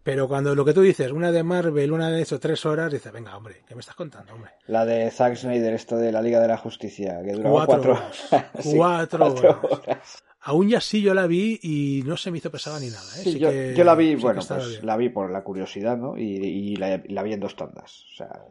Pero 0.02 0.26
cuando 0.26 0.54
lo 0.56 0.64
que 0.64 0.72
tú 0.72 0.80
dices, 0.80 1.12
una 1.12 1.30
de 1.30 1.44
Marvel, 1.44 1.92
una 1.92 2.10
de 2.10 2.22
eso, 2.22 2.40
tres 2.40 2.66
horas, 2.66 2.92
dices, 2.92 3.12
venga, 3.12 3.36
hombre, 3.36 3.62
¿qué 3.68 3.74
me 3.76 3.80
estás 3.80 3.94
contando, 3.94 4.34
hombre? 4.34 4.50
La 4.66 4.84
de 4.84 5.08
Zack 5.12 5.36
Snyder, 5.36 5.72
esta 5.74 5.96
de 5.96 6.10
la 6.10 6.20
Liga 6.20 6.40
de 6.40 6.48
la 6.48 6.56
Justicia, 6.58 7.22
que 7.24 7.32
duraba 7.32 7.66
Cuatro 7.66 7.92
cuatro, 7.92 7.92
horas. 7.92 8.50
Sí, 8.62 8.76
Cuatro 8.76 9.34
cuatro 9.34 9.60
horas. 9.62 10.22
Aún 10.44 10.68
ya 10.68 10.80
sí 10.80 11.00
yo 11.02 11.14
la 11.14 11.26
vi 11.26 11.58
y 11.62 12.02
no 12.04 12.16
se 12.16 12.30
me 12.30 12.38
hizo 12.38 12.50
pesada 12.50 12.80
ni 12.80 12.88
nada. 12.88 13.06
¿eh? 13.18 13.22
Sí, 13.24 13.38
yo, 13.38 13.50
que- 13.50 13.74
yo 13.76 13.84
la 13.84 13.94
vi, 13.94 14.16
bueno, 14.16 14.40
pues 14.46 14.82
la 14.82 14.96
vi 14.96 15.08
por 15.08 15.30
la 15.30 15.42
curiosidad, 15.44 15.96
¿no? 15.96 16.18
Y, 16.18 16.22
y 16.24 16.76
la, 16.76 17.00
la 17.06 17.22
vi 17.22 17.32
en 17.34 17.40
dos 17.40 17.54
tandas. 17.54 18.04
O 18.12 18.16
sea, 18.16 18.44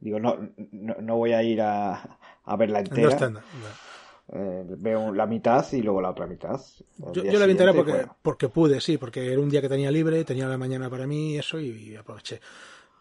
digo, 0.00 0.20
no, 0.20 0.36
no, 0.72 0.94
no 1.00 1.16
voy 1.16 1.32
a 1.32 1.42
ir 1.42 1.62
a, 1.62 2.18
a 2.44 2.56
verla 2.56 2.80
En 2.80 2.84
dos 2.84 2.98
entera. 2.98 3.16
tandas, 3.16 3.44
no. 3.44 3.90
Eh, 4.32 4.64
veo 4.78 5.12
la 5.12 5.26
mitad 5.26 5.66
y 5.72 5.82
luego 5.82 6.00
la 6.00 6.10
otra 6.10 6.26
mitad. 6.26 6.60
Yo, 7.12 7.24
la 7.24 7.46
vi 7.46 7.52
entera 7.52 7.72
porque, 7.72 8.06
porque 8.22 8.48
pude, 8.48 8.80
sí, 8.80 8.96
porque 8.96 9.32
era 9.32 9.40
un 9.40 9.48
día 9.50 9.60
que 9.60 9.68
tenía 9.68 9.90
libre, 9.90 10.22
tenía 10.24 10.46
la 10.46 10.56
mañana 10.58 10.88
para 10.88 11.06
mí 11.06 11.32
y 11.32 11.38
eso 11.38 11.58
y, 11.58 11.96
aproveché. 11.96 12.40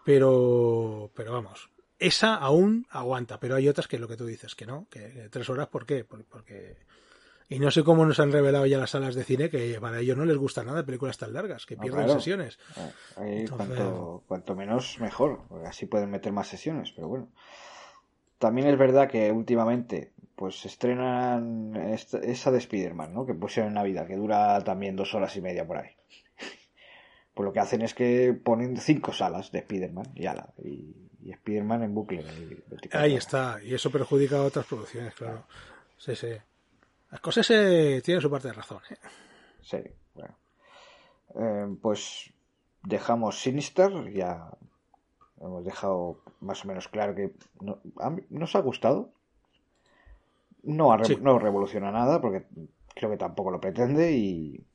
Pero, 0.05 1.11
pero 1.13 1.33
vamos, 1.33 1.69
esa 1.99 2.33
aún 2.35 2.87
aguanta, 2.89 3.39
pero 3.39 3.55
hay 3.55 3.67
otras 3.67 3.87
que 3.87 3.99
lo 3.99 4.07
que 4.07 4.17
tú 4.17 4.25
dices, 4.25 4.55
que 4.55 4.65
no, 4.65 4.87
que 4.89 5.27
tres 5.29 5.47
horas, 5.49 5.67
¿por 5.67 5.85
qué? 5.85 6.03
Porque, 6.03 6.77
y 7.51 7.57
no 7.57 7.71
sé 7.71 7.83
cómo 7.83 8.05
nos 8.05 8.19
han 8.19 8.31
revelado 8.31 8.67
ya 8.67 8.77
las 8.77 8.91
salas 8.91 9.15
de 9.15 9.23
cine 9.23 9.49
que 9.49 9.79
para 9.81 9.99
ellos 9.99 10.15
no 10.15 10.23
les 10.23 10.37
gusta 10.37 10.63
nada 10.63 10.85
películas 10.85 11.17
tan 11.17 11.33
largas, 11.33 11.65
que 11.65 11.75
pierden 11.75 12.07
sesiones. 12.07 12.59
Eh, 13.19 13.47
cuanto, 13.49 14.55
menos, 14.55 14.99
mejor, 14.99 15.41
así 15.65 15.87
pueden 15.87 16.11
meter 16.11 16.31
más 16.31 16.47
sesiones, 16.47 16.91
pero 16.95 17.07
bueno. 17.07 17.27
También 18.37 18.67
es 18.67 18.77
verdad 18.77 19.09
que 19.09 19.31
últimamente 19.31 20.11
pues 20.35 20.63
estrenan 20.63 21.75
esa 21.75 22.51
de 22.51 22.57
Spider-Man, 22.59 23.13
¿no? 23.13 23.25
Que 23.25 23.33
pusieron 23.33 23.69
en 23.69 23.73
Navidad, 23.73 24.07
que 24.07 24.15
dura 24.15 24.63
también 24.63 24.95
dos 24.95 25.13
horas 25.15 25.35
y 25.35 25.41
media 25.41 25.65
por 25.65 25.77
ahí. 25.77 25.89
Pues 27.33 27.45
lo 27.45 27.53
que 27.53 27.61
hacen 27.61 27.81
es 27.83 27.93
que 27.93 28.33
ponen 28.33 28.75
cinco 28.75 29.13
salas 29.13 29.49
de 29.53 29.59
Spider-Man 29.59 30.07
y 30.13 30.25
ala, 30.25 30.49
y, 30.61 30.93
y 31.23 31.31
Spider-Man 31.31 31.83
en 31.83 31.95
bucle. 31.95 32.25
Ahí 32.91 33.15
está, 33.15 33.59
y 33.63 33.73
eso 33.73 33.89
perjudica 33.89 34.37
a 34.37 34.43
otras 34.43 34.65
producciones, 34.65 35.13
claro. 35.13 35.45
Sí, 35.97 36.17
sí. 36.17 36.33
Las 37.11 37.21
cosas 37.21 37.45
se 37.45 38.01
tienen 38.03 38.21
su 38.21 38.29
parte 38.29 38.49
de 38.49 38.53
razón. 38.53 38.79
¿eh? 38.89 38.97
Sí, 39.61 39.77
bueno. 40.13 40.35
Eh, 41.35 41.75
pues 41.81 42.31
dejamos 42.83 43.41
Sinister, 43.41 44.11
ya 44.11 44.49
hemos 45.41 45.63
dejado 45.63 46.21
más 46.39 46.63
o 46.63 46.67
menos 46.67 46.87
claro 46.87 47.15
que 47.15 47.33
nos 48.29 48.55
ha 48.55 48.59
gustado. 48.59 49.11
No, 50.63 50.95
no 50.97 51.39
revoluciona 51.39 51.91
nada 51.91 52.19
porque 52.19 52.45
creo 52.93 53.09
que 53.09 53.17
tampoco 53.17 53.51
lo 53.51 53.61
pretende 53.61 54.11
y, 54.11 54.65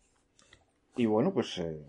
y 0.96 1.06
bueno, 1.06 1.32
pues 1.32 1.58
eh, 1.58 1.82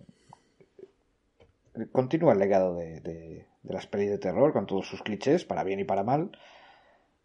continúa 1.91 2.33
el 2.33 2.39
legado 2.39 2.75
de, 2.75 2.99
de, 2.99 3.47
las 3.63 3.87
pelis 3.87 4.09
de 4.09 4.17
terror 4.17 4.51
con 4.53 4.65
todos 4.65 4.87
sus 4.87 5.01
clichés, 5.01 5.45
para 5.45 5.63
bien 5.63 5.79
y 5.79 5.85
para 5.85 6.03
mal. 6.03 6.31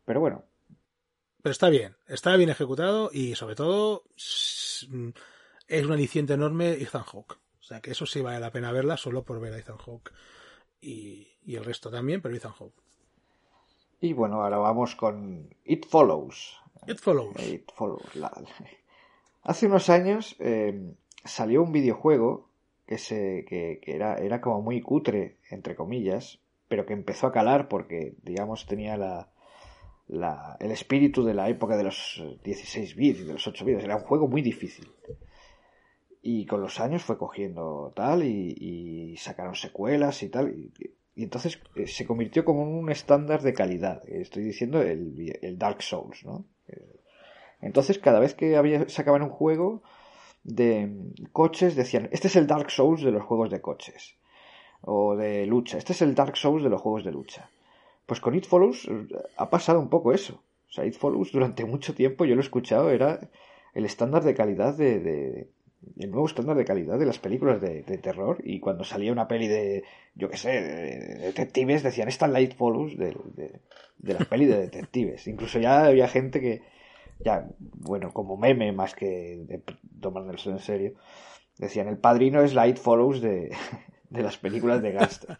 Pero 0.05 0.21
bueno. 0.21 0.45
Pero 1.43 1.53
está 1.53 1.70
bien, 1.70 1.97
está 2.07 2.36
bien 2.36 2.51
ejecutado 2.51 3.11
y 3.12 3.34
sobre 3.34 3.55
todo 3.55 4.05
es 4.16 4.86
un 4.91 5.14
aliciente 5.68 6.34
enorme 6.34 6.72
Ethan 6.72 7.05
Hawke. 7.05 7.38
O 7.61 7.62
sea 7.62 7.80
que 7.80 7.93
eso 7.93 8.05
sí 8.07 8.20
vale 8.20 8.41
la 8.41 8.51
pena 8.51 8.72
verla 8.72 8.97
solo 8.97 9.24
por 9.24 9.41
ver 9.41 9.55
a 9.55 9.59
Ethan 9.59 9.78
Hawke 9.78 10.12
y, 10.80 11.28
y 11.45 11.57
el 11.57 11.64
resto 11.64 11.91
también, 11.91 12.20
pero 12.20 12.34
Ethan 12.34 12.53
Hawke. 12.53 12.82
Y 14.01 14.12
bueno, 14.12 14.43
ahora 14.43 14.59
vamos 14.59 14.97
con 14.97 15.55
It 15.64 15.86
Follows. 15.86 16.59
It 16.86 16.99
Follows. 16.99 17.36
It 17.43 17.70
Follows. 17.74 18.03
Hace 19.43 19.66
unos 19.66 19.91
años 19.91 20.36
eh, 20.38 20.95
salió 21.24 21.62
un 21.62 21.72
videojuego 21.72 22.49
que, 22.86 22.99
se, 22.99 23.45
que, 23.47 23.80
era, 23.82 24.16
era 24.16 24.41
como 24.41 24.62
muy 24.62 24.80
cutre, 24.80 25.38
entre 25.51 25.76
comillas, 25.76 26.41
pero 26.68 26.86
que 26.86 26.93
empezó 26.95 27.26
a 27.26 27.32
calar 27.32 27.68
porque, 27.68 28.14
digamos, 28.22 28.66
tenía 28.66 28.97
la, 28.97 29.30
la, 30.11 30.56
el 30.58 30.72
espíritu 30.72 31.24
de 31.24 31.34
la 31.34 31.48
época 31.48 31.76
de 31.76 31.84
los 31.84 32.22
16 32.42 32.96
bits 32.96 33.20
y 33.20 33.24
de 33.24 33.32
los 33.32 33.46
8 33.46 33.64
bits. 33.64 33.84
Era 33.84 33.96
un 33.96 34.02
juego 34.02 34.26
muy 34.28 34.42
difícil. 34.42 34.90
Y 36.22 36.46
con 36.46 36.61
los 36.61 36.80
años 36.80 37.02
fue 37.02 37.16
cogiendo 37.16 37.92
tal 37.94 38.24
y, 38.24 39.16
sacaron 39.16 39.54
secuelas 39.54 40.22
y 40.22 40.28
tal. 40.28 40.50
Y, 41.14 41.22
entonces 41.22 41.61
eh, 41.76 41.86
se 41.86 42.06
convirtió 42.06 42.44
como 42.44 42.62
un 42.62 42.90
estándar 42.90 43.42
de 43.42 43.54
calidad. 43.54 44.02
Estoy 44.08 44.42
diciendo 44.42 44.82
el, 44.82 45.38
el 45.42 45.58
Dark 45.58 45.82
Souls, 45.82 46.24
¿no? 46.24 46.44
Entonces, 47.61 47.98
cada 47.98 48.20
vez 48.20 48.34
que 48.34 48.56
había, 48.56 48.88
sacaban 48.88 49.22
un 49.22 49.28
juego 49.28 49.82
de 50.44 50.90
coches, 51.32 51.76
decían, 51.76 52.08
este 52.12 52.28
es 52.28 52.36
el 52.36 52.46
Dark 52.46 52.70
Souls 52.70 53.02
de 53.02 53.11
los 53.11 53.22
juegos 53.22 53.50
de 53.50 53.61
coches. 53.61 54.16
O 54.80 55.14
de 55.14 55.46
lucha. 55.46 55.76
Este 55.76 55.92
es 55.92 56.00
el 56.00 56.14
Dark 56.14 56.36
Souls 56.36 56.62
de 56.62 56.70
los 56.70 56.80
juegos 56.80 57.04
de 57.04 57.12
lucha. 57.12 57.50
Pues 58.11 58.20
con 58.20 58.34
It 58.34 58.44
Follows 58.44 58.88
eh, 58.88 59.06
ha 59.36 59.50
pasado 59.50 59.78
un 59.78 59.88
poco 59.88 60.12
eso. 60.12 60.42
O 60.68 60.72
sea, 60.72 60.84
It 60.84 60.96
Follows 60.96 61.30
durante 61.30 61.64
mucho 61.64 61.94
tiempo, 61.94 62.24
yo 62.24 62.34
lo 62.34 62.40
he 62.40 62.44
escuchado, 62.44 62.90
era 62.90 63.20
el 63.72 63.84
estándar 63.84 64.24
de 64.24 64.34
calidad 64.34 64.76
de, 64.76 65.48
el 65.96 66.11
nuevo 66.11 66.26
estándar 66.26 66.56
de 66.56 66.64
calidad 66.64 66.98
de 66.98 67.06
las 67.06 67.20
películas 67.20 67.61
de, 67.61 67.84
terror 67.98 68.38
y 68.42 68.58
cuando 68.58 68.82
salía 68.82 69.12
una 69.12 69.28
peli 69.28 69.46
de, 69.46 69.84
yo 70.16 70.28
qué 70.28 70.36
sé, 70.38 70.48
de 70.48 71.14
detectives, 71.20 71.84
decían, 71.84 72.08
esta 72.08 72.26
es 72.26 72.32
Light 72.32 72.56
Follows 72.56 72.98
de, 72.98 73.16
de, 73.36 73.61
de 73.98 74.14
las 74.14 74.26
pelis 74.26 74.48
de 74.48 74.58
detectives. 74.58 75.28
Incluso 75.28 75.61
ya 75.61 75.84
había 75.84 76.08
gente 76.08 76.40
que, 76.40 76.62
ya, 77.20 77.48
bueno, 77.61 78.12
como 78.12 78.36
meme 78.36 78.72
más 78.72 78.96
que 78.96 79.38
de 79.46 79.62
en 80.50 80.58
serio, 80.58 80.94
decían, 81.58 81.86
el 81.86 81.98
padrino 81.98 82.42
es 82.42 82.54
Light 82.54 82.78
Follows 82.78 83.20
de, 83.20 83.52
de 84.11 84.22
las 84.24 84.36
películas 84.36 84.82
de 84.82 84.90
Gangster. 84.90 85.38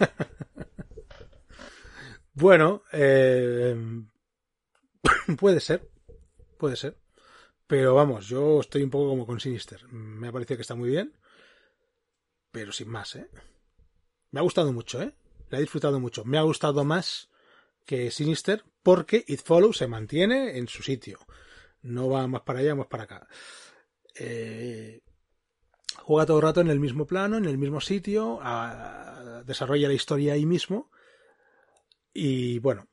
bueno, 2.32 2.82
eh, 2.92 3.76
puede 5.38 5.60
ser, 5.60 5.88
puede 6.58 6.76
ser. 6.76 6.96
Pero 7.66 7.94
vamos, 7.94 8.26
yo 8.26 8.60
estoy 8.60 8.82
un 8.82 8.90
poco 8.90 9.10
como 9.10 9.26
con 9.26 9.38
Sinister. 9.38 9.86
Me 9.88 10.28
ha 10.28 10.32
parecido 10.32 10.56
que 10.56 10.62
está 10.62 10.74
muy 10.74 10.90
bien. 10.90 11.14
Pero 12.50 12.72
sin 12.72 12.88
más, 12.88 13.14
¿eh? 13.14 13.30
Me 14.32 14.40
ha 14.40 14.42
gustado 14.42 14.72
mucho, 14.72 15.00
¿eh? 15.00 15.14
La 15.50 15.58
he 15.58 15.60
disfrutado 15.60 16.00
mucho. 16.00 16.24
Me 16.24 16.38
ha 16.38 16.42
gustado 16.42 16.84
más 16.84 17.28
que 17.84 18.10
Sinister 18.10 18.64
porque 18.82 19.24
It 19.26 19.40
Follows 19.40 19.76
se 19.76 19.86
mantiene 19.86 20.58
en 20.58 20.68
su 20.68 20.82
sitio. 20.82 21.18
No 21.82 22.08
va 22.08 22.26
más 22.26 22.42
para 22.42 22.60
allá, 22.60 22.74
más 22.74 22.86
para 22.86 23.04
acá. 23.04 23.28
Eh, 24.16 25.02
juega 25.98 26.26
todo 26.26 26.38
el 26.38 26.42
rato 26.42 26.60
en 26.60 26.70
el 26.70 26.80
mismo 26.80 27.06
plano, 27.06 27.36
en 27.36 27.44
el 27.44 27.58
mismo 27.58 27.80
sitio, 27.80 28.40
desarrolla 29.44 29.88
la 29.88 29.94
historia 29.94 30.34
ahí 30.34 30.46
mismo. 30.46 30.90
Y 32.12 32.58
bueno, 32.58 32.86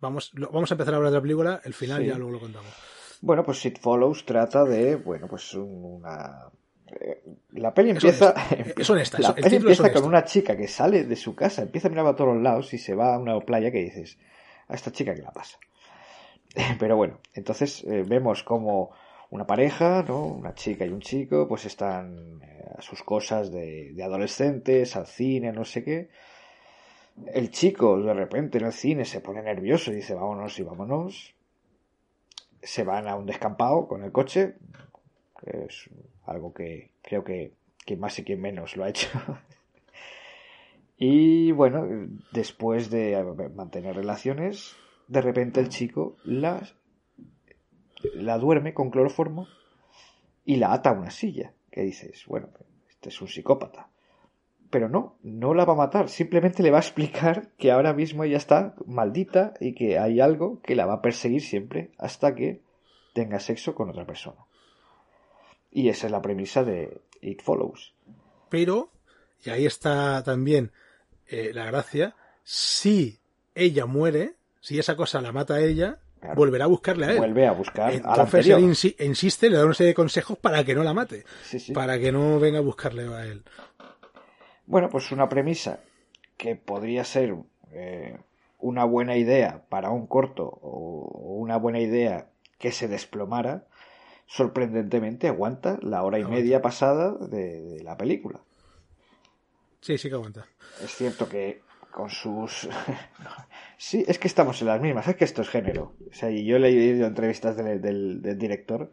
vamos, 0.00 0.32
vamos 0.34 0.70
a 0.70 0.74
empezar 0.74 0.94
a 0.94 0.96
hablar 0.98 1.12
de 1.12 1.18
la 1.18 1.22
película, 1.22 1.60
el 1.64 1.74
final 1.74 2.04
ya 2.04 2.16
luego 2.16 2.32
lo 2.32 2.40
contamos. 2.40 2.72
Bueno, 3.20 3.44
pues 3.44 3.64
It 3.64 3.78
Follows 3.78 4.24
trata 4.24 4.64
de, 4.64 4.96
bueno, 4.96 5.28
pues 5.28 5.54
una... 5.54 6.50
Eh, 6.88 7.22
la 7.52 7.72
peli 7.72 7.90
empieza, 7.90 8.34
es 8.76 8.90
honesta, 8.90 9.18
la 9.20 9.34
peli 9.34 9.56
empieza 9.56 9.92
con 9.92 10.04
una 10.04 10.24
chica 10.24 10.56
que 10.56 10.68
sale 10.68 11.04
de 11.04 11.16
su 11.16 11.34
casa, 11.34 11.62
empieza 11.62 11.88
a 11.88 11.90
mirar 11.90 12.06
a 12.06 12.16
todos 12.16 12.34
los 12.34 12.42
lados 12.42 12.74
y 12.74 12.78
se 12.78 12.94
va 12.94 13.14
a 13.14 13.18
una 13.18 13.38
playa 13.40 13.70
que 13.70 13.78
dices, 13.78 14.18
a 14.68 14.74
esta 14.74 14.90
chica 14.90 15.14
que 15.14 15.22
la 15.22 15.30
pasa. 15.30 15.58
Pero 16.78 16.96
bueno, 16.96 17.20
entonces 17.34 17.84
eh, 17.84 18.04
vemos 18.06 18.42
como 18.42 18.90
una 19.30 19.46
pareja, 19.46 20.04
¿no? 20.06 20.26
Una 20.26 20.54
chica 20.54 20.84
y 20.84 20.90
un 20.90 21.00
chico, 21.00 21.48
pues 21.48 21.64
están 21.64 22.40
eh, 22.42 22.64
a 22.76 22.82
sus 22.82 23.02
cosas 23.02 23.50
de, 23.50 23.92
de, 23.94 24.02
adolescentes, 24.02 24.96
al 24.96 25.06
cine, 25.06 25.52
no 25.52 25.64
sé 25.64 25.82
qué. 25.82 26.10
El 27.26 27.50
chico 27.50 28.00
de 28.00 28.14
repente 28.14 28.58
en 28.58 28.66
el 28.66 28.72
cine 28.72 29.04
se 29.04 29.20
pone 29.20 29.42
nervioso 29.42 29.90
y 29.90 29.96
dice 29.96 30.14
vámonos 30.14 30.58
y 30.58 30.62
vámonos 30.62 31.34
se 32.62 32.84
van 32.84 33.08
a 33.08 33.16
un 33.16 33.26
descampado 33.26 33.88
con 33.88 34.02
el 34.04 34.12
coche, 34.12 34.54
que 35.40 35.64
es 35.64 35.90
algo 36.26 36.54
que 36.54 36.92
creo 37.02 37.24
que 37.24 37.52
quien 37.84 38.00
más 38.00 38.18
y 38.18 38.24
quien 38.24 38.40
menos 38.40 38.76
lo 38.76 38.84
ha 38.84 38.88
hecho. 38.88 39.08
y 40.96 41.50
bueno, 41.52 41.86
después 42.32 42.90
de 42.90 43.50
mantener 43.54 43.96
relaciones, 43.96 44.76
de 45.08 45.20
repente 45.20 45.60
el 45.60 45.68
chico 45.68 46.16
la, 46.24 46.62
la 48.14 48.38
duerme 48.38 48.74
con 48.74 48.90
cloroformo 48.90 49.48
y 50.44 50.56
la 50.56 50.72
ata 50.72 50.90
a 50.90 50.94
una 50.94 51.10
silla. 51.10 51.52
Que 51.70 51.82
dices, 51.82 52.26
bueno, 52.26 52.50
este 52.90 53.08
es 53.08 53.20
un 53.20 53.28
psicópata. 53.28 53.88
Pero 54.72 54.88
no, 54.88 55.18
no 55.22 55.52
la 55.52 55.66
va 55.66 55.74
a 55.74 55.76
matar, 55.76 56.08
simplemente 56.08 56.62
le 56.62 56.70
va 56.70 56.78
a 56.78 56.80
explicar 56.80 57.50
que 57.58 57.70
ahora 57.70 57.92
mismo 57.92 58.24
ella 58.24 58.38
está 58.38 58.74
maldita 58.86 59.52
y 59.60 59.74
que 59.74 59.98
hay 59.98 60.18
algo 60.18 60.62
que 60.62 60.74
la 60.74 60.86
va 60.86 60.94
a 60.94 61.02
perseguir 61.02 61.42
siempre 61.42 61.90
hasta 61.98 62.34
que 62.34 62.62
tenga 63.12 63.38
sexo 63.38 63.74
con 63.74 63.90
otra 63.90 64.06
persona. 64.06 64.38
Y 65.70 65.90
esa 65.90 66.06
es 66.06 66.12
la 66.12 66.22
premisa 66.22 66.64
de 66.64 67.02
It 67.20 67.42
Follows. 67.42 67.92
Pero, 68.48 68.88
y 69.44 69.50
ahí 69.50 69.66
está 69.66 70.22
también 70.22 70.72
eh, 71.26 71.50
la 71.52 71.66
gracia, 71.66 72.16
si 72.42 73.20
ella 73.54 73.84
muere, 73.84 74.36
si 74.62 74.78
esa 74.78 74.96
cosa 74.96 75.20
la 75.20 75.32
mata 75.32 75.56
a 75.56 75.60
ella, 75.60 75.98
volverá 76.34 76.64
a 76.64 76.68
buscarle 76.68 77.06
a 77.06 77.10
él. 77.12 77.18
Vuelve 77.18 77.46
a 77.46 77.52
buscar 77.52 77.92
Entonces 77.92 78.50
a 78.50 78.56
él 78.56 78.74
insiste, 79.00 79.50
le 79.50 79.56
da 79.56 79.64
una 79.64 79.74
serie 79.74 79.88
de 79.88 79.94
consejos 79.94 80.38
para 80.38 80.64
que 80.64 80.74
no 80.74 80.82
la 80.82 80.94
mate. 80.94 81.24
Para 81.74 81.98
que 81.98 82.12
no 82.12 82.38
venga 82.38 82.58
a 82.58 82.62
buscarle 82.62 83.12
a 83.14 83.26
él. 83.26 83.42
Bueno, 84.72 84.88
pues 84.88 85.12
una 85.12 85.28
premisa 85.28 85.80
que 86.38 86.56
podría 86.56 87.04
ser 87.04 87.36
eh, 87.72 88.16
una 88.58 88.86
buena 88.86 89.18
idea 89.18 89.66
para 89.68 89.90
un 89.90 90.06
corto 90.06 90.44
o 90.46 91.34
una 91.36 91.58
buena 91.58 91.78
idea 91.78 92.30
que 92.56 92.72
se 92.72 92.88
desplomara, 92.88 93.66
sorprendentemente 94.24 95.28
aguanta 95.28 95.78
la 95.82 96.02
hora 96.02 96.18
y 96.18 96.24
media 96.24 96.62
pasada 96.62 97.12
de, 97.12 97.82
la 97.84 97.98
película. 97.98 98.40
Sí, 99.82 99.98
sí 99.98 100.08
que 100.08 100.14
aguanta. 100.14 100.46
Es 100.82 100.94
cierto 100.94 101.28
que 101.28 101.60
con 101.90 102.08
sus... 102.08 102.66
sí, 103.76 104.06
es 104.08 104.18
que 104.18 104.28
estamos 104.28 104.58
en 104.62 104.68
las 104.68 104.80
mismas, 104.80 105.06
es 105.06 105.16
que 105.16 105.24
esto 105.24 105.42
es 105.42 105.50
género. 105.50 105.92
O 106.10 106.14
sea, 106.14 106.30
y 106.30 106.46
yo 106.46 106.56
he 106.56 106.60
leído 106.60 107.06
entrevistas 107.06 107.58
del, 107.58 107.82
del, 107.82 108.38
director, 108.38 108.90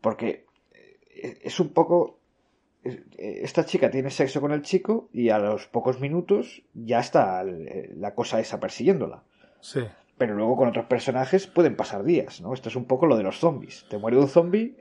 porque 0.00 0.46
es 1.10 1.58
un 1.58 1.70
poco... 1.70 2.17
Esta 3.16 3.64
chica 3.66 3.90
tiene 3.90 4.10
sexo 4.10 4.40
con 4.40 4.52
el 4.52 4.62
chico 4.62 5.08
y 5.12 5.30
a 5.30 5.38
los 5.38 5.66
pocos 5.66 6.00
minutos 6.00 6.62
ya 6.74 7.00
está 7.00 7.44
la 7.44 8.14
cosa 8.14 8.40
esa 8.40 8.60
persiguiéndola. 8.60 9.24
Sí. 9.60 9.80
Pero 10.16 10.34
luego 10.34 10.56
con 10.56 10.68
otros 10.68 10.86
personajes 10.86 11.46
pueden 11.46 11.76
pasar 11.76 12.04
días, 12.04 12.40
¿no? 12.40 12.54
Esto 12.54 12.68
es 12.68 12.76
un 12.76 12.86
poco 12.86 13.06
lo 13.06 13.16
de 13.16 13.24
los 13.24 13.38
zombies. 13.38 13.84
Te 13.88 13.98
muere 13.98 14.16
un 14.16 14.28
zombie 14.28 14.76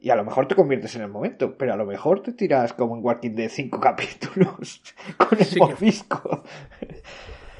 y 0.00 0.10
a 0.10 0.16
lo 0.16 0.24
mejor 0.24 0.48
te 0.48 0.54
conviertes 0.54 0.96
en 0.96 1.02
el 1.02 1.08
momento, 1.08 1.56
pero 1.56 1.72
a 1.72 1.76
lo 1.76 1.86
mejor 1.86 2.22
te 2.22 2.32
tiras 2.32 2.72
como 2.72 2.96
en 2.96 3.04
Walking 3.04 3.34
de 3.34 3.48
cinco 3.48 3.80
capítulos 3.80 4.82
con 5.16 5.38
el 5.40 5.58
mordisco. 5.58 6.42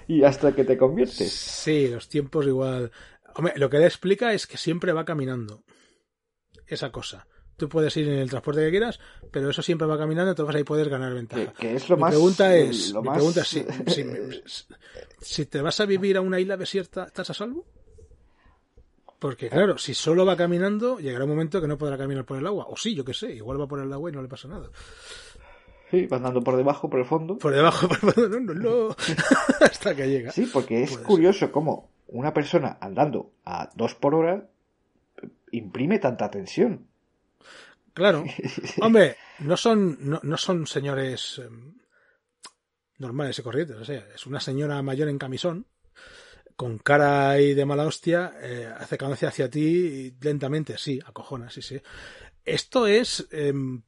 y 0.09 0.25
hasta 0.25 0.55
que 0.55 0.65
te 0.65 0.77
conviertes. 0.77 1.33
Sí, 1.33 1.89
los 1.89 2.09
tiempos 2.09 2.47
igual. 2.47 2.91
Hombre, 3.35 3.55
lo 3.57 3.71
que 3.71 3.79
le 3.79 3.87
explica 3.87 4.33
es 4.33 4.47
que 4.47 4.59
siempre 4.59 4.93
va 4.93 5.05
caminando. 5.05 5.63
Esa 6.67 6.91
cosa. 6.91 7.27
Tú 7.63 7.69
puedes 7.69 7.97
ir 7.97 8.09
en 8.09 8.19
el 8.19 8.29
transporte 8.29 8.61
que 8.61 8.71
quieras, 8.71 8.99
pero 9.31 9.49
eso 9.49 9.63
siempre 9.63 9.87
va 9.87 9.97
caminando, 9.97 10.33
entonces 10.33 10.57
ahí 10.57 10.65
puedes 10.65 10.89
ganar 10.89 11.15
ventaja. 11.15 11.53
Que, 11.53 11.77
es 11.77 11.89
lo 11.89 11.95
mi 11.95 12.01
más. 12.01 12.11
Pregunta 12.11 12.57
es, 12.57 12.93
mi 12.93 13.09
pregunta 13.09 13.43
es: 13.43 13.47
si, 13.87 14.05
si 15.21 15.47
te 15.47 15.63
vas 15.63 15.79
a 15.79 15.87
vivir 15.87 16.17
a 16.17 16.23
una 16.23 16.41
isla 16.41 16.57
desierta, 16.57 17.05
¿estás 17.05 17.31
a 17.31 17.35
salvo? 17.35 17.65
Porque 19.21 19.49
claro, 19.49 19.79
si 19.79 19.95
solo 19.95 20.27
va 20.27 20.37
caminando, 20.37 20.99
llegará 20.99 21.23
un 21.23 21.31
momento 21.31 21.61
que 21.61 21.69
no 21.69 21.79
podrá 21.79 21.97
caminar 21.97 22.25
por 22.25 22.37
el 22.37 22.49
agua. 22.49 22.67
O 22.69 22.77
sí, 22.77 22.97
yo 22.97 23.05
qué 23.05 23.15
sé, 23.15 23.33
igual 23.33 23.61
va 23.61 23.69
por 23.69 23.79
el 23.79 23.93
agua 23.93 24.11
y 24.11 24.13
no 24.13 24.23
le 24.23 24.27
pasa 24.27 24.49
nada. 24.49 24.69
Sí, 25.89 26.07
va 26.07 26.17
andando 26.17 26.43
por 26.43 26.57
debajo, 26.57 26.91
por 26.91 26.99
el 26.99 27.07
fondo. 27.07 27.39
Por 27.39 27.55
debajo, 27.55 27.87
por 27.89 27.99
el 27.99 28.13
fondo, 28.13 28.41
no, 28.41 28.55
no, 28.55 28.89
hasta 29.61 29.95
que 29.95 30.09
llega. 30.09 30.33
Sí, 30.33 30.51
porque 30.53 30.83
es 30.83 30.99
curioso 30.99 31.53
cómo 31.53 31.91
una 32.09 32.35
persona 32.35 32.79
andando 32.81 33.31
a 33.45 33.71
dos 33.77 33.95
por 33.95 34.17
hora 34.17 34.49
imprime 35.53 36.01
tanta 36.01 36.29
tensión. 36.29 36.89
Claro. 37.95 38.25
Hombre, 38.81 39.17
no 39.41 39.57
son, 39.57 39.99
no, 40.01 40.21
no 40.23 40.37
son 40.37 40.67
señores 40.67 41.41
em, 41.45 41.75
normales 42.99 43.39
y 43.39 43.43
corrientes. 43.43 43.77
O 43.77 43.85
sea, 43.85 44.07
es 44.15 44.27
una 44.27 44.41
señora 44.41 44.81
mayor 44.83 45.09
en 45.09 45.19
camisón 45.19 45.67
con 46.57 46.79
cara 46.79 47.31
ahí 47.31 47.55
de 47.55 47.65
mala 47.65 47.87
hostia, 47.87 48.35
eh, 48.41 48.73
acercándose 48.79 49.27
hacia 49.27 49.51
ti 49.51 50.15
lentamente, 50.21 50.79
sí, 50.79 51.01
acojona, 51.05 51.51
sí, 51.51 51.63
sí. 51.63 51.81
Esto 52.45 52.87
es 52.87 53.27
em, 53.31 53.83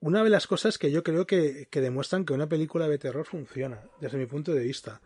una 0.00 0.24
de 0.24 0.30
las 0.30 0.46
cosas 0.46 0.78
que 0.78 0.90
yo 0.90 1.02
creo 1.02 1.26
que, 1.26 1.68
demuestran 1.70 2.24
que 2.24 2.32
una 2.32 2.48
película 2.48 2.88
de 2.88 2.98
terror 2.98 3.24
funciona, 3.26 3.82
desde 4.00 4.18
mi 4.18 4.26
punto 4.26 4.52
de 4.52 4.64
vista. 4.64 5.00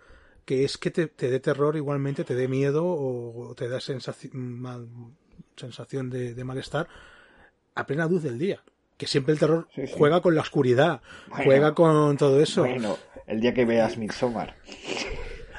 Que 0.44 0.64
es 0.64 0.78
que 0.78 0.90
te, 0.90 1.08
dé 1.08 1.40
terror 1.40 1.76
igualmente, 1.76 2.24
te 2.24 2.34
dé 2.36 2.46
miedo 2.46 2.84
o, 2.84 3.54
te 3.56 3.68
da 3.68 3.80
sensación, 3.80 5.16
sensación 5.56 6.08
de, 6.08 6.44
malestar 6.44 6.88
a 7.76 7.86
plena 7.86 8.06
luz 8.06 8.24
del 8.24 8.38
día. 8.38 8.60
Que 8.96 9.06
siempre 9.06 9.34
el 9.34 9.38
terror 9.38 9.68
juega 9.94 10.20
con 10.22 10.34
la 10.34 10.40
oscuridad, 10.40 11.02
juega 11.30 11.74
con 11.74 12.16
todo 12.16 12.40
eso. 12.40 12.62
Bueno, 12.62 12.96
el 13.26 13.40
día 13.40 13.52
que 13.52 13.66
veas 13.66 13.98
Midsommar. 13.98 14.56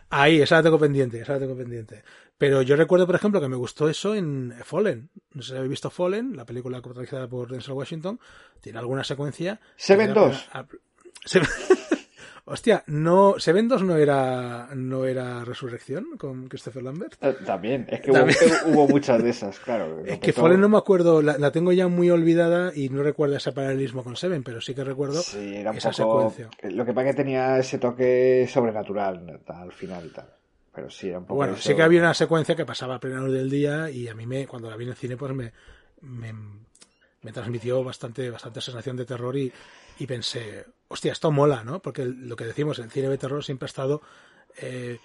Ahí, 0.09 0.41
esa 0.41 0.55
la 0.55 0.63
tengo 0.63 0.79
pendiente, 0.79 1.21
esa 1.21 1.33
la 1.33 1.39
tengo 1.39 1.55
pendiente. 1.55 2.03
Pero 2.37 2.61
yo 2.61 2.75
recuerdo, 2.75 3.05
por 3.05 3.15
ejemplo, 3.15 3.39
que 3.39 3.47
me 3.47 3.55
gustó 3.55 3.89
eso 3.89 4.15
en 4.15 4.53
Fallen. 4.63 5.09
No 5.33 5.41
sé 5.41 5.51
si 5.51 5.55
habéis 5.55 5.71
visto 5.71 5.89
Fallen, 5.89 6.35
la 6.35 6.45
película 6.45 6.81
protagonizada 6.81 7.27
por 7.27 7.51
Denzel 7.51 7.73
Washington. 7.73 8.19
Tiene 8.61 8.79
alguna 8.79 9.03
secuencia. 9.03 9.59
Seven 9.75 10.13
2. 10.13 10.49
Hostia, 12.49 12.81
no, 12.87 13.35
Seven 13.39 13.67
2 13.67 13.83
no 13.83 13.97
era, 13.97 14.69
no 14.73 15.03
era 15.03 15.43
Resurrección 15.43 16.15
con 16.17 16.47
Christopher 16.47 16.81
Lambert. 16.81 17.21
Eh, 17.21 17.35
también, 17.45 17.85
es 17.89 17.99
que 17.99 18.09
Hubo, 18.11 18.87
muchas 18.87 19.21
de 19.21 19.31
esas, 19.31 19.59
claro. 19.59 20.01
Es 20.05 20.19
que 20.19 20.31
Fallen 20.31 20.61
no 20.61 20.69
me 20.69 20.77
acuerdo, 20.77 21.21
la, 21.21 21.51
tengo 21.51 21.73
ya 21.73 21.89
muy 21.89 22.09
olvidada 22.09 22.71
y 22.73 22.87
no 22.87 23.03
recuerdo 23.03 23.35
ese 23.35 23.51
paralelismo 23.51 24.01
con 24.01 24.15
Seven, 24.15 24.43
pero 24.43 24.61
sí 24.61 24.73
que 24.73 24.85
recuerdo 24.85 25.19
esa 25.19 25.91
secuencia. 25.91 26.49
Lo 26.63 26.85
que 26.85 26.93
pasa 26.93 27.09
es 27.09 27.15
que 27.15 27.21
tenía 27.21 27.57
ese 27.57 27.79
toque 27.79 28.47
sobrenatural 28.49 29.41
al 29.45 29.73
final 29.73 30.05
y 30.05 30.09
tal. 30.09 30.27
Pero 30.73 30.89
sí, 30.89 31.09
era 31.09 31.19
un 31.19 31.25
poco. 31.25 31.35
Bueno, 31.35 31.57
sí 31.57 31.75
que 31.75 31.83
había 31.83 31.99
una 31.99 32.13
secuencia 32.13 32.55
que 32.55 32.65
pasaba 32.65 32.95
a 32.95 32.99
plena 33.01 33.23
hora 33.23 33.33
del 33.33 33.49
día 33.49 33.89
y 33.89 34.07
a 34.07 34.13
mí 34.13 34.25
me, 34.25 34.47
cuando 34.47 34.69
la 34.69 34.77
vi 34.77 34.85
en 34.85 34.91
el 34.91 34.95
cine, 34.95 35.17
pues 35.17 35.33
me, 35.33 35.51
me, 36.01 36.33
me 37.23 37.31
transmitió 37.33 37.83
bastante, 37.83 38.29
bastante 38.29 38.61
sensación 38.61 38.95
de 38.95 39.05
terror 39.05 39.35
y, 39.35 39.51
y 39.99 40.05
pensé, 40.05 40.65
hostia, 40.87 41.11
esto 41.11 41.31
mola, 41.31 41.63
¿no? 41.63 41.81
Porque 41.81 42.05
lo 42.05 42.35
que 42.35 42.45
decimos, 42.45 42.79
el 42.79 42.91
cine 42.91 43.09
de 43.09 43.17
terror 43.17 43.43
siempre 43.43 43.65
ha 43.65 43.67
estado 43.67 44.01
eh, 44.57 44.99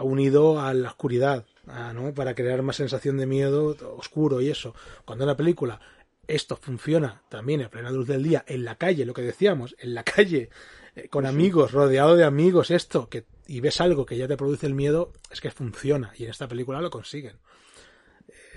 unido 0.00 0.60
a 0.60 0.74
la 0.74 0.88
oscuridad, 0.88 1.46
¿no? 1.94 2.12
Para 2.14 2.34
crear 2.34 2.62
más 2.62 2.76
sensación 2.76 3.16
de 3.16 3.26
miedo 3.26 3.76
oscuro 3.96 4.40
y 4.40 4.50
eso. 4.50 4.74
Cuando 5.04 5.24
en 5.24 5.28
la 5.28 5.36
película 5.36 5.80
esto 6.26 6.56
funciona 6.56 7.22
también 7.28 7.62
a 7.62 7.70
plena 7.70 7.90
luz 7.90 8.06
del 8.06 8.22
día, 8.22 8.44
en 8.46 8.64
la 8.64 8.76
calle, 8.76 9.04
lo 9.04 9.14
que 9.14 9.22
decíamos, 9.22 9.76
en 9.78 9.94
la 9.94 10.04
calle, 10.04 10.50
eh, 10.94 11.08
con 11.08 11.26
amigos, 11.26 11.72
rodeado 11.72 12.16
de 12.16 12.24
amigos, 12.24 12.70
esto, 12.70 13.08
que, 13.08 13.24
y 13.46 13.60
ves 13.60 13.80
algo 13.80 14.06
que 14.06 14.16
ya 14.16 14.28
te 14.28 14.36
produce 14.36 14.66
el 14.66 14.74
miedo, 14.74 15.12
es 15.30 15.40
que 15.40 15.50
funciona, 15.50 16.12
y 16.16 16.24
en 16.24 16.30
esta 16.30 16.48
película 16.48 16.80
lo 16.80 16.90
consiguen. 16.90 17.36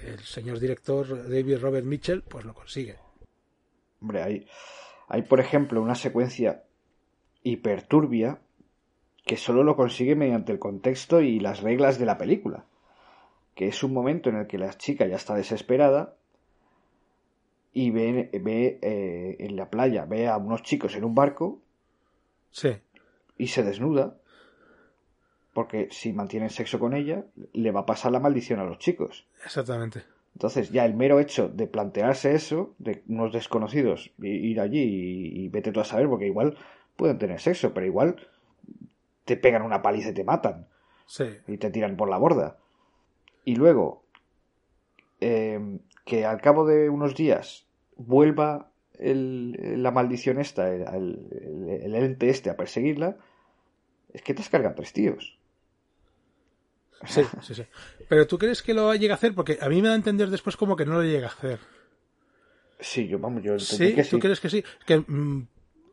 El 0.06 0.20
señor 0.20 0.60
director 0.60 1.30
David 1.30 1.58
Robert 1.60 1.86
Mitchell, 1.86 2.22
pues 2.22 2.46
lo 2.46 2.54
consigue. 2.54 2.98
Hombre, 4.00 4.22
ahí 4.22 4.34
hay, 4.34 4.48
por 5.28 5.40
ejemplo, 5.40 5.82
una 5.82 5.96
secuencia 5.96 6.64
hiperturbia 7.44 8.40
que 9.26 9.38
solo 9.38 9.64
lo 9.64 9.76
consigue 9.76 10.16
mediante 10.16 10.52
el 10.52 10.60
contexto 10.60 11.22
y 11.22 11.40
las 11.40 11.62
reglas 11.62 12.00
de 12.00 12.06
la 12.06 12.18
película. 12.18 12.66
Que 13.56 13.68
es 13.68 13.84
un 13.84 13.94
momento 13.94 14.30
en 14.30 14.38
el 14.38 14.48
que 14.48 14.58
la 14.58 14.74
chica 14.74 15.06
ya 15.08 15.16
está 15.16 15.36
desesperada 15.36 16.16
y 17.74 17.92
ve, 17.92 18.30
ve 18.42 18.80
eh, 18.82 19.36
en 19.40 19.56
la 19.56 19.70
playa, 19.70 20.06
ve 20.06 20.28
a 20.28 20.38
unos 20.38 20.64
chicos 20.64 20.96
en 20.96 21.04
un 21.04 21.16
barco. 21.16 21.60
Sí. 22.52 22.78
Y 23.38 23.48
se 23.48 23.64
desnuda. 23.64 24.18
Porque 25.54 25.88
si 25.92 26.14
mantienen 26.14 26.50
sexo 26.50 26.80
con 26.80 26.94
ella, 26.94 27.26
le 27.54 27.72
va 27.72 27.82
a 27.82 27.86
pasar 27.86 28.12
la 28.12 28.20
maldición 28.20 28.60
a 28.60 28.64
los 28.64 28.78
chicos. 28.78 29.26
Exactamente. 29.44 30.04
Entonces, 30.38 30.70
ya 30.70 30.86
el 30.86 30.94
mero 30.94 31.20
hecho 31.20 31.50
de 31.50 31.66
plantearse 31.66 32.36
eso, 32.36 32.76
de 32.78 33.02
unos 33.08 33.34
desconocidos 33.34 34.12
ir 34.20 34.62
allí 34.62 34.84
y, 35.34 35.50
vete 35.50 35.72
tú 35.72 35.80
a 35.80 35.84
saber, 35.84 36.08
porque 36.08 36.28
igual 36.28 36.56
pueden 36.96 37.18
tener 37.18 37.40
sexo, 37.40 37.74
pero 37.74 37.88
igual 37.88 38.18
te 39.26 39.36
pegan 39.36 39.64
una 39.64 39.82
paliza 39.82 40.10
y 40.10 40.14
te 40.14 40.24
matan. 40.24 40.68
Sí. 41.08 41.24
Y 41.48 41.58
te 41.58 41.72
tiran 41.72 41.98
por 41.98 42.08
la 42.08 42.20
borda. 42.20 42.60
Y 43.46 43.56
luego, 43.56 44.04
em, 45.22 45.80
que 46.06 46.24
al 46.24 46.40
cabo 46.40 46.68
de 46.68 46.92
unos 46.92 47.16
días 47.16 47.66
vuelva 47.96 48.70
la 49.00 49.90
maldición 49.90 50.40
esta, 50.40 50.72
el, 50.72 51.80
el, 51.84 51.96
ente 51.96 52.30
este 52.30 52.52
a 52.52 52.58
perseguirla, 52.58 53.18
es 54.14 54.22
que 54.22 54.36
te 54.36 54.44
has 54.44 54.50
cargado 54.50 54.76
tres 54.76 54.94
tíos. 54.94 55.37
Sí, 57.06 57.22
sí, 57.42 57.56
sí. 57.56 57.64
Pero 58.10 58.26
tú 58.26 58.38
crees 58.38 58.62
que 58.62 58.74
lo 58.74 58.94
llega 58.96 59.14
a 59.14 59.18
hacer 59.18 59.34
porque 59.36 59.58
a 59.62 59.70
mí 59.70 59.82
me 59.82 59.88
da 59.88 59.94
a 59.94 59.98
entender 59.98 60.30
después 60.30 60.58
como 60.58 60.76
que 60.76 60.86
no 60.86 60.94
lo 60.94 61.04
llega 61.04 61.28
a 61.28 61.32
hacer. 61.32 61.60
Sí, 62.80 63.08
yo 63.08 63.20
vamos, 63.20 63.44
yo 63.44 63.60
¿Sí? 63.60 63.94
que 63.94 64.04
sí. 64.04 64.12
¿Tú 64.12 64.20
crees 64.20 64.40
que 64.40 64.50
sí? 64.50 64.64
Que 64.86 65.00
mm, 65.00 65.48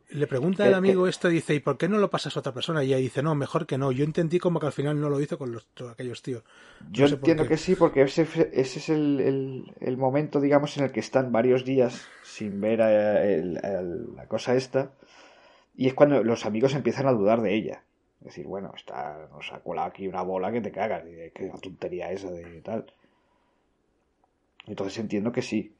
le 0.09 0.27
pregunta 0.27 0.67
el 0.67 0.73
amigo 0.73 1.07
esto 1.07 1.29
y 1.29 1.35
dice, 1.35 1.55
¿y 1.55 1.59
por 1.59 1.77
qué 1.77 1.89
no 1.89 1.97
lo 1.97 2.09
pasas 2.09 2.35
a 2.35 2.39
otra 2.39 2.53
persona? 2.53 2.83
Y 2.83 2.87
ella 2.87 2.97
dice, 2.97 3.23
no, 3.23 3.33
mejor 3.35 3.65
que 3.65 3.77
no. 3.77 3.91
Yo 3.91 4.05
entendí 4.05 4.39
como 4.39 4.59
que 4.59 4.67
al 4.67 4.71
final 4.71 4.99
no 4.99 5.09
lo 5.09 5.19
hizo 5.19 5.37
con 5.37 5.51
los, 5.51 5.67
aquellos 5.91 6.21
tíos. 6.21 6.43
yo 6.91 7.05
entiendo 7.07 7.47
que 7.47 7.57
sí, 7.57 7.75
porque 7.75 8.03
ese, 8.03 8.23
ese 8.53 8.79
es 8.79 8.89
el, 8.89 9.73
el, 9.79 9.97
momento, 9.97 10.39
digamos, 10.39 10.77
en 10.77 10.85
el 10.85 10.91
que 10.91 10.99
están 10.99 11.31
varios 11.31 11.65
días 11.65 12.07
sin 12.23 12.61
ver 12.61 12.81
a, 12.81 13.81
la 13.81 14.27
cosa 14.27 14.55
esta. 14.55 14.91
Y 15.75 15.87
es 15.87 15.93
cuando 15.93 16.23
los 16.23 16.45
amigos 16.45 16.73
empiezan 16.73 17.07
a 17.07 17.11
dudar 17.11 17.41
de 17.41 17.53
ella 17.55 17.83
decir, 18.19 18.45
bueno, 18.45 18.71
está, 18.75 19.27
nos 19.31 19.51
ha 19.51 19.59
colado 19.59 19.87
aquí 19.87 20.07
una 20.07 20.21
bola 20.23 20.51
que 20.51 20.61
te 20.61 20.71
cagas, 20.71 21.03
y 21.05 21.31
que 21.31 21.47
la 21.47 21.57
tontería 21.57 22.11
esa 22.11 22.31
de 22.31 22.61
tal. 22.61 22.91
Entonces 24.67 24.97
entiendo 24.99 25.31
que 25.31 25.41
sí. 25.41 25.75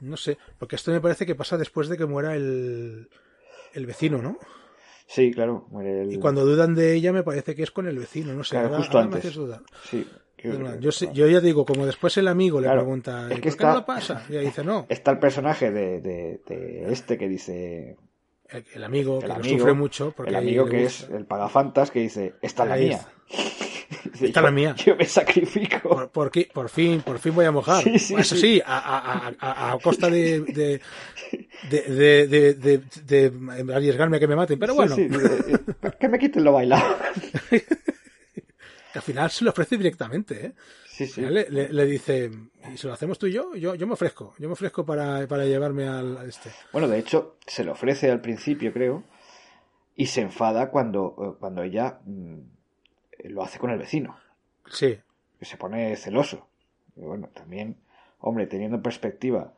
No 0.00 0.16
sé, 0.16 0.38
porque 0.58 0.76
esto 0.76 0.92
me 0.92 1.00
parece 1.00 1.26
que 1.26 1.34
pasa 1.34 1.56
después 1.56 1.88
de 1.88 1.96
que 1.96 2.06
muera 2.06 2.36
el, 2.36 3.08
el 3.74 3.86
vecino, 3.86 4.22
¿no? 4.22 4.38
Sí, 5.06 5.32
claro. 5.32 5.66
Muere 5.70 6.02
el... 6.02 6.12
Y 6.12 6.18
cuando 6.18 6.44
dudan 6.44 6.74
de 6.74 6.94
ella 6.94 7.12
me 7.12 7.24
parece 7.24 7.54
que 7.54 7.62
es 7.64 7.70
con 7.70 7.88
el 7.88 7.98
vecino, 7.98 8.32
no 8.34 8.44
sé. 8.44 8.62
justo 8.68 8.98
antes. 8.98 9.36
Sí. 9.84 10.06
Yo, 10.40 10.90
yo, 10.90 11.26
ya 11.26 11.40
digo, 11.40 11.64
como 11.64 11.84
después 11.84 12.16
el 12.16 12.28
amigo 12.28 12.60
le 12.60 12.70
pregunta, 12.70 13.26
¿por 13.28 13.40
qué 13.40 13.50
no 13.58 13.74
lo 13.74 13.84
pasa? 13.84 14.24
Y 14.28 14.34
ella 14.34 14.42
dice, 14.42 14.62
no. 14.62 14.86
Está 14.88 15.10
el 15.10 15.18
personaje 15.18 15.72
de, 15.72 16.00
de, 16.00 16.40
de 16.46 16.92
este 16.92 17.18
que 17.18 17.28
dice, 17.28 17.96
el, 18.50 18.84
amigo 18.84 19.20
que 19.20 19.48
sufre 19.48 19.72
mucho. 19.72 20.12
Porque 20.16 20.30
el 20.30 20.36
amigo 20.36 20.66
que 20.66 20.84
es 20.84 21.08
el 21.10 21.24
pagafantas 21.26 21.90
que 21.90 22.00
dice, 22.00 22.34
esta 22.42 22.62
es 22.64 22.68
la 22.68 22.76
mía. 22.76 23.00
Esta 24.20 24.40
es 24.40 24.44
la 24.44 24.50
mía. 24.50 24.74
Yo 24.84 24.96
me 24.96 25.04
sacrifico. 25.06 26.10
Por, 26.12 26.30
por, 26.52 26.68
fin, 26.68 27.00
por 27.02 27.18
fin 27.18 27.34
voy 27.34 27.46
a 27.46 27.52
mojar. 27.52 27.82
Sí, 27.84 27.98
sí, 27.98 28.14
Eso 28.18 28.34
sí. 28.34 28.40
sí, 28.40 28.62
a, 28.64 28.78
a- 28.78 29.32
a- 29.38 29.72
a 29.72 29.78
costa 29.78 30.10
de, 30.10 30.40
de, 30.40 30.80
de, 31.70 32.54
de, 32.54 33.72
arriesgarme 33.74 34.16
a 34.16 34.20
que 34.20 34.26
me 34.26 34.34
maten. 34.36 34.58
Pero 34.58 34.74
bueno, 34.74 34.96
que 34.96 36.08
me 36.08 36.18
quiten 36.18 36.42
lo 36.44 36.52
bailado. 36.52 36.96
que 37.50 37.64
al 38.94 39.02
final 39.02 39.30
se 39.30 39.44
lo 39.44 39.50
ofrece 39.50 39.76
directamente, 39.76 40.46
¿eh? 40.46 40.52
Sí, 40.98 41.06
sí. 41.06 41.20
Le, 41.22 41.48
le- 41.48 41.72
le 41.72 41.86
dice, 41.86 42.28
¿y 42.72 42.76
si 42.76 42.86
lo 42.88 42.92
hacemos 42.92 43.18
tú 43.20 43.26
y 43.28 43.32
yo? 43.32 43.54
Yo, 43.54 43.74
yo 43.76 43.86
me 43.86 43.92
ofrezco, 43.92 44.34
yo 44.38 44.48
me 44.48 44.54
ofrezco 44.54 44.84
para, 44.84 45.26
para 45.28 45.44
llevarme 45.44 45.86
al 45.86 46.18
a 46.18 46.24
este. 46.24 46.50
Bueno, 46.72 46.88
de 46.88 46.98
hecho, 46.98 47.36
se 47.46 47.62
le 47.62 47.70
ofrece 47.70 48.10
al 48.10 48.20
principio, 48.20 48.72
creo, 48.72 49.04
y 49.94 50.06
se 50.06 50.22
enfada 50.22 50.70
cuando, 50.70 51.14
eh, 51.20 51.36
cuando 51.38 51.62
ella 51.62 52.00
mm, 52.04 52.38
lo 53.26 53.42
hace 53.44 53.58
con 53.60 53.70
el 53.70 53.78
vecino, 53.78 54.18
Sí, 54.70 54.98
que 55.38 55.44
se 55.44 55.56
pone 55.56 55.94
celoso. 55.96 56.48
Y 56.96 57.02
bueno, 57.02 57.28
también, 57.32 57.76
hombre, 58.18 58.48
teniendo 58.48 58.78
en 58.78 58.82
perspectiva, 58.82 59.54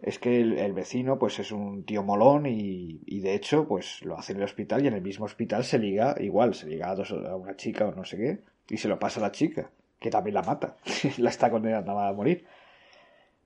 es 0.00 0.18
que 0.18 0.40
el, 0.40 0.56
el 0.58 0.72
vecino, 0.72 1.18
pues 1.18 1.38
es 1.40 1.52
un 1.52 1.84
tío 1.84 2.02
molón 2.02 2.46
y, 2.46 3.02
y 3.04 3.20
de 3.20 3.34
hecho, 3.34 3.68
pues 3.68 4.02
lo 4.02 4.16
hace 4.18 4.32
en 4.32 4.38
el 4.38 4.44
hospital 4.44 4.82
y 4.82 4.88
en 4.88 4.94
el 4.94 5.02
mismo 5.02 5.26
hospital 5.26 5.62
se 5.64 5.78
liga 5.78 6.16
igual, 6.20 6.54
se 6.54 6.66
liga 6.68 6.90
a, 6.90 6.94
dos- 6.94 7.12
a 7.12 7.36
una 7.36 7.54
chica 7.56 7.86
o 7.86 7.94
no 7.94 8.04
sé 8.06 8.16
qué, 8.16 8.40
y 8.70 8.78
se 8.78 8.88
lo 8.88 8.98
pasa 8.98 9.20
a 9.20 9.24
la 9.24 9.30
chica, 9.32 9.70
que 10.00 10.10
también 10.10 10.34
la 10.34 10.42
mata, 10.42 10.76
la 11.18 11.30
está 11.30 11.50
condenando 11.50 11.98
a 11.98 12.12
morir. 12.12 12.46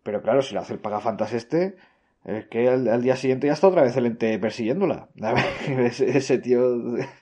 Pero 0.02 0.22
claro, 0.22 0.40
si 0.42 0.54
lo 0.54 0.60
hace 0.60 0.72
el 0.74 0.78
pagafantas 0.78 1.32
este, 1.32 1.76
es 2.24 2.46
que 2.46 2.68
al, 2.68 2.88
al 2.88 3.02
día 3.02 3.16
siguiente 3.16 3.46
ya 3.48 3.52
está 3.54 3.68
otra 3.68 3.82
vez 3.82 3.96
el 3.96 4.06
ente 4.06 4.38
persiguiéndola. 4.38 5.08
ese, 5.66 6.16
ese 6.16 6.38
tío 6.38 6.62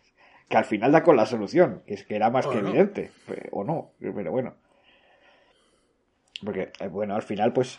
que 0.48 0.56
al 0.56 0.64
final 0.64 0.92
da 0.92 1.02
con 1.02 1.16
la 1.16 1.26
solución, 1.26 1.82
que 1.86 1.94
es 1.94 2.04
que 2.04 2.14
era 2.16 2.30
más 2.30 2.46
O 2.46 2.50
que 2.50 2.60
no. 2.62 2.68
evidente, 2.68 3.10
eh, 3.28 3.48
o 3.52 3.64
no, 3.64 3.90
pero 4.00 4.30
bueno. 4.30 4.54
Porque, 6.44 6.72
eh, 6.80 6.88
bueno, 6.88 7.14
al 7.14 7.22
final, 7.22 7.52
pues, 7.52 7.78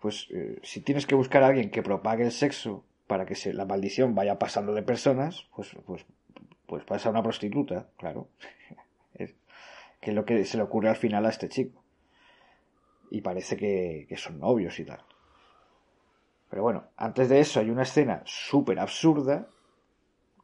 pues 0.00 0.28
eh, 0.30 0.58
si 0.62 0.82
tienes 0.82 1.06
que 1.06 1.14
buscar 1.14 1.42
a 1.42 1.46
alguien 1.48 1.70
que 1.70 1.82
propague 1.82 2.24
el 2.24 2.32
sexo 2.32 2.84
para 3.06 3.24
que 3.26 3.34
se, 3.34 3.54
la 3.54 3.64
maldición 3.64 4.14
vaya 4.14 4.38
pasando 4.38 4.74
de 4.74 4.82
personas, 4.82 5.46
pues, 5.56 5.70
pues, 5.86 6.04
pues 6.66 6.84
pasa 6.84 7.08
a 7.08 7.12
una 7.12 7.22
prostituta, 7.22 7.88
claro. 7.96 8.28
Es- 9.14 9.34
que 10.00 10.10
es 10.10 10.16
lo 10.16 10.24
que 10.24 10.44
se 10.44 10.56
le 10.56 10.62
ocurre 10.62 10.88
al 10.88 10.96
final 10.96 11.26
a 11.26 11.30
este 11.30 11.48
chico. 11.48 11.84
Y 13.10 13.20
parece 13.20 13.56
que, 13.56 14.06
son 14.16 14.38
novios 14.38 14.78
y 14.78 14.84
tal. 14.84 15.04
Pero 16.48 16.62
bueno, 16.62 16.84
antes 16.96 17.28
de 17.28 17.40
eso 17.40 17.60
hay 17.60 17.70
una 17.70 17.82
escena 17.82 18.22
súper 18.24 18.78
absurda, 18.78 19.48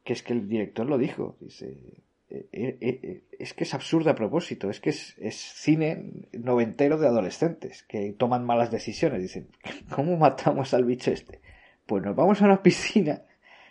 que 0.05 0.13
es 0.13 0.23
que 0.23 0.33
el 0.33 0.49
director 0.49 0.87
lo 0.87 0.99
dijo. 0.99 1.37
Eh, 1.41 2.49
eh, 2.53 2.79
eh, 2.81 3.23
es 3.39 3.55
que 3.55 3.65
es 3.65 3.75
absurda 3.75 4.13
a 4.13 4.15
propósito, 4.15 4.69
es 4.69 4.81
que 4.81 4.91
es, 4.91 5.17
es 5.19 5.37
cine 5.37 6.11
noventero 6.33 6.99
de 6.99 7.07
adolescentes 7.07 7.83
que 7.85 8.13
toman 8.13 8.45
malas 8.45 8.71
decisiones. 8.71 9.23
Dicen, 9.23 9.49
¿cómo 9.95 10.17
matamos 10.17 10.75
al 10.75 10.85
bicho 10.85 11.11
este? 11.11 11.41
Pues 11.87 12.03
nos 12.03 12.17
vamos 12.17 12.43
a 12.43 12.47
una 12.47 12.63
piscina 12.63 13.23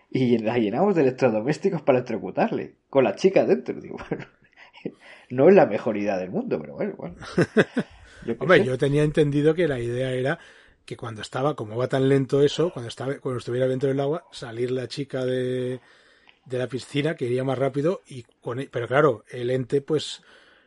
y 0.10 0.38
la 0.38 0.58
llenamos 0.58 0.96
de 0.96 1.02
electrodomésticos 1.02 1.82
para 1.82 1.98
electrocutarle, 1.98 2.76
con 2.90 3.04
la 3.04 3.16
chica 3.16 3.46
dentro. 3.46 3.80
Digo, 3.80 3.98
bueno, 4.10 4.26
no 5.30 5.50
es 5.50 5.56
la 5.56 5.66
mejor 5.66 5.98
idea 5.98 6.18
del 6.18 6.30
mundo, 6.32 6.60
pero 6.60 6.74
bueno, 6.76 6.94
bueno. 6.98 7.16
Yo 8.26 8.34
Hombre, 8.40 8.60
sé. 8.60 8.66
yo 8.66 8.78
tenía 8.78 9.04
entendido 9.04 9.54
que 9.54 9.68
la 9.68 9.80
idea 9.80 10.12
era 10.12 10.40
que 10.86 10.98
cuando 10.98 11.22
estaba, 11.22 11.56
como 11.56 11.78
va 11.78 11.88
tan 11.88 12.08
lento 12.10 12.42
eso, 12.42 12.72
cuando 12.72 12.90
estaba, 12.90 13.16
cuando 13.20 13.40
estuviera 13.40 13.68
dentro 13.68 13.90
del 13.90 14.00
agua, 14.00 14.26
salir 14.32 14.72
la 14.72 14.88
chica 14.88 15.26
de, 15.26 15.80
de 16.46 16.58
la 16.58 16.68
piscina, 16.68 17.16
que 17.16 17.26
iría 17.26 17.44
más 17.44 17.58
rápido, 17.58 18.02
y 18.08 18.24
con 18.42 18.60
e- 18.60 18.70
pero 18.72 18.88
claro, 18.88 19.24
el 19.30 19.50
ente 19.50 19.82
pues 19.82 20.22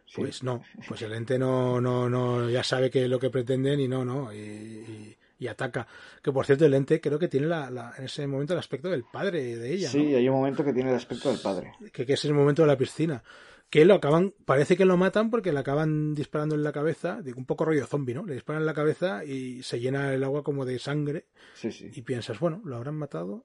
Sí. 0.07 0.23
pues 0.23 0.43
no, 0.43 0.63
pues 0.89 1.03
el 1.03 1.13
ente 1.15 1.39
no, 1.39 1.81
no, 1.81 2.09
no, 2.09 2.49
ya 2.49 2.63
sabe 2.65 2.91
que 2.91 3.05
es 3.05 3.11
lo 3.11 3.19
que 3.19 3.29
pretenden 3.31 3.79
y 3.79 3.89
no, 3.89 4.05
no, 4.05 4.33
y, 4.33 4.39
y- 4.39 5.17
y 5.41 5.47
ataca. 5.47 5.87
Que 6.23 6.33
por 6.33 6.47
cierto, 6.47 6.65
el 6.67 6.75
ente 6.75 7.01
creo 7.01 7.19
que 7.19 7.29
tiene 7.29 7.47
la, 7.47 7.71
la- 7.71 7.93
en 7.99 8.05
ese 8.07 8.27
momento 8.27 8.55
el 8.55 8.59
aspecto 8.59 8.89
del 8.89 9.05
padre 9.05 9.57
de 9.57 9.73
ella, 9.73 9.89
Sí, 9.91 10.15
hay 10.15 10.29
un 10.29 10.35
momento 10.37 10.65
que 10.65 10.73
tiene 10.73 10.91
el 10.91 10.97
aspecto 10.97 11.29
del 11.31 11.39
padre. 11.41 11.73
Que, 11.93 12.05
que 12.07 12.15
es 12.15 12.25
el 12.25 12.35
momento 12.35 12.63
de 12.63 12.69
la 12.69 12.77
piscina. 12.79 13.23
Que 13.71 13.85
lo 13.85 13.95
acaban, 13.95 14.33
parece 14.47 14.79
que 14.79 14.87
lo 14.87 14.97
matan 14.97 15.29
porque 15.31 15.53
le 15.53 15.59
acaban 15.59 16.15
disparando 16.15 16.55
en 16.55 16.63
la 16.65 16.73
cabeza, 16.73 17.21
digo, 17.23 17.39
un 17.39 17.45
poco 17.45 17.67
rollo 17.67 17.87
zombie, 17.87 18.15
¿no? 18.15 18.25
Le 18.25 18.33
disparan 18.33 18.63
en 18.63 18.67
la 18.67 18.73
cabeza 18.73 19.25
y 19.27 19.63
se 19.63 19.79
llena 19.79 20.15
el 20.15 20.25
agua 20.25 20.43
como 20.43 20.65
de 20.65 20.79
sangre 20.79 21.27
Sí, 21.55 21.71
sí. 21.71 21.91
y 21.95 22.01
piensas, 22.01 22.39
bueno, 22.41 22.63
lo 22.65 22.77
habrán 22.77 22.95
matado. 22.97 23.45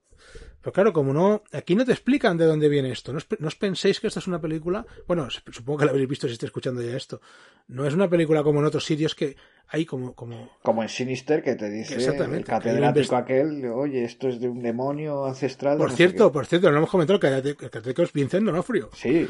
Pero 0.62 0.72
claro, 0.72 0.92
como 0.94 1.12
no, 1.12 1.42
aquí 1.52 1.74
no 1.74 1.84
te 1.84 1.92
explican 1.92 2.38
de 2.38 2.46
dónde 2.46 2.70
viene 2.70 2.90
esto. 2.90 3.12
No 3.12 3.18
os, 3.18 3.26
no 3.38 3.48
os 3.48 3.56
penséis 3.56 4.00
que 4.00 4.06
esta 4.06 4.20
es 4.20 4.26
una 4.26 4.40
película, 4.40 4.86
bueno, 5.06 5.28
supongo 5.30 5.80
que 5.80 5.84
la 5.84 5.90
habréis 5.90 6.08
visto 6.08 6.26
si 6.26 6.32
estáis 6.32 6.48
escuchando 6.48 6.80
ya 6.80 6.96
esto. 6.96 7.20
No 7.68 7.84
es 7.86 7.92
una 7.92 8.08
película 8.08 8.42
como 8.42 8.60
en 8.60 8.66
otros 8.66 8.84
sitios 8.84 9.14
que 9.14 9.36
hay 9.68 9.84
como, 9.84 10.14
como, 10.14 10.52
Como 10.62 10.82
en 10.82 10.88
Sinister 10.88 11.42
que 11.42 11.54
te 11.56 11.68
dice 11.70 11.94
Exactamente, 11.94 12.38
el 12.38 12.44
catedrático 12.44 13.16
aquel, 13.16 13.64
oye, 13.66 14.04
esto 14.04 14.28
es 14.28 14.38
de 14.40 14.48
un 14.48 14.62
demonio 14.62 15.24
ancestral. 15.26 15.76
por 15.78 15.90
no 15.90 15.96
cierto, 15.96 16.28
qué". 16.28 16.32
por 16.32 16.46
cierto, 16.46 16.70
no 16.70 16.76
hemos 16.78 16.90
comentado 16.90 17.18
que 17.20 17.26
el 17.28 17.56
catedrático 17.56 18.02
es 18.02 18.12
Vincent 18.12 18.46
Donofrio, 18.46 18.90
Sí, 18.94 19.28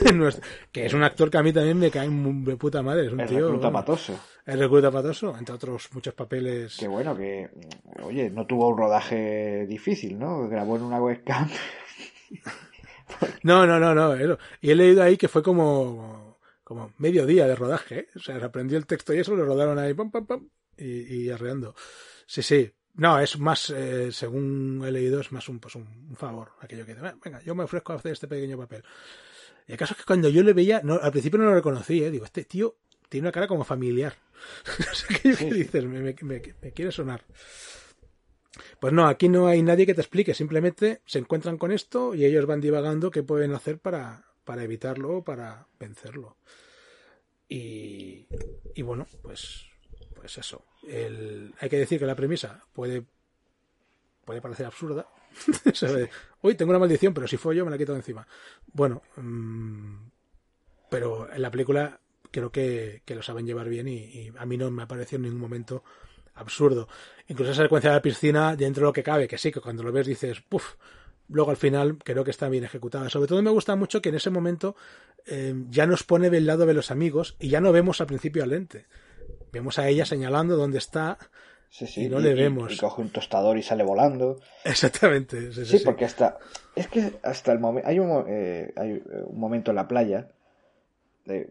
que 0.72 0.86
es 0.86 0.94
un 0.94 1.02
actor 1.02 1.30
que 1.30 1.38
a 1.38 1.42
mí 1.42 1.52
también 1.52 1.78
me 1.78 1.90
cae 1.90 2.08
de 2.08 2.56
puta 2.56 2.82
madre, 2.82 3.06
es 3.06 3.12
un 3.12 3.20
el 3.20 3.28
tío, 3.28 3.38
recluta 3.46 3.68
bueno, 3.68 3.72
patoso. 3.72 4.20
el 4.46 4.58
recluta 4.58 4.90
patoso, 4.90 5.36
entre 5.38 5.54
otros 5.54 5.88
muchos 5.92 6.14
papeles. 6.14 6.76
Qué 6.78 6.88
bueno 6.88 7.16
que, 7.16 7.50
oye, 8.02 8.30
no 8.30 8.46
tuvo 8.46 8.68
un 8.68 8.78
rodaje 8.78 9.66
difícil, 9.66 10.18
¿no? 10.18 10.48
Grabó 10.48 10.76
en 10.76 10.82
una 10.82 11.00
webcam. 11.00 11.48
No, 13.42 13.66
no, 13.66 13.78
no, 13.80 13.94
no. 13.94 14.14
eso. 14.14 14.38
Y 14.60 14.70
he 14.70 14.74
leído 14.76 15.02
ahí 15.02 15.16
que 15.16 15.28
fue 15.28 15.42
como, 15.42 16.38
como 16.62 16.92
medio 16.98 17.26
día 17.26 17.46
de 17.46 17.56
rodaje. 17.56 17.98
¿eh? 17.98 18.06
O 18.14 18.20
sea, 18.20 18.38
se 18.38 18.44
aprendió 18.44 18.78
el 18.78 18.86
texto 18.86 19.12
y 19.12 19.18
eso, 19.18 19.34
lo 19.34 19.44
rodaron 19.44 19.78
ahí, 19.78 19.94
pam, 19.94 20.10
pam, 20.10 20.26
pam, 20.26 20.48
y, 20.76 21.24
y 21.24 21.30
arreando. 21.30 21.74
Sí, 22.26 22.42
sí. 22.42 22.70
No, 22.94 23.18
es 23.18 23.38
más, 23.38 23.70
eh, 23.70 24.10
según 24.12 24.82
he 24.86 24.90
leído, 24.90 25.20
es 25.20 25.32
más 25.32 25.48
un, 25.48 25.58
pues 25.58 25.74
un, 25.74 26.14
favor. 26.16 26.52
Aquello 26.60 26.84
que 26.84 26.94
dice, 26.94 27.06
"Ah, 27.06 27.14
venga, 27.24 27.40
yo 27.42 27.54
me 27.54 27.64
ofrezco 27.64 27.92
a 27.92 27.96
hacer 27.96 28.12
este 28.12 28.28
pequeño 28.28 28.58
papel. 28.58 28.84
El 29.66 29.76
caso 29.76 29.94
es 29.94 29.98
que 30.00 30.04
cuando 30.06 30.28
yo 30.28 30.42
le 30.42 30.52
veía, 30.52 30.80
no, 30.82 30.94
al 31.00 31.12
principio 31.12 31.38
no 31.38 31.46
lo 31.46 31.54
reconocí, 31.54 32.02
¿eh? 32.02 32.10
digo, 32.10 32.24
este 32.24 32.44
tío 32.44 32.76
tiene 33.08 33.26
una 33.26 33.32
cara 33.32 33.46
como 33.48 33.64
familiar. 33.64 34.14
no 34.66 34.94
sé 34.94 35.06
qué 35.22 35.34
sí. 35.34 35.50
dices, 35.50 35.84
me, 35.84 36.00
me- 36.00 36.16
me- 36.22 36.54
me 36.62 36.72
quiere 36.72 36.92
sonar. 36.92 37.24
Pues 38.80 38.92
no, 38.92 39.06
aquí 39.06 39.28
no 39.28 39.46
hay 39.46 39.62
nadie 39.62 39.86
que 39.86 39.94
te 39.94 40.00
explique, 40.00 40.34
simplemente 40.34 41.02
se 41.06 41.18
encuentran 41.18 41.56
con 41.58 41.70
esto 41.72 42.14
y 42.14 42.24
ellos 42.24 42.46
van 42.46 42.60
divagando 42.60 43.10
qué 43.10 43.22
pueden 43.22 43.52
hacer 43.54 43.78
para, 43.78 44.24
para 44.44 44.64
evitarlo 44.64 45.18
o 45.18 45.24
para 45.24 45.66
vencerlo. 45.78 46.36
Y, 47.48 48.26
y 48.74 48.82
bueno, 48.82 49.06
pues, 49.22 49.66
pues 50.14 50.38
eso. 50.38 50.64
El- 50.88 51.54
hay 51.60 51.68
que 51.68 51.78
decir 51.78 51.98
que 51.98 52.06
la 52.06 52.16
premisa 52.16 52.64
puede, 52.72 53.04
puede 54.24 54.40
parecer 54.40 54.66
absurda. 54.66 55.06
Uy, 56.42 56.54
tengo 56.54 56.70
una 56.70 56.78
maldición, 56.78 57.12
pero 57.14 57.26
si 57.26 57.36
fue 57.36 57.56
yo 57.56 57.64
me 57.64 57.70
la 57.70 57.78
quito 57.78 57.92
de 57.92 57.98
encima. 57.98 58.26
Bueno, 58.72 59.02
mm, 59.16 59.94
pero 60.88 61.32
en 61.32 61.42
la 61.42 61.50
película 61.50 62.00
creo 62.30 62.50
que, 62.50 63.02
que 63.04 63.14
lo 63.14 63.22
saben 63.22 63.46
llevar 63.46 63.68
bien 63.68 63.88
y, 63.88 63.96
y 63.96 64.32
a 64.36 64.46
mí 64.46 64.56
no 64.56 64.70
me 64.70 64.82
ha 64.82 64.88
parecido 64.88 65.16
en 65.16 65.22
ningún 65.22 65.40
momento 65.40 65.84
absurdo. 66.34 66.88
Incluso 67.28 67.52
esa 67.52 67.62
secuencia 67.62 67.90
de 67.90 67.96
la 67.96 68.02
piscina, 68.02 68.56
dentro 68.56 68.82
de 68.82 68.88
lo 68.88 68.92
que 68.92 69.02
cabe, 69.02 69.28
que 69.28 69.38
sí, 69.38 69.52
que 69.52 69.60
cuando 69.60 69.82
lo 69.82 69.92
ves 69.92 70.06
dices, 70.06 70.40
puff, 70.40 70.74
luego 71.28 71.50
al 71.50 71.56
final 71.56 71.98
creo 72.02 72.24
que 72.24 72.30
está 72.30 72.48
bien 72.48 72.64
ejecutada. 72.64 73.08
Sobre 73.08 73.28
todo 73.28 73.42
me 73.42 73.50
gusta 73.50 73.76
mucho 73.76 74.02
que 74.02 74.08
en 74.08 74.16
ese 74.16 74.30
momento 74.30 74.76
eh, 75.26 75.54
ya 75.68 75.86
nos 75.86 76.02
pone 76.02 76.30
del 76.30 76.46
lado 76.46 76.66
de 76.66 76.74
los 76.74 76.90
amigos 76.90 77.36
y 77.38 77.48
ya 77.48 77.60
no 77.60 77.72
vemos 77.72 78.00
al 78.00 78.06
principio 78.06 78.42
al 78.42 78.52
ente. 78.52 78.86
Vemos 79.52 79.78
a 79.78 79.88
ella 79.88 80.04
señalando 80.04 80.56
dónde 80.56 80.78
está. 80.78 81.18
Sí, 81.70 81.86
sí. 81.86 82.04
Y 82.04 82.08
no 82.08 82.18
le 82.18 82.34
vemos. 82.34 82.74
Y, 82.74 82.76
coge 82.76 83.00
un 83.00 83.10
tostador 83.10 83.56
y 83.56 83.62
sale 83.62 83.84
volando. 83.84 84.40
Exactamente. 84.64 85.52
Sí, 85.52 85.64
sí, 85.64 85.64
Sí, 85.64 85.78
sí. 85.78 85.84
porque 85.84 86.04
hasta. 86.04 86.38
Es 86.74 86.88
que 86.88 87.12
hasta 87.22 87.52
el 87.52 87.60
momento. 87.60 87.88
Hay 87.88 88.00
un, 88.00 88.24
eh, 88.28 88.72
hay 88.76 88.90
eh, 88.90 89.02
un 89.24 89.38
momento 89.38 89.70
en 89.70 89.76
la 89.76 89.86
playa. 89.86 90.28
que 91.24 91.48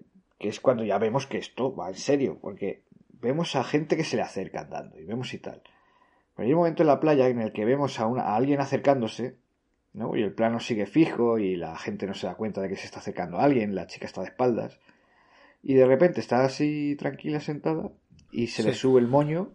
es 0.47 0.59
cuando 0.59 0.83
ya 0.83 0.97
vemos 0.97 1.25
que 1.25 1.37
esto 1.37 1.73
va 1.73 1.87
en 1.87 1.95
serio. 1.95 2.37
Porque 2.41 2.83
vemos 3.13 3.55
a 3.55 3.63
gente 3.63 3.95
que 3.95 4.03
se 4.03 4.17
le 4.17 4.21
acerca 4.21 4.61
andando. 4.61 4.99
Y 4.99 5.05
vemos 5.05 5.33
y 5.33 5.39
tal. 5.39 5.61
Pero 6.35 6.45
hay 6.45 6.53
un 6.53 6.59
momento 6.59 6.83
en 6.83 6.87
la 6.87 6.99
playa 6.99 7.27
en 7.29 7.39
el 7.41 7.53
que 7.53 7.63
vemos 7.63 7.97
a, 7.99 8.05
una, 8.05 8.23
a 8.23 8.35
alguien 8.35 8.59
acercándose. 8.59 9.37
¿no? 9.93 10.17
Y 10.17 10.21
el 10.21 10.33
plano 10.33 10.59
sigue 10.59 10.85
fijo. 10.85 11.39
Y 11.39 11.55
la 11.55 11.77
gente 11.77 12.05
no 12.07 12.13
se 12.13 12.27
da 12.27 12.35
cuenta 12.35 12.59
de 12.61 12.67
que 12.67 12.75
se 12.75 12.85
está 12.85 12.99
acercando 12.99 13.37
a 13.37 13.45
alguien. 13.45 13.73
La 13.73 13.87
chica 13.87 14.05
está 14.05 14.19
de 14.19 14.27
espaldas. 14.27 14.81
Y 15.63 15.75
de 15.75 15.85
repente 15.85 16.19
está 16.19 16.43
así 16.43 16.97
tranquila 16.97 17.39
sentada. 17.39 17.89
Y 18.31 18.47
se 18.47 18.63
le 18.63 18.73
sube 18.73 18.99
el 18.99 19.07
moño. 19.07 19.53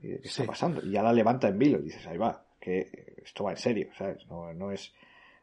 ¿Qué 0.00 0.14
está 0.22 0.42
Sí. 0.42 0.46
pasando? 0.46 0.80
Y 0.84 0.90
ya 0.92 1.02
la 1.02 1.12
levanta 1.12 1.48
en 1.48 1.58
vilo. 1.58 1.78
Y 1.78 1.82
dices, 1.84 2.06
ahí 2.06 2.16
va, 2.18 2.44
que 2.60 3.14
esto 3.24 3.44
va 3.44 3.52
en 3.52 3.56
serio, 3.58 3.88
¿sabes? 3.96 4.26
No, 4.28 4.52
no 4.54 4.70
es. 4.72 4.92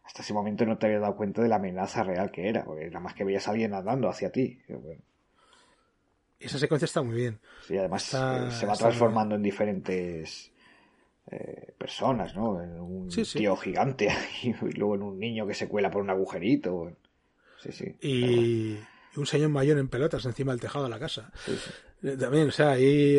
Hasta 0.03 0.21
ese 0.21 0.33
momento 0.33 0.65
no 0.65 0.77
te 0.77 0.85
habías 0.85 1.01
dado 1.01 1.15
cuenta 1.17 1.41
de 1.41 1.49
la 1.49 1.57
amenaza 1.57 2.01
real 2.03 2.31
que 2.31 2.47
era. 2.49 2.63
Porque 2.63 2.85
nada 2.87 2.99
más 3.01 3.13
que 3.13 3.23
veías 3.23 3.47
a 3.47 3.51
alguien 3.51 3.73
andando 3.73 4.07
hacia 4.09 4.31
ti. 4.31 4.59
Bueno, 4.69 5.01
Esa 6.39 6.59
secuencia 6.59 6.85
está 6.85 7.01
muy 7.01 7.15
bien. 7.15 7.39
sí, 7.67 7.77
además 7.77 8.05
Está- 8.05 8.47
eh, 8.47 8.51
se 8.51 8.65
va 8.65 8.75
transformando 8.75 9.35
en 9.35 9.43
diferentes 9.43 10.51
eh, 11.29 11.73
personas, 11.77 12.33
¿no? 12.37 12.61
En 12.63 12.79
un 12.79 13.11
Sí, 13.11 13.25
sí. 13.25 13.39
tío 13.39 13.55
gigante 13.57 14.07
y 14.43 14.53
luego 14.77 14.95
en 14.95 15.01
un 15.01 15.19
niño 15.19 15.45
que 15.45 15.53
se 15.55 15.67
cuela 15.67 15.91
por 15.91 16.01
un 16.01 16.09
agujerito. 16.09 16.91
Sí, 17.61 17.71
sí, 17.73 17.85
sí. 17.99 18.07
Y 18.07 18.79
un 19.19 19.25
señor 19.25 19.49
mayor 19.49 19.77
en 19.79 19.89
pelotas 19.89 20.23
encima 20.25 20.53
del 20.53 20.61
tejado 20.61 20.85
de 20.85 20.91
la 20.91 20.99
casa. 20.99 21.31
Eh, 22.03 22.15
También, 22.17 22.47
o 22.47 22.51
sea, 22.51 22.71
hay 22.71 23.17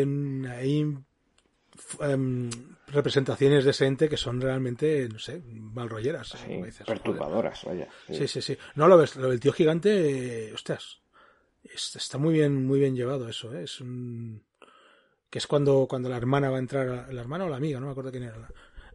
em, 2.00 2.50
representaciones 2.88 3.64
de 3.64 3.70
ese 3.70 3.86
ente 3.86 4.08
que 4.08 4.16
son 4.16 4.40
realmente, 4.40 5.08
no 5.08 5.18
sé, 5.18 5.42
malrolleras. 5.46 6.28
Sí, 6.28 6.62
dices, 6.62 6.86
perturbadoras, 6.86 7.64
vaya. 7.64 7.88
Sí, 8.10 8.26
sí, 8.28 8.40
sí. 8.42 8.56
No, 8.74 8.88
lo 8.88 8.96
ves, 8.98 9.16
lo 9.16 9.28
del 9.30 9.40
tío 9.40 9.52
gigante, 9.52 10.48
eh, 10.48 10.52
ostras, 10.54 11.00
es- 11.62 11.96
está 11.96 12.18
muy 12.18 12.32
bien, 12.34 12.66
muy 12.66 12.78
bien 12.80 12.94
llevado 12.96 13.28
eso, 13.28 13.54
¿eh? 13.54 13.64
Es 13.64 13.80
un... 13.80 14.42
Que 15.30 15.38
es 15.38 15.46
cuando, 15.46 15.86
cuando 15.88 16.08
la 16.08 16.16
hermana 16.16 16.48
va 16.50 16.56
a 16.56 16.60
entrar, 16.60 16.88
a- 16.88 17.12
la 17.12 17.20
hermana 17.20 17.44
o 17.44 17.48
la 17.50 17.56
amiga, 17.56 17.78
no 17.80 17.86
me 17.86 17.92
acuerdo 17.92 18.10
quién 18.10 18.22
era, 18.24 18.48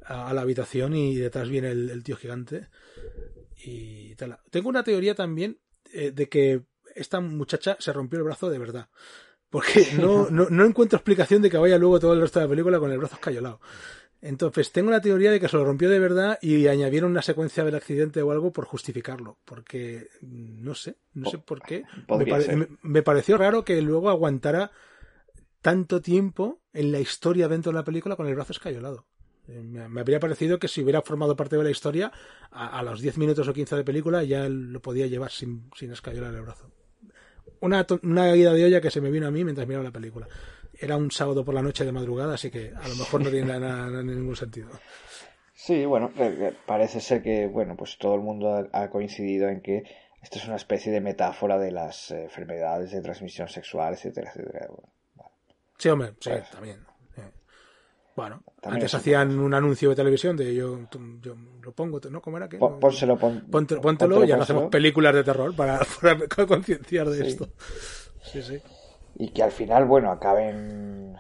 a, 0.06 0.30
a 0.30 0.34
la 0.34 0.42
habitación 0.42 0.96
y 0.96 1.16
detrás 1.16 1.48
viene 1.50 1.70
el, 1.72 1.90
el 1.92 2.04
tío 2.04 2.16
gigante. 2.18 2.70
Y 3.66 4.16
tela. 4.16 4.42
Tengo 4.50 4.70
una 4.70 4.84
teoría 4.84 5.16
también 5.16 5.60
eh, 5.94 6.12
de 6.12 6.28
que 6.30 6.64
esta 6.96 7.20
muchacha 7.22 7.78
se 7.80 7.94
rompió 7.94 8.20
el 8.20 8.26
brazo 8.26 8.50
de 8.50 8.60
verdad. 8.60 8.90
Porque 9.54 9.88
no, 10.02 10.30
no, 10.32 10.48
no 10.50 10.66
encuentro 10.66 10.98
explicación 10.98 11.42
de 11.44 11.50
que 11.50 11.58
vaya 11.58 11.78
luego 11.78 12.00
todo 12.00 12.14
el 12.14 12.20
resto 12.22 12.40
de 12.40 12.46
la 12.46 12.50
película 12.50 12.80
con 12.80 12.92
el 12.92 12.98
brazo 12.98 13.16
escayolado. 13.16 13.62
Entonces, 14.20 14.72
tengo 14.72 14.90
la 14.90 15.00
teoría 15.02 15.32
de 15.32 15.40
que 15.40 15.48
se 15.50 15.56
lo 15.58 15.64
rompió 15.66 15.90
de 15.90 16.00
verdad 16.00 16.40
y 16.42 16.68
añadieron 16.68 17.12
una 17.12 17.22
secuencia 17.22 17.64
del 17.64 17.76
accidente 17.76 18.22
o 18.22 18.32
algo 18.32 18.52
por 18.52 18.66
justificarlo. 18.66 19.38
Porque, 19.46 20.08
no 20.22 20.74
sé, 20.76 20.96
no 21.14 21.30
sé 21.30 21.38
por 21.38 21.62
qué. 21.62 21.84
Me, 21.96 22.04
Podría 22.04 22.34
pare- 22.34 22.46
ser. 22.46 22.58
me- 22.58 22.68
me 22.82 23.04
pareció 23.04 23.38
raro 23.38 23.64
que 23.64 23.82
luego 23.82 24.10
aguantara 24.10 24.72
tanto 25.62 26.02
tiempo 26.02 26.62
en 26.74 26.92
la 26.92 27.00
historia 27.00 27.48
dentro 27.48 27.72
de 27.72 27.78
la 27.78 27.84
película 27.84 28.16
con 28.16 28.28
el 28.28 28.36
brazo 28.36 28.54
escayolado. 28.54 29.06
Eh, 29.50 29.62
Me, 29.62 29.88
me 29.90 30.00
habría 30.02 30.20
parecido 30.22 30.58
que 30.58 30.68
si 30.70 30.82
hubiera 30.82 31.02
formado 31.02 31.36
parte 31.36 31.58
de 31.58 31.64
la 31.66 31.70
historia, 31.70 32.12
a, 32.52 32.80
a 32.80 32.84
los 32.84 33.02
10 33.02 33.18
minutos 33.18 33.48
o 33.48 33.54
15 33.54 33.76
de 33.76 33.84
película 33.84 34.24
ya 34.24 34.48
lo 34.50 34.82
podía 34.82 35.08
llevar 35.08 35.32
sin, 35.32 35.70
sin 35.76 35.92
escayolar 35.92 36.34
el 36.34 36.42
brazo. 36.44 36.72
Una, 37.64 37.86
una 38.04 38.36
ida 38.36 38.52
de 38.52 38.66
olla 38.66 38.82
que 38.82 38.92
se 38.92 39.00
me 39.00 39.10
vino 39.10 39.26
a 39.28 39.32
mí 39.32 39.44
mientras 39.44 39.66
miraba 39.66 39.86
la 39.86 39.92
película. 39.92 40.28
Era 40.78 40.98
un 40.98 41.10
sábado 41.12 41.46
por 41.46 41.54
la 41.54 41.62
noche 41.62 41.86
de 41.86 41.94
madrugada, 41.94 42.34
así 42.34 42.52
que 42.52 42.74
a 42.76 42.88
lo 42.90 42.96
mejor 42.96 43.22
no 43.24 43.30
tiene 43.30 43.48
nada, 43.58 43.88
nada- 43.90 44.04
ningún 44.04 44.36
sentido. 44.36 44.70
Sí, 45.54 45.86
bueno, 45.86 46.12
eh, 46.18 46.38
eh, 46.42 46.54
parece 46.66 47.00
ser 47.00 47.22
que, 47.24 47.48
bueno, 47.48 47.78
pues 47.78 47.98
todo 47.98 48.16
el 48.16 48.22
mundo 48.22 48.68
ha, 48.74 48.90
coincidido 48.90 49.48
en 49.48 49.62
que 49.62 49.84
esto 50.22 50.40
es 50.40 50.46
una 50.48 50.58
especie 50.58 50.92
de 50.92 51.00
metáfora 51.00 51.58
de 51.58 51.72
las 51.72 52.12
eh, 52.12 52.24
enfermedades 52.24 52.92
de 52.92 53.02
transmisión 53.02 53.48
sexual, 53.48 53.94
etcétera, 53.94 54.32
etcétera. 54.36 54.68
Bueno, 54.68 54.90
Sí, 55.78 55.90
hombre, 55.90 56.10
sí, 56.20 56.30
Pues- 56.32 56.50
también. 56.52 56.80
Bueno, 58.16 58.44
También 58.62 58.76
antes 58.84 58.94
hacían 58.94 59.40
un 59.40 59.54
anuncio 59.56 59.90
de 59.90 59.96
televisión 59.96 60.38
de 60.38 60.54
yo, 60.54 60.80
yo 61.22 61.36
lo 61.64 61.72
pongo, 61.72 62.00
¿no? 62.12 62.22
¿Cómo 62.22 62.38
era? 62.38 62.48
que 62.48 62.58
pónselo, 62.60 63.18
pon- 63.18 63.46
Póntelo, 63.50 63.82
póntelo, 63.82 64.16
no 64.16 64.20
pónselo. 64.22 64.44
hacemos 64.44 64.70
películas 64.70 65.16
de 65.16 65.24
terror 65.24 65.56
para, 65.56 65.80
para 66.02 66.46
concienciar 66.48 67.10
de 67.10 67.18
Sí. 67.24 67.28
esto. 67.30 67.50
Sí, 68.22 68.42
sí. 68.44 68.60
Y 69.16 69.30
que 69.30 69.42
al 69.44 69.52
final, 69.52 69.86
bueno, 69.86 70.12
acaben 70.12 71.16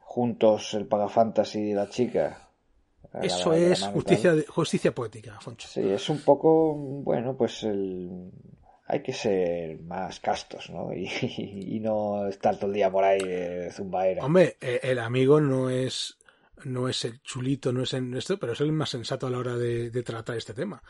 juntos 0.00 0.74
el 0.74 0.86
Pagafantasy 0.86 1.70
y 1.70 1.74
la 1.74 1.88
chica. 1.88 2.48
Eso 3.22 3.50
la 3.52 3.58
es 3.58 3.80
y 3.80 3.84
justicia, 3.92 4.34
justicia 4.48 4.94
poética, 4.94 5.38
Foncho. 5.40 5.68
Sí, 5.68 5.80
es 5.88 6.08
un 6.10 6.20
poco, 6.20 6.74
bueno, 6.74 7.34
pues 7.36 7.62
el... 7.62 8.30
hay 8.86 9.02
que 9.02 9.12
ser 9.12 9.80
más 9.82 10.20
castos, 10.20 10.70
¿no? 10.70 10.92
Y, 10.94 11.76
y 11.76 11.80
no 11.80 12.26
estar 12.28 12.56
todo 12.56 12.68
el 12.68 12.74
día 12.74 12.90
por 12.90 13.04
ahí 13.04 13.20
eh, 13.24 13.70
zumbaera. 13.72 14.26
Hombre, 14.26 14.56
eh, 14.60 14.80
el 14.82 14.98
amigo 14.98 15.40
no 15.40 15.70
es 15.70 16.18
no 16.64 16.88
es 16.88 17.04
el 17.04 17.20
chulito, 17.22 17.72
no 17.72 17.82
es 17.82 17.92
en 17.94 18.14
esto, 18.16 18.38
pero 18.38 18.52
es 18.52 18.60
el 18.60 18.72
más 18.72 18.90
sensato 18.90 19.26
a 19.26 19.30
la 19.30 19.38
hora 19.38 19.56
de, 19.56 19.90
de 19.90 20.02
tratar 20.02 20.36
este 20.36 20.54
tema. 20.54 20.82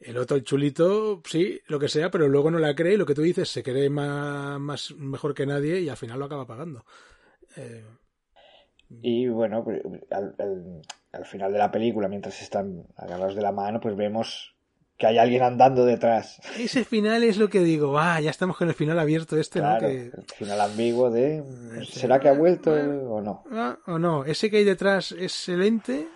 El 0.00 0.18
otro, 0.18 0.36
el 0.36 0.44
chulito, 0.44 1.22
sí, 1.26 1.60
lo 1.68 1.78
que 1.80 1.88
sea, 1.88 2.10
pero 2.10 2.28
luego 2.28 2.50
no 2.50 2.58
la 2.60 2.74
cree 2.74 2.94
y 2.94 2.96
lo 2.98 3.06
que 3.06 3.14
tú 3.14 3.22
dices, 3.22 3.48
se 3.50 3.62
cree 3.62 3.90
más, 3.90 4.60
más 4.60 4.92
mejor 4.96 5.34
que 5.34 5.46
nadie 5.46 5.80
y 5.80 5.88
al 5.90 5.96
final 5.98 6.18
lo 6.20 6.26
acaba 6.26 6.46
pagando. 6.46 6.86
Eh, 7.56 7.84
Y 9.02 9.28
bueno, 9.28 9.62
pues, 9.64 9.82
al, 10.10 10.34
al- 10.38 10.82
al 11.12 11.24
final 11.26 11.52
de 11.52 11.58
la 11.58 11.70
película, 11.70 12.08
mientras 12.08 12.40
están 12.42 12.86
agarrados 12.96 13.34
de 13.36 13.42
la 13.42 13.52
mano, 13.52 13.80
pues 13.80 13.94
vemos 13.96 14.53
que 14.96 15.06
hay 15.08 15.18
alguien 15.18 15.42
andando 15.42 15.84
detrás. 15.84 16.40
ese 16.58 16.84
final 16.84 17.22
es 17.24 17.36
lo 17.36 17.48
que 17.48 17.60
digo, 17.60 17.98
ah, 17.98 18.20
ya 18.20 18.30
estamos 18.30 18.56
con 18.56 18.68
el 18.68 18.74
final 18.74 18.98
abierto 18.98 19.36
este, 19.36 19.58
Claro, 19.60 19.82
¿no? 19.88 19.92
Que, 19.92 20.00
el 20.06 20.24
final 20.36 20.60
ambiguo 20.60 21.10
de 21.10 21.42
¿será 21.90 22.20
que 22.20 22.28
ha 22.28 22.32
vuelto 22.32 22.70
o 22.72 23.20
no? 23.20 23.42
ah, 23.50 23.78
o 23.86 23.98
no, 23.98 24.24
ese 24.24 24.50
que 24.50 24.58
hay 24.58 24.64
detrás 24.64 25.12
es 25.12 25.48
el 25.48 25.62
ente 25.62 26.06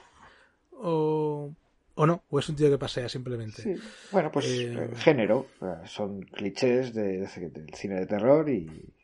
o, 0.73 1.53
o 1.95 2.07
no, 2.07 2.23
o 2.31 2.39
es 2.39 2.49
un 2.49 2.57
tío 2.57 2.71
que 2.71 2.79
pasea 2.79 3.09
simplemente. 3.09 3.63
Sí. 3.63 3.75
Bueno, 4.13 4.31
pues 4.31 4.47
Eh, 4.47 4.73
eh, 4.73 4.91
género, 4.97 5.47
eh, 5.61 5.67
son 5.87 6.21
clichés 6.23 6.95
de- 6.95 7.19
de- 7.27 7.51
del 7.51 7.75
cine 7.75 7.97
de 7.97 8.07
terror 8.07 8.49
y 8.49 8.95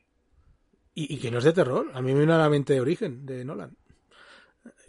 Y, 0.97 1.15
y 1.15 1.19
que 1.19 1.33
no 1.33 1.39
es 1.39 1.45
de 1.45 1.53
terror. 1.53 1.91
A 1.93 2.01
mí 2.01 2.13
me 2.13 2.19
viene 2.19 2.35
a 2.35 2.39
la 2.39 2.49
mente 2.49 2.81
Origen, 2.81 3.27
de 3.27 3.45
Nolan. 3.45 3.77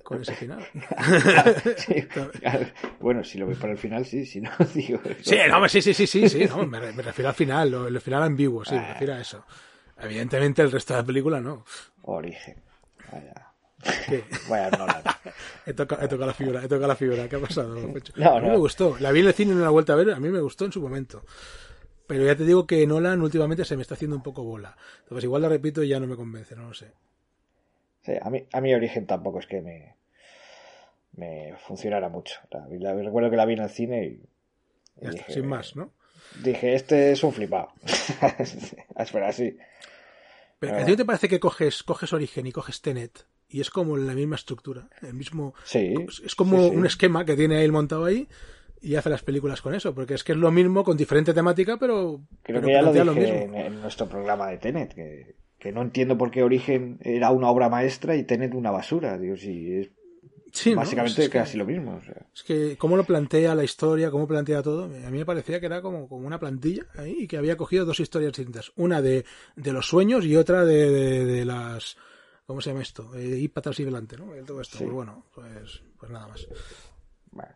Con 0.06 0.22
ese 0.22 0.36
final. 0.36 0.64
Sí, 1.78 2.04
claro. 2.04 2.32
bueno, 3.00 3.24
si 3.24 3.40
lo 3.40 3.48
ves 3.48 3.58
por 3.58 3.72
el 3.72 3.78
final, 3.78 4.06
sí, 4.06 4.26
si 4.26 4.40
no, 4.40 4.52
digo. 4.76 5.00
Sí, 5.22 5.36
no, 5.50 5.68
sí, 5.68 5.82
sí, 5.82 5.94
sí, 5.96 6.06
sí, 6.08 6.30
sí. 6.30 6.46
no, 6.46 6.66
me, 6.68 6.80
re- 6.80 6.94
me 6.94 7.02
refiero 7.02 7.30
al 7.30 7.36
final, 7.36 7.72
lo- 7.72 7.88
el 7.88 8.00
final 8.00 8.22
ambiguo, 8.24 8.64
sí, 8.64 8.76
me 8.76 8.82
Ah. 8.82 8.94
refiero 8.94 9.14
a 9.16 9.20
eso. 9.22 9.44
Evidentemente 10.00 10.62
el 10.62 10.72
resto 10.72 10.94
de 10.94 11.00
la 11.02 11.06
película 11.06 11.42
no. 11.42 11.66
Origen. 12.04 12.62
Vaya. 13.12 13.48
¿Qué? 14.08 14.24
Vaya 14.50 14.70
Nolan. 14.72 15.02
He 15.66 15.74
tocado, 15.74 16.02
he 16.04 16.08
tocado 16.08 16.28
la 16.28 16.34
fibra, 16.34 16.60
he 16.60 16.68
tocado 16.68 16.88
la 16.88 16.96
fibra. 16.96 17.28
¿Qué 17.28 17.36
ha 17.38 17.40
pasado? 17.40 17.76
No, 18.16 18.32
a 18.36 18.40
mí 18.42 18.48
no. 18.48 18.54
me 18.54 18.58
gustó. 18.58 18.98
La 19.00 19.12
vi 19.12 19.22
en 19.22 19.28
el 19.28 19.34
cine 19.34 19.52
y 19.54 19.56
no 19.56 19.62
la 19.62 19.68
he 19.68 19.72
vuelto 19.72 19.94
a 19.94 19.96
ver. 19.96 20.12
A 20.12 20.20
mí 20.20 20.30
me 20.30 20.40
gustó 20.40 20.66
en 20.66 20.72
su 20.72 20.82
momento. 20.82 21.24
Pero 22.08 22.24
ya 22.26 22.36
te 22.36 22.44
digo 22.46 22.68
que 22.68 22.86
Nolan 22.86 23.22
últimamente 23.22 23.66
se 23.66 23.76
me 23.76 23.82
está 23.82 23.96
haciendo 23.96 24.16
un 24.18 24.22
poco 24.24 24.44
bola. 24.44 24.76
Entonces 25.04 25.24
igual 25.24 25.42
la 25.44 25.50
repito 25.50 25.82
y 25.82 25.88
ya 25.90 26.00
no 26.00 26.06
me 26.08 26.16
convence, 26.16 26.56
no 26.56 26.68
lo 26.68 26.74
sé. 26.76 26.92
Sí, 28.04 28.12
a 28.22 28.30
mí, 28.30 28.46
a 28.54 28.62
mí 28.62 28.74
Origen 28.74 29.08
tampoco 29.08 29.40
es 29.40 29.48
que 29.48 29.62
me, 29.62 29.95
me 31.16 31.54
funcionara 31.66 32.10
mucho. 32.10 32.36
La, 32.52 32.68
vi- 32.68 32.80
la- 32.80 32.94
recuerdo 32.94 33.30
que 33.30 33.38
la 33.38 33.46
vi 33.46 33.54
en 33.54 33.60
el 33.64 33.70
cine 33.70 34.06
y, 34.06 35.10
dije, 35.12 35.32
sin 35.34 35.46
más, 35.48 35.76
¿no? 35.76 35.92
dije, 36.44 36.74
este 36.76 37.12
es 37.12 37.24
un 37.24 37.32
flipado. 37.34 37.70
Espera, 38.98 39.32
sí. 39.32 39.58
Pero. 40.60 40.78
¿a 40.78 40.86
ti 40.86 40.92
no 40.92 40.98
te 40.98 41.06
parece 41.06 41.28
que 41.28 41.40
coges, 41.40 41.84
coges 41.84 42.14
Origen 42.14 42.48
y 42.48 42.52
coges 42.52 42.82
Tenet 42.82 43.26
y 43.50 43.62
es 43.62 43.70
como 43.70 43.98
la 43.98 44.14
misma 44.14 44.36
estructura? 44.36 44.90
El 45.02 45.14
mismo, 45.14 45.54
Sí. 45.66 45.94
es 46.24 46.36
como 46.36 46.58
sí, 46.64 46.70
sí. 46.70 46.76
un 46.76 46.86
esquema 46.86 47.26
que 47.26 47.36
tiene 47.36 47.64
él 47.64 47.72
montado 47.72 48.06
ahí 48.06 48.28
y 48.82 48.96
hace 48.96 49.10
las 49.10 49.24
películas 49.24 49.62
con 49.62 49.74
eso, 49.76 49.94
porque 49.94 50.14
es 50.14 50.24
que 50.24 50.32
es 50.32 50.38
lo 50.38 50.52
mismo 50.52 50.84
con 50.84 50.96
diferente 50.98 51.34
temática, 51.34 51.78
pero, 51.78 52.22
Creo 52.44 52.62
pero 52.62 52.68
que 52.68 52.74
ya 52.74 53.04
lo 53.04 53.14
dije 53.14 53.32
mismo. 53.42 53.58
en, 53.58 53.66
en 53.74 53.82
nuestro 53.82 54.08
programa 54.08 54.48
de 54.50 54.58
Tenet, 54.58 54.94
que, 54.94 55.36
que 55.60 55.72
no 55.72 55.82
entiendo 55.82 56.18
por 56.18 56.32
qué 56.32 56.44
Origen 56.44 57.00
era 57.02 57.32
una 57.32 57.50
obra 57.50 57.68
maestra 57.70 58.16
y 58.16 58.24
Tenet 58.24 58.54
una 58.54 58.72
basura. 58.72 59.18
Digo, 59.18 59.36
sí, 59.38 59.74
es 59.74 59.90
Sí, 60.56 60.72
¿no? 60.72 60.78
básicamente 60.78 61.24
es 61.24 61.30
que, 61.30 61.38
casi 61.38 61.58
lo 61.58 61.66
mismo. 61.66 61.98
o 61.98 62.02
sea. 62.02 62.26
es 62.34 62.44
que 62.44 62.78
cómo 62.78 62.96
lo 62.96 63.04
plantea 63.04 63.54
la 63.56 63.66
historia, 63.66 64.10
cómo 64.10 64.26
plantea 64.26 64.64
todo, 64.64 64.86
a 64.86 64.88
mí 64.88 65.18
me 65.18 65.26
parecía 65.26 65.60
que 65.60 65.66
era 65.66 65.82
como, 65.82 66.08
como 66.08 66.26
una 66.26 66.40
plantilla 66.40 66.86
ahí 66.96 67.18
y 67.20 67.28
que 67.28 67.38
había 67.38 67.58
cogido 67.58 67.84
dos 67.84 68.00
historias 68.00 68.32
distintas, 68.32 68.72
una 68.78 69.02
de, 69.02 69.26
de 69.58 69.74
los 69.74 69.86
sueños 69.86 70.26
y 70.26 70.38
otra 70.38 70.64
de, 70.64 70.90
de, 70.90 71.26
de 71.26 71.46
las... 71.46 71.98
¿Cómo 72.48 72.62
se 72.62 72.70
llama 72.70 72.84
esto? 72.84 73.14
Eh, 73.16 73.26
ir 73.26 73.52
para 73.52 73.64
atrás 73.64 73.80
y 73.82 73.84
delante, 73.84 74.18
¿no? 74.18 74.28
Todo 74.46 74.62
esto. 74.62 74.78
Sí. 74.78 74.84
Pues 74.86 74.94
bueno, 74.94 75.26
pues, 75.34 75.82
pues 76.00 76.12
nada 76.12 76.28
más. 76.28 76.48
Bueno, 77.32 77.52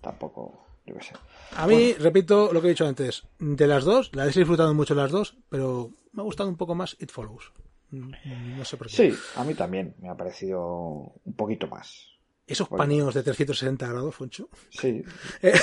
tampoco, 0.00 0.66
yo 0.86 0.94
qué 0.94 1.02
sé. 1.02 1.12
A 1.56 1.66
mí, 1.66 1.92
repito 1.94 2.50
lo 2.52 2.62
que 2.62 2.68
he 2.68 2.70
dicho 2.70 2.86
antes, 2.86 3.24
de 3.38 3.66
las 3.66 3.84
dos, 3.84 4.10
la 4.14 4.24
he 4.24 4.30
disfrutado 4.30 4.72
mucho 4.72 4.94
las 4.94 5.10
dos, 5.10 5.36
pero 5.50 5.90
me 6.12 6.22
ha 6.22 6.24
gustado 6.24 6.48
un 6.48 6.56
poco 6.56 6.74
más 6.74 6.96
It 7.00 7.10
Follows. 7.10 7.52
Mm, 8.00 8.58
No 8.58 8.64
sé 8.64 8.76
por 8.76 8.88
qué. 8.88 8.94
Sí, 9.12 9.14
a 9.36 9.44
mí 9.44 9.54
también 9.54 9.94
me 10.00 10.08
ha 10.08 10.16
parecido 10.16 11.12
un 11.24 11.34
poquito 11.36 11.66
más. 11.68 12.08
Esos 12.46 12.68
paneos 12.68 13.14
de 13.14 13.22
360 13.22 13.88
grados, 13.88 14.14
Foncho. 14.14 14.50
Sí, 14.68 15.02
Eh, 15.42 15.54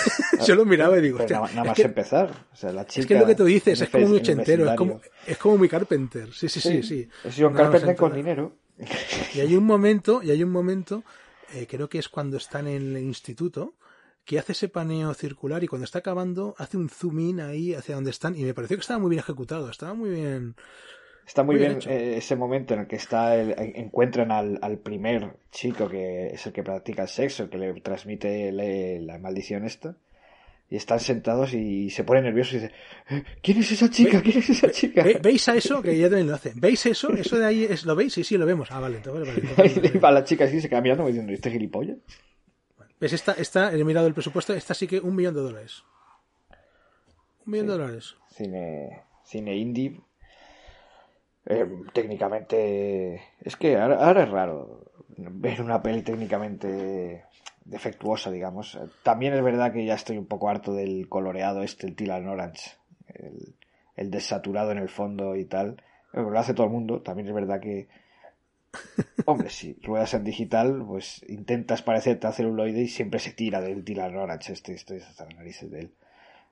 yo 0.48 0.56
lo 0.56 0.66
miraba 0.66 0.98
y 0.98 1.02
digo, 1.02 1.18
pero 1.20 1.26
hostia, 1.26 1.40
nada, 1.40 1.50
nada 1.50 1.62
es 1.62 1.68
más 1.68 1.76
que- 1.76 1.82
empezar. 1.84 2.48
O 2.52 2.56
sea, 2.56 2.72
la 2.74 2.88
chica 2.88 3.02
Es 3.02 3.08
que 3.08 3.14
es 3.14 3.20
lo 3.22 3.28
que 3.28 3.36
tú 3.36 3.46
dices, 3.46 3.80
es 3.82 3.90
como 3.90 4.08
muy 4.08 4.18
ochentero, 4.18 4.68
es 4.70 4.76
como, 4.78 5.02
es 5.28 5.38
como 5.38 5.58
muy 5.58 5.70
Carpenter. 5.70 6.34
Sí, 6.34 6.50
sí, 6.50 6.60
sí, 6.60 6.82
sí. 6.82 7.08
Es 7.24 7.36
John 7.38 7.54
Nada 7.54 7.66
más 7.70 7.72
Carpenter 7.82 7.96
con 7.96 8.16
dinero. 8.16 8.56
Y 9.36 9.42
hay 9.42 9.56
un 9.56 9.64
momento, 9.64 10.24
y 10.24 10.32
hay 10.32 10.44
un 10.44 10.50
momento, 10.50 11.04
eh, 11.54 11.68
creo 11.70 11.88
que 11.88 12.00
es 12.00 12.10
cuando 12.10 12.38
están 12.38 12.68
en 12.68 12.96
el 12.96 13.04
instituto, 13.04 13.76
que 14.26 14.40
hace 14.40 14.54
ese 14.54 14.68
paneo 14.70 15.14
circular 15.14 15.64
y 15.64 15.68
cuando 15.68 15.86
está 15.86 16.00
acabando 16.00 16.56
hace 16.58 16.78
un 16.78 16.90
zoom 16.90 17.20
in 17.20 17.42
ahí 17.42 17.74
hacia 17.76 17.94
donde 17.96 18.10
están 18.12 18.36
y 18.36 18.44
me 18.44 18.54
pareció 18.56 18.78
que 18.78 18.82
estaba 18.82 19.00
muy 19.00 19.10
bien 19.12 19.20
ejecutado, 19.20 19.70
estaba 19.70 19.94
muy 19.94 20.10
bien. 20.12 20.56
Está 21.28 21.44
muy 21.44 21.56
Muy 21.56 21.66
bien 21.66 21.80
eh, 21.88 22.16
ese 22.18 22.36
momento 22.36 22.74
en 22.74 22.82
el 22.82 22.88
que 22.88 22.96
está 22.98 23.36
el- 23.36 23.52
en- 23.58 23.76
encuentran 23.76 24.32
al, 24.32 24.60
al 24.62 24.78
primer 24.80 25.38
chico 25.52 25.88
que 25.88 26.28
es 26.28 26.46
el 26.46 26.52
que 26.54 26.64
practica 26.64 27.04
el 27.04 27.08
sexo, 27.08 27.44
el 27.44 27.50
que 27.50 27.58
le 27.58 27.74
transmite 27.82 28.52
le- 28.52 29.00
la 29.02 29.18
maldición 29.18 29.66
esta. 29.66 29.96
Y 30.70 30.78
están 30.78 31.02
sentados 31.02 31.54
y 31.54 31.90
se 31.90 32.06
pone 32.06 32.22
nervioso 32.22 32.56
y 32.56 32.60
dice, 32.62 32.74
"Eh, 33.10 33.24
¿quién 33.44 33.58
es 33.60 33.72
esa 33.74 33.90
chica? 33.90 34.22
¿Quién 34.22 34.38
es 34.38 34.50
esa 34.50 34.72
chica? 34.72 35.04
Ve- 35.04 35.20
¿Veis 35.22 35.48
a 35.50 35.56
eso? 35.56 35.82
Que 35.82 35.98
ya 35.98 36.08
también 36.08 36.28
lo 36.30 36.36
hace. 36.36 36.54
¿Veis 36.56 36.86
eso? 36.86 37.12
¿Eso 37.14 37.38
de 37.38 37.46
ahí 37.46 37.66
es, 37.66 37.84
lo 37.86 37.94
veis? 37.94 38.14
Sí, 38.14 38.24
sí, 38.24 38.38
lo 38.38 38.46
vemos. 38.46 38.72
Ah, 38.72 38.80
vale, 38.80 38.98
entonces, 38.98 39.28
vale, 39.28 39.42
entonces, 39.50 39.92
Y 39.96 39.98
va 39.98 40.12
la 40.12 40.24
chica 40.24 40.46
así 40.46 40.62
se 40.62 40.70
queda 40.70 40.80
mirando 40.82 41.06
diciendo, 41.08 41.34
¿este 41.34 41.52
gilipollas? 41.52 41.98
¿Ves? 43.02 43.12
Esta, 43.14 43.34
esta, 43.34 43.74
he 43.74 43.84
mirado 43.84 44.08
el 44.08 44.14
presupuesto, 44.14 44.54
esta 44.54 44.74
sí 44.74 44.88
que 44.88 45.00
un 45.02 45.14
millón 45.16 45.34
de 45.36 45.42
dólares. 45.42 45.84
Un 47.46 47.52
millón 47.52 47.68
de 47.68 47.74
dólares. 47.74 48.16
Cine, 48.30 49.02
cine 49.26 49.56
indie. 49.58 50.00
Eh, 51.46 51.68
técnicamente. 51.94 53.22
Es 53.42 53.56
que 53.56 53.78
ahora, 53.78 54.24
es 54.24 54.30
raro 54.30 54.92
ver 55.18 55.62
una 55.62 55.82
peli 55.82 56.02
técnicamente 56.02 57.26
defectuosa, 57.66 58.32
digamos. 58.32 58.80
También 59.04 59.34
es 59.34 59.44
verdad 59.44 59.72
que 59.74 59.86
ya 59.86 59.96
estoy 59.96 60.18
un 60.18 60.28
poco 60.28 60.50
harto 60.50 60.74
del 60.74 61.08
coloreado 61.10 61.64
este, 61.64 61.88
el 61.88 61.96
Tilan 61.96 62.28
Orange. 62.28 62.72
El, 63.08 63.56
el 63.96 64.12
desaturado 64.12 64.72
en 64.72 64.78
el 64.78 64.90
fondo 64.90 65.36
y 65.36 65.46
tal. 65.46 65.82
lo 66.14 66.38
hace 66.38 66.54
todo 66.54 66.68
el 66.68 66.74
mundo. 66.74 67.02
También 67.02 67.28
es 67.28 67.34
verdad 67.34 67.60
que 67.60 67.88
Hombre, 69.26 69.50
si 69.50 69.74
ruedas 69.82 70.14
en 70.14 70.24
digital, 70.24 70.84
pues 70.86 71.24
intentas 71.28 71.82
parecerte 71.82 72.28
a 72.28 72.32
celuloide 72.32 72.82
y 72.82 72.88
siempre 72.88 73.20
se 73.20 73.32
tira 73.32 73.62
del 73.62 73.84
Dylan 73.84 74.16
Orange, 74.16 74.54
este, 74.54 74.74
este, 74.74 74.98
hasta 74.98 75.26
las 75.26 75.36
narices 75.36 75.70
de 75.72 75.80
él. 75.82 75.92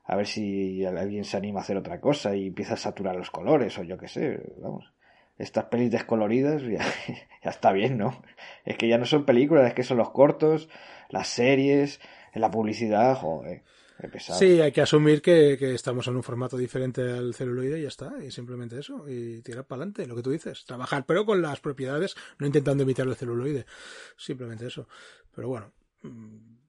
A 0.04 0.16
ver 0.16 0.26
si 0.26 0.84
alguien 0.84 1.24
se 1.24 1.36
anima 1.36 1.60
a 1.60 1.62
hacer 1.62 1.76
otra 1.76 2.00
cosa 2.00 2.34
y 2.34 2.48
empieza 2.48 2.74
a 2.74 2.78
saturar 2.78 3.16
los 3.16 3.30
colores 3.30 3.78
o 3.78 3.82
yo 3.82 3.98
qué 3.98 4.08
sé, 4.08 4.40
vamos. 4.58 4.92
Estas 5.38 5.64
pelis 5.66 5.90
descoloridas 5.90 6.62
ya, 6.62 6.84
está 7.42 7.72
bien, 7.72 7.96
¿no? 7.96 8.22
Es 8.64 8.76
que 8.76 8.88
ya 8.88 8.98
no 8.98 9.06
son 9.06 9.24
películas, 9.24 9.68
es 9.68 9.74
que 9.74 9.84
son 9.84 9.96
los 9.96 10.10
cortos, 10.10 10.68
las 11.08 11.28
series, 11.28 12.00
la 12.34 12.50
publicidad, 12.50 13.16
joder. 13.16 13.62
Sí, 14.18 14.60
hay 14.60 14.72
que 14.72 14.80
asumir 14.80 15.20
que, 15.20 15.52
estamos 15.74 16.06
en 16.08 16.16
un 16.16 16.22
formato 16.22 16.56
diferente 16.56 17.02
al 17.02 17.34
celuloide 17.34 17.78
y 17.78 17.82
ya 17.82 17.88
está, 17.88 18.12
y 18.22 18.30
simplemente 18.30 18.78
eso, 18.78 19.06
y 19.08 19.42
tirar 19.42 19.66
para 19.66 19.82
adelante, 19.82 20.06
lo 20.06 20.16
que 20.16 20.22
tú 20.22 20.30
dices, 20.30 20.64
trabajar, 20.64 21.04
pero 21.06 21.26
con 21.26 21.42
las 21.42 21.60
propiedades, 21.60 22.16
no 22.38 22.46
intentando 22.46 22.82
imitar 22.82 23.06
el 23.06 23.16
celuloide, 23.16 23.66
simplemente 24.16 24.66
eso. 24.66 24.88
Pero 25.34 25.48
bueno, 25.48 25.72
mm, 26.02 26.59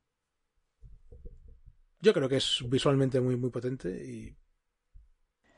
yo 2.02 2.14
creo 2.14 2.28
que 2.28 2.38
es 2.38 2.64
visualmente 2.68 3.22
muy, 3.22 3.38
muy 3.38 3.50
potente 3.50 3.90
y, 3.90 4.36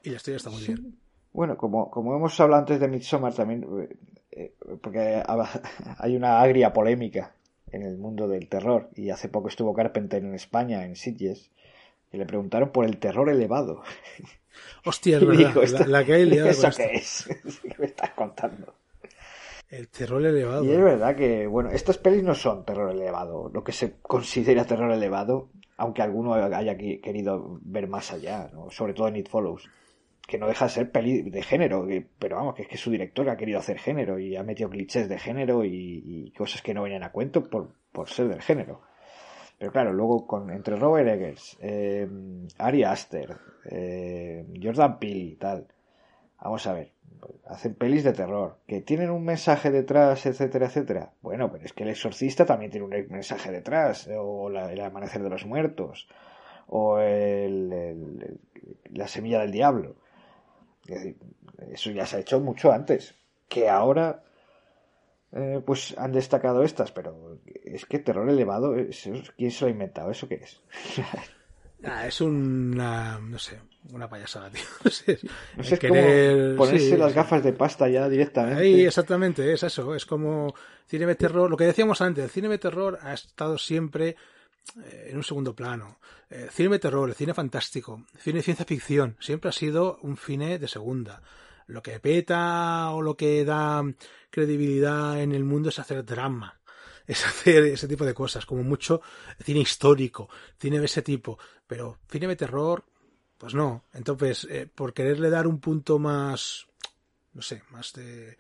y 0.04 0.14
está, 0.14 0.32
ya 0.32 0.38
está 0.38 0.50
muy 0.50 0.62
bien. 0.64 0.98
Bueno, 1.32 1.58
como, 1.58 1.90
como 1.90 2.16
hemos 2.16 2.40
hablado 2.40 2.62
antes 2.62 2.80
de 2.80 2.88
Midsommar 2.88 3.34
también, 3.34 3.66
eh, 3.82 3.98
eh, 4.32 4.56
porque 4.82 5.24
hay 5.98 6.16
una 6.16 6.42
agria 6.42 6.72
polémica 6.74 7.34
en 7.72 7.84
el 7.84 7.98
mundo 7.98 8.28
del 8.28 8.48
terror 8.48 8.90
y 8.96 9.10
hace 9.10 9.30
poco 9.30 9.48
estuvo 9.48 9.74
Carpenter 9.74 10.24
en 10.24 10.36
España, 10.36 10.86
en 10.86 10.96
Sitges, 10.96 11.50
y 12.12 12.18
le 12.18 12.26
preguntaron 12.26 12.70
por 12.72 12.86
el 12.86 12.98
terror 12.98 13.30
elevado. 13.30 13.82
Hostia, 14.86 15.18
es 15.18 15.26
verdad. 15.28 15.88
la, 15.88 16.06
que 16.06 16.14
hay 16.14 16.26
liado 16.30 16.50
¿Eso 16.50 16.70
qué 16.76 16.94
es? 16.94 17.28
¿Qué 17.64 17.76
me 17.80 17.88
estás 17.88 18.12
contando? 18.12 18.76
El 19.74 19.90
terror 19.90 20.24
elevado. 20.24 20.64
Y 20.64 20.72
es 20.72 20.80
verdad 20.80 21.16
que, 21.16 21.48
bueno, 21.48 21.72
estas 21.72 21.98
pelis 21.98 22.22
no 22.22 22.36
son 22.36 22.64
terror 22.64 22.92
elevado, 22.92 23.50
lo 23.52 23.64
que 23.64 23.72
se 23.72 23.96
considera 24.02 24.66
terror 24.66 24.92
elevado, 24.92 25.50
aunque 25.78 26.04
alguno 26.04 26.36
haya 26.36 26.78
querido 26.78 27.60
ver 27.64 27.88
más 27.88 28.14
allá, 28.14 28.52
¿no? 28.54 28.70
sobre 28.70 28.94
todo 28.94 29.08
en 29.08 29.16
It 29.16 29.30
Follows, 29.30 29.68
que 30.28 30.38
no 30.38 30.48
deja 30.48 30.66
de 30.66 30.72
ser 30.72 30.92
peli 30.92 31.24
de 31.24 31.42
género, 31.42 31.88
pero 32.20 32.36
vamos, 32.36 32.54
que 32.54 32.62
es 32.62 32.68
que 32.68 32.78
su 32.78 32.92
director 32.92 33.28
ha 33.32 33.36
querido 33.36 33.58
hacer 33.58 33.80
género 33.80 34.20
y 34.20 34.36
ha 34.36 34.44
metido 34.44 34.70
clichés 34.70 35.10
de 35.10 35.18
género 35.18 35.66
y, 35.66 36.32
cosas 36.38 36.62
que 36.62 36.76
no 36.76 36.84
venían 36.84 37.02
a 37.02 37.12
cuento 37.12 37.44
por, 37.50 37.74
por 37.92 38.10
ser 38.10 38.28
del 38.28 38.44
género. 38.44 38.82
Pero 39.58 39.72
claro, 39.72 39.92
luego 39.92 40.28
con, 40.28 40.52
entre 40.52 40.76
Robert 40.76 41.10
Eggers, 41.10 41.58
eh, 41.62 42.08
Ari 42.60 42.84
Aster, 42.84 43.38
eh, 43.66 44.46
Jordan 44.62 45.00
Peele 45.00 45.20
y 45.20 45.36
tal, 45.36 45.68
vamos 46.44 46.68
a 46.68 46.74
ver, 46.74 46.92
hacen 47.46 47.74
pelis 47.74 48.04
de 48.04 48.14
terror, 48.14 48.58
que 48.68 48.82
tienen 48.82 49.10
un 49.10 49.24
mensaje 49.24 49.72
detrás, 49.72 50.26
etcétera, 50.26 50.68
etcétera. 50.68 51.14
Bueno, 51.22 51.52
pero 51.52 51.64
es 51.64 51.74
que 51.74 51.84
El 51.84 51.90
Exorcista 51.90 52.46
también 52.46 52.70
tiene 52.70 52.86
un 52.86 53.08
mensaje 53.10 53.52
detrás, 53.52 54.10
o 54.14 54.50
El 54.50 54.82
Amanecer 54.82 55.24
de 55.24 55.30
los 55.30 55.46
Muertos, 55.46 56.08
o 56.68 57.00
el, 57.00 58.40
La 58.92 59.08
Semilla 59.08 59.40
del 59.40 59.52
Diablo. 59.52 59.96
eso 61.72 61.92
ya 61.92 62.06
se 62.06 62.18
ha 62.18 62.20
hecho 62.20 62.40
mucho 62.40 62.72
antes. 62.72 63.16
Que 63.48 63.70
ahora 63.70 64.24
eh, 65.32 65.62
pues 65.66 65.96
han 65.98 66.12
destacado 66.12 66.64
estas, 66.64 66.92
pero 66.92 67.40
es 67.46 67.86
que 67.86 68.00
terror 68.00 68.30
elevado, 68.30 68.76
¿quién 69.38 69.52
se 69.52 69.62
lo 69.62 69.68
ha 69.68 69.72
inventado? 69.72 70.12
¿Eso 70.12 70.28
qué 70.28 70.36
es? 70.36 70.62
Ah, 71.86 72.08
es 72.08 72.22
una, 72.22 73.20
no 73.20 73.38
sé, 73.38 73.60
una 73.92 74.08
payasada, 74.08 74.50
tío. 74.50 74.64
No 74.84 74.92
sé, 74.92 75.20
es 75.82 76.56
ponerse 76.58 76.98
las 76.98 77.14
gafas 77.14 77.44
de 77.44 77.54
pasta 77.54 77.88
ya 77.90 78.08
directamente. 78.10 78.62
Ahí, 78.62 78.86
exactamente, 78.86 79.52
es 79.52 79.64
eso. 79.64 79.94
Es 79.96 80.06
como 80.06 80.54
cine 80.88 81.06
de 81.06 81.16
terror. 81.16 81.50
Lo 81.50 81.58
que 81.58 81.66
decíamos 81.66 82.02
antes, 82.02 82.24
el 82.24 82.30
cine 82.30 82.50
de 82.50 82.58
terror 82.58 83.00
ha 83.02 83.14
estado 83.14 83.58
siempre 83.58 84.16
eh, 84.84 85.10
en 85.10 85.18
un 85.18 85.24
segundo 85.24 85.56
plano. 85.56 86.00
El 86.30 86.50
cine 86.50 86.70
de 86.70 86.80
terror, 86.80 87.10
el 87.10 87.16
cine 87.16 87.34
fantástico, 87.34 88.06
el 88.14 88.20
cine 88.20 88.38
de 88.38 88.44
ciencia 88.44 88.66
ficción, 88.66 89.18
siempre 89.20 89.50
ha 89.50 89.54
sido 89.54 90.00
un 90.02 90.18
cine 90.18 90.58
de 90.58 90.68
segunda 90.68 91.22
lo 91.68 91.82
que 91.82 92.00
peta 92.00 92.92
o 92.92 93.02
lo 93.02 93.16
que 93.16 93.46
da 93.46 93.84
credibilidad 94.30 95.22
en 95.22 95.32
el 95.32 95.44
mundo 95.44 95.70
es 95.70 95.80
hacer 95.80 96.04
drama, 96.06 96.60
es 97.08 97.26
hacer 97.26 97.66
ese 97.66 97.88
tipo 97.88 98.06
de 98.06 98.14
cosas, 98.14 98.46
como 98.46 98.64
mucho 98.64 99.02
cine 99.44 99.60
histórico, 99.60 100.30
cine 100.60 100.80
de 100.80 100.86
ese 100.86 101.02
tipo, 101.02 101.38
pero 101.68 102.00
cine 102.10 102.28
de 102.28 102.36
terror, 102.36 102.86
pues 103.44 103.56
no. 103.56 103.84
Entonces, 103.94 104.48
eh, 104.50 104.70
por 104.74 104.94
quererle 104.94 105.30
dar 105.30 105.48
un 105.48 105.60
punto 105.60 106.00
más, 106.00 106.66
no 107.34 107.42
sé, 107.42 107.62
más 107.72 107.92
de, 107.92 108.38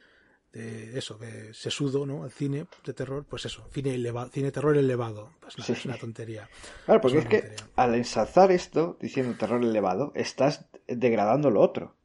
de 0.53 0.97
eso, 0.97 1.17
de 1.17 1.53
sesudo, 1.53 2.05
¿no? 2.05 2.23
Al 2.23 2.31
cine 2.31 2.67
de 2.85 2.93
terror, 2.93 3.25
pues 3.29 3.43
eso, 3.43 3.67
cine 3.73 3.95
elevado, 3.95 4.29
cine 4.29 4.49
terror 4.49 4.77
elevado, 4.77 5.33
pues 5.41 5.69
es 5.69 5.83
una 5.83 5.97
tontería. 5.97 6.47
Claro, 6.85 7.01
porque 7.01 7.17
es, 7.17 7.25
que 7.25 7.53
al 7.75 7.95
ensalzar 7.95 8.49
esto, 8.53 8.97
diciendo 9.01 9.35
terror 9.37 9.61
elevado, 9.61 10.13
estás 10.15 10.67
degradando 10.87 11.49
lo 11.49 11.59
otro 11.59 11.97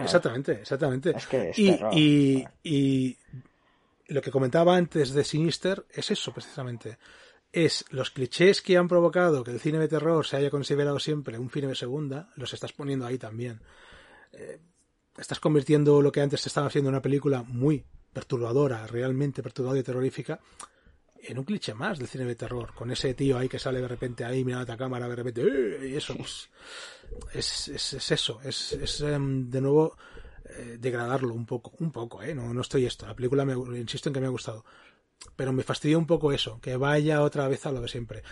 exactamente, 0.00 0.52
exactamente. 0.54 1.14
y, 1.56 2.44
y, 2.64 3.16
lo 4.08 4.20
que 4.20 4.32
comentaba 4.32 4.74
antes 4.74 5.12
de 5.12 5.22
Sinister 5.22 5.86
es 5.88 6.10
eso, 6.10 6.32
precisamente. 6.32 6.98
Es 7.56 7.86
los 7.88 8.10
clichés 8.10 8.60
que 8.60 8.76
han 8.76 8.86
provocado 8.86 9.42
que 9.42 9.50
el 9.50 9.60
cine 9.60 9.78
de 9.78 9.88
terror 9.88 10.26
se 10.26 10.36
haya 10.36 10.50
considerado 10.50 10.98
siempre 10.98 11.38
un 11.38 11.48
cine 11.48 11.68
de 11.68 11.74
segunda, 11.74 12.28
los 12.36 12.52
estás 12.52 12.74
poniendo 12.74 13.06
ahí 13.06 13.16
también. 13.16 13.62
Eh, 14.34 14.60
estás 15.16 15.40
convirtiendo 15.40 16.02
lo 16.02 16.12
que 16.12 16.20
antes 16.20 16.42
se 16.42 16.50
estaba 16.50 16.66
haciendo 16.66 16.90
en 16.90 16.96
una 16.96 17.00
película 17.00 17.42
muy 17.44 17.82
perturbadora, 18.12 18.86
realmente 18.86 19.42
perturbadora 19.42 19.80
y 19.80 19.82
terrorífica, 19.82 20.38
en 21.22 21.38
un 21.38 21.46
cliché 21.46 21.72
más 21.72 21.98
del 21.98 22.08
cine 22.08 22.26
de 22.26 22.34
terror, 22.34 22.74
con 22.74 22.90
ese 22.90 23.14
tío 23.14 23.38
ahí 23.38 23.48
que 23.48 23.58
sale 23.58 23.80
de 23.80 23.88
repente 23.88 24.26
ahí 24.26 24.44
mirando 24.44 24.70
a 24.70 24.74
la 24.74 24.78
cámara, 24.78 25.08
de 25.08 25.16
repente, 25.16 25.40
¡eh! 25.40 25.88
y 25.88 25.96
eso, 25.96 26.14
pues, 26.14 26.50
es, 27.32 27.68
es, 27.68 28.10
eso, 28.10 28.38
es, 28.44 29.00
em, 29.00 29.48
de 29.48 29.62
nuevo 29.62 29.96
eh, 30.44 30.76
degradarlo 30.78 31.32
un 31.32 31.46
poco, 31.46 31.72
un 31.78 31.90
poco, 31.90 32.22
¿eh? 32.22 32.34
No, 32.34 32.52
no 32.52 32.60
estoy 32.60 32.84
esto, 32.84 33.06
la 33.06 33.16
película 33.16 33.44
insisto 33.78 34.10
en 34.10 34.12
que 34.12 34.20
me 34.20 34.26
ha 34.26 34.28
gustado, 34.28 34.62
pero 35.36 35.52
me 35.52 35.62
fastidia 35.62 35.98
un 35.98 36.06
poco 36.06 36.32
eso, 36.32 36.60
que 36.60 36.76
vaya 36.76 37.22
otra 37.22 37.48
vez 37.48 37.66
a 37.66 37.72
lo 37.72 37.80
de 37.80 37.88
siempre. 37.88 38.22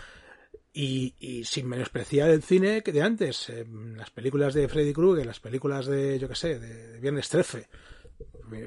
Y, 0.77 1.43
sin 1.45 1.69
menospreciar 1.69 2.29
el 2.29 2.43
cine 2.43 2.83
que 2.83 2.91
de 2.91 3.01
antes, 3.01 3.49
las 3.95 4.09
películas 4.09 4.53
de 4.53 4.67
Freddy 4.67 4.91
Krueger, 4.91 5.25
las 5.25 5.39
películas 5.39 5.85
de, 5.85 6.19
yo 6.19 6.27
qué 6.27 6.35
sé, 6.35 6.59
de 6.59 6.99
Viernes 6.99 7.29
13, 7.29 7.69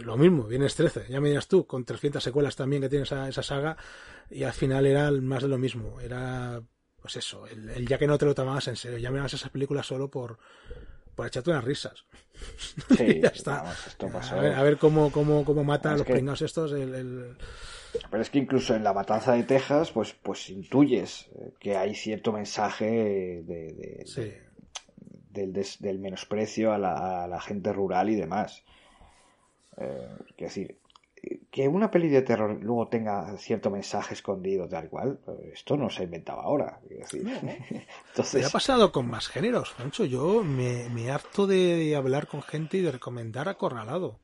lo 0.03 0.17
mismo, 0.17 0.45
Viernes 0.45 0.75
13, 0.75 1.07
ya 1.11 1.21
me 1.21 1.29
dirás 1.29 1.49
tú, 1.49 1.67
con 1.67 1.85
300 1.85 2.23
secuelas 2.23 2.57
también 2.57 2.81
que 2.81 2.89
tiene 2.89 3.03
esa, 3.03 3.29
esa 3.29 3.43
saga, 3.43 3.77
y 4.31 4.43
al 4.43 4.55
final 4.55 4.87
era 4.87 5.11
más 5.11 5.43
de 5.43 5.49
lo 5.49 5.59
mismo, 5.59 6.01
era 6.01 6.63
pues 7.01 7.17
eso, 7.17 7.47
el, 7.47 7.87
ya 7.87 7.99
que 7.99 8.07
no 8.07 8.19
te 8.19 8.27
lo 8.27 8.35
tomabas 8.35 8.69
en 8.69 8.77
serio, 8.77 8.99
ya 8.99 9.11
mirabas 9.11 9.35
esas 9.35 9.51
películas 9.51 9.87
solo 9.87 10.11
por, 10.11 10.39
por 11.19 11.27
echarte 11.27 11.51
unas 11.51 11.65
risas. 11.65 12.05
Sí, 12.97 13.21
ya 13.21 13.29
está. 13.31 13.65
A, 14.57 14.63
ver, 14.63 14.79
cómo, 14.79 15.11
cómo, 15.11 15.45
cómo 15.45 15.65
mata 15.65 15.91
a 15.91 15.97
los 15.97 16.07
pringados 16.07 16.43
estos. 16.43 16.71
El, 16.71 17.37
Pero 18.09 18.23
es 18.23 18.31
que 18.31 18.39
incluso 18.39 18.77
en 18.77 18.85
la 18.85 18.93
matanza 18.93 19.33
de 19.33 19.43
Texas, 19.43 19.91
pues, 19.91 20.13
pues 20.13 20.49
intuyes 20.49 21.29
que 21.59 21.77
hay 21.77 21.97
cierto 21.97 22.31
mensaje 22.31 23.43
de, 23.43 24.05
del, 25.31 25.53
del, 25.53 25.99
menosprecio 25.99 26.73
a 26.73 26.79
la, 26.79 27.25
a 27.25 27.27
la, 27.27 27.41
gente 27.41 27.73
rural 27.73 28.11
y 28.11 28.15
demás. 28.15 28.63
Eh, 29.77 30.09
decir, 30.39 30.79
que 31.51 31.67
una 31.67 31.91
peli 31.91 32.09
de 32.09 32.23
terror 32.23 32.59
luego 32.63 32.89
tenga 32.89 33.37
cierto 33.39 33.71
mensaje 33.71 34.15
escondido 34.15 34.69
tal 34.69 34.89
cual, 34.89 35.19
esto 35.53 35.77
no 35.77 35.91
se 35.91 36.03
ha 36.03 36.05
inventado 36.05 36.41
ahora. 36.41 36.81
Entonces... 38.09 38.47
ha 38.47 38.51
pasado 38.51 38.93
con 38.93 39.09
más 39.09 39.29
géneros, 39.29 39.71
Francho. 39.71 40.05
Yo 40.05 40.45
me, 40.45 40.89
me 40.91 41.11
harto 41.11 41.47
de 41.47 41.97
hablar 41.97 42.27
con 42.27 42.43
gente 42.43 42.79
y 42.79 42.83
de 42.83 42.93
recomendar 42.93 43.49
Acorralado. 43.49 44.21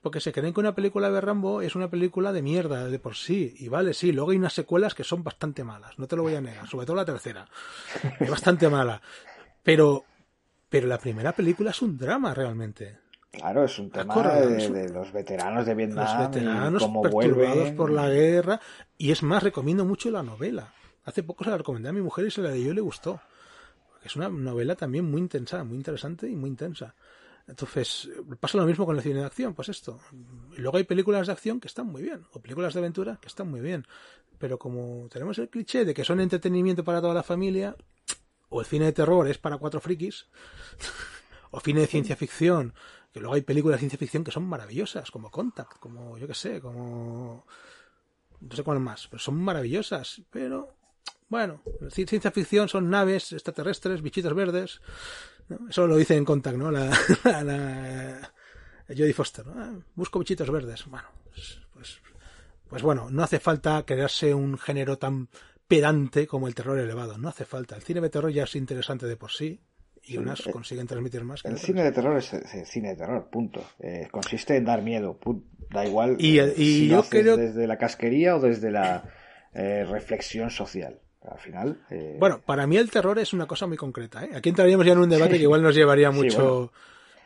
Porque 0.00 0.20
se 0.20 0.32
creen 0.32 0.54
que 0.54 0.60
una 0.60 0.74
película 0.74 1.10
de 1.10 1.20
Rambo 1.20 1.60
es 1.60 1.74
una 1.74 1.90
película 1.90 2.32
de 2.32 2.40
mierda 2.40 2.86
de 2.86 2.98
por 2.98 3.16
sí. 3.16 3.54
Y 3.58 3.68
vale, 3.68 3.94
sí, 3.94 4.12
luego 4.12 4.30
hay 4.30 4.36
unas 4.36 4.52
secuelas 4.52 4.94
que 4.94 5.04
son 5.04 5.24
bastante 5.24 5.64
malas, 5.64 5.98
no 5.98 6.06
te 6.06 6.16
lo 6.16 6.22
voy 6.22 6.34
a 6.34 6.40
negar, 6.40 6.68
sobre 6.68 6.86
todo 6.86 6.96
la 6.96 7.04
tercera. 7.04 7.46
Es 8.20 8.30
bastante 8.30 8.68
mala. 8.68 9.02
Pero, 9.62 10.04
pero 10.68 10.86
la 10.86 10.98
primera 10.98 11.32
película 11.32 11.72
es 11.72 11.82
un 11.82 11.98
drama 11.98 12.32
realmente. 12.32 12.98
Claro, 13.38 13.64
es 13.64 13.78
un 13.78 13.90
tema 13.90 14.14
de, 14.22 14.88
los 14.88 15.12
veteranos 15.12 15.66
de 15.66 15.74
Vietnam. 15.74 16.04
Los 16.04 16.30
veteranos 16.30 16.82
cómo 16.82 17.02
perturbados 17.02 17.70
por 17.70 17.90
la 17.90 18.08
guerra. 18.08 18.60
Y 18.96 19.10
es 19.12 19.22
más, 19.22 19.42
recomiendo 19.42 19.84
mucho 19.84 20.10
la 20.10 20.22
novela. 20.22 20.72
Hace 21.04 21.22
poco 21.22 21.44
se 21.44 21.50
la 21.50 21.58
recomendé 21.58 21.88
a 21.88 21.92
mi 21.92 22.02
mujer 22.02 22.26
y 22.26 22.30
se 22.30 22.42
la 22.42 22.50
leyó 22.50 22.72
y 22.72 22.74
le 22.74 22.80
gustó. 22.80 23.20
Es 24.02 24.16
una 24.16 24.28
novela 24.28 24.74
también 24.74 25.10
muy 25.10 25.20
intensa, 25.20 25.62
muy 25.64 25.76
interesante 25.76 26.28
y 26.28 26.36
muy 26.36 26.50
intensa. 26.50 26.94
Entonces, 27.46 28.10
pasa 28.38 28.58
lo 28.58 28.66
mismo 28.66 28.84
con 28.84 28.96
el 28.96 29.02
cine 29.02 29.20
de 29.20 29.24
acción, 29.24 29.54
pues 29.54 29.70
esto. 29.70 29.98
Y 30.56 30.60
luego 30.60 30.76
hay 30.76 30.84
películas 30.84 31.26
de 31.26 31.32
acción 31.32 31.60
que 31.60 31.68
están 31.68 31.86
muy 31.86 32.02
bien, 32.02 32.26
o 32.32 32.40
películas 32.40 32.74
de 32.74 32.80
aventura 32.80 33.18
que 33.20 33.28
están 33.28 33.50
muy 33.50 33.60
bien. 33.60 33.86
Pero 34.38 34.58
como 34.58 35.08
tenemos 35.08 35.38
el 35.38 35.48
cliché 35.48 35.84
de 35.84 35.94
que 35.94 36.04
son 36.04 36.20
entretenimiento 36.20 36.84
para 36.84 37.00
toda 37.00 37.14
la 37.14 37.22
familia, 37.22 37.74
o 38.50 38.60
el 38.60 38.66
cine 38.66 38.86
de 38.86 38.92
terror 38.92 39.26
es 39.28 39.38
para 39.38 39.56
cuatro 39.56 39.80
frikis, 39.80 40.26
o 41.50 41.60
cine 41.60 41.80
de 41.80 41.86
ciencia 41.86 42.16
ficción, 42.16 42.74
que 43.12 43.20
luego 43.20 43.34
hay 43.34 43.42
películas 43.42 43.76
de 43.76 43.80
ciencia 43.80 43.98
ficción 43.98 44.24
que 44.24 44.30
son 44.30 44.44
maravillosas, 44.44 45.10
como 45.10 45.30
Contact, 45.30 45.78
como 45.78 46.18
yo 46.18 46.26
que 46.26 46.34
sé, 46.34 46.60
como 46.60 47.46
no 48.40 48.56
sé 48.56 48.62
cuál 48.62 48.80
más, 48.80 49.08
pero 49.08 49.20
son 49.20 49.36
maravillosas, 49.36 50.22
pero 50.30 50.76
bueno, 51.28 51.62
ciencia 51.90 52.30
ficción 52.30 52.68
son 52.68 52.88
naves 52.88 53.32
extraterrestres, 53.32 54.02
bichitos 54.02 54.34
verdes, 54.34 54.80
eso 55.68 55.86
lo 55.86 55.96
dice 55.96 56.16
en 56.16 56.24
Contact, 56.24 56.56
¿no? 56.56 56.70
La, 56.70 56.90
la, 57.24 58.32
Jodie 58.88 59.12
Foster, 59.12 59.46
¿no? 59.46 59.54
Ah, 59.56 59.72
busco 59.94 60.18
bichitos 60.18 60.50
verdes. 60.50 60.86
Bueno, 60.86 61.08
pues, 61.24 61.60
pues, 61.74 62.00
pues, 62.68 62.82
bueno, 62.82 63.08
no 63.10 63.22
hace 63.22 63.38
falta 63.38 63.84
crearse 63.84 64.32
un 64.34 64.58
género 64.58 64.98
tan 64.98 65.28
pedante 65.66 66.26
como 66.26 66.48
el 66.48 66.54
terror 66.54 66.78
elevado. 66.78 67.18
No 67.18 67.28
hace 67.28 67.44
falta. 67.44 67.76
El 67.76 67.82
cine 67.82 68.00
de 68.00 68.08
terror 68.08 68.30
ya 68.30 68.44
es 68.44 68.56
interesante 68.56 69.06
de 69.06 69.16
por 69.16 69.30
sí 69.30 69.60
y 70.08 70.16
unas 70.16 70.46
eh, 70.46 70.50
consiguen 70.50 70.86
transmitir 70.86 71.24
más. 71.24 71.44
el 71.44 71.58
cine 71.58 71.84
de 71.84 71.92
terror 71.92 72.16
es, 72.16 72.32
cine 72.64 72.90
de 72.90 72.96
terror, 72.96 73.28
punto. 73.30 73.62
Eh, 73.78 74.08
consiste 74.10 74.56
en 74.56 74.64
dar 74.64 74.82
miedo, 74.82 75.18
da 75.70 75.86
igual 75.86 76.16
y, 76.18 76.38
eh, 76.38 76.54
y 76.56 76.88
yo 76.88 77.02
creo... 77.04 77.36
desde 77.36 77.66
la 77.66 77.76
casquería 77.76 78.36
o 78.36 78.40
desde 78.40 78.70
la 78.70 79.04
reflexión 79.52 80.50
social. 80.50 81.00
Al 81.20 81.38
final. 81.38 81.80
Bueno, 82.18 82.40
para 82.40 82.66
mí 82.66 82.76
el 82.78 82.90
terror 82.90 83.18
es 83.18 83.34
una 83.34 83.46
cosa 83.46 83.66
muy 83.66 83.76
concreta. 83.76 84.26
Aquí 84.34 84.48
entraríamos 84.48 84.86
ya 84.86 84.92
en 84.92 85.00
un 85.00 85.10
debate 85.10 85.32
que 85.36 85.42
igual 85.42 85.62
nos 85.62 85.74
llevaría 85.74 86.10
mucho. 86.10 86.72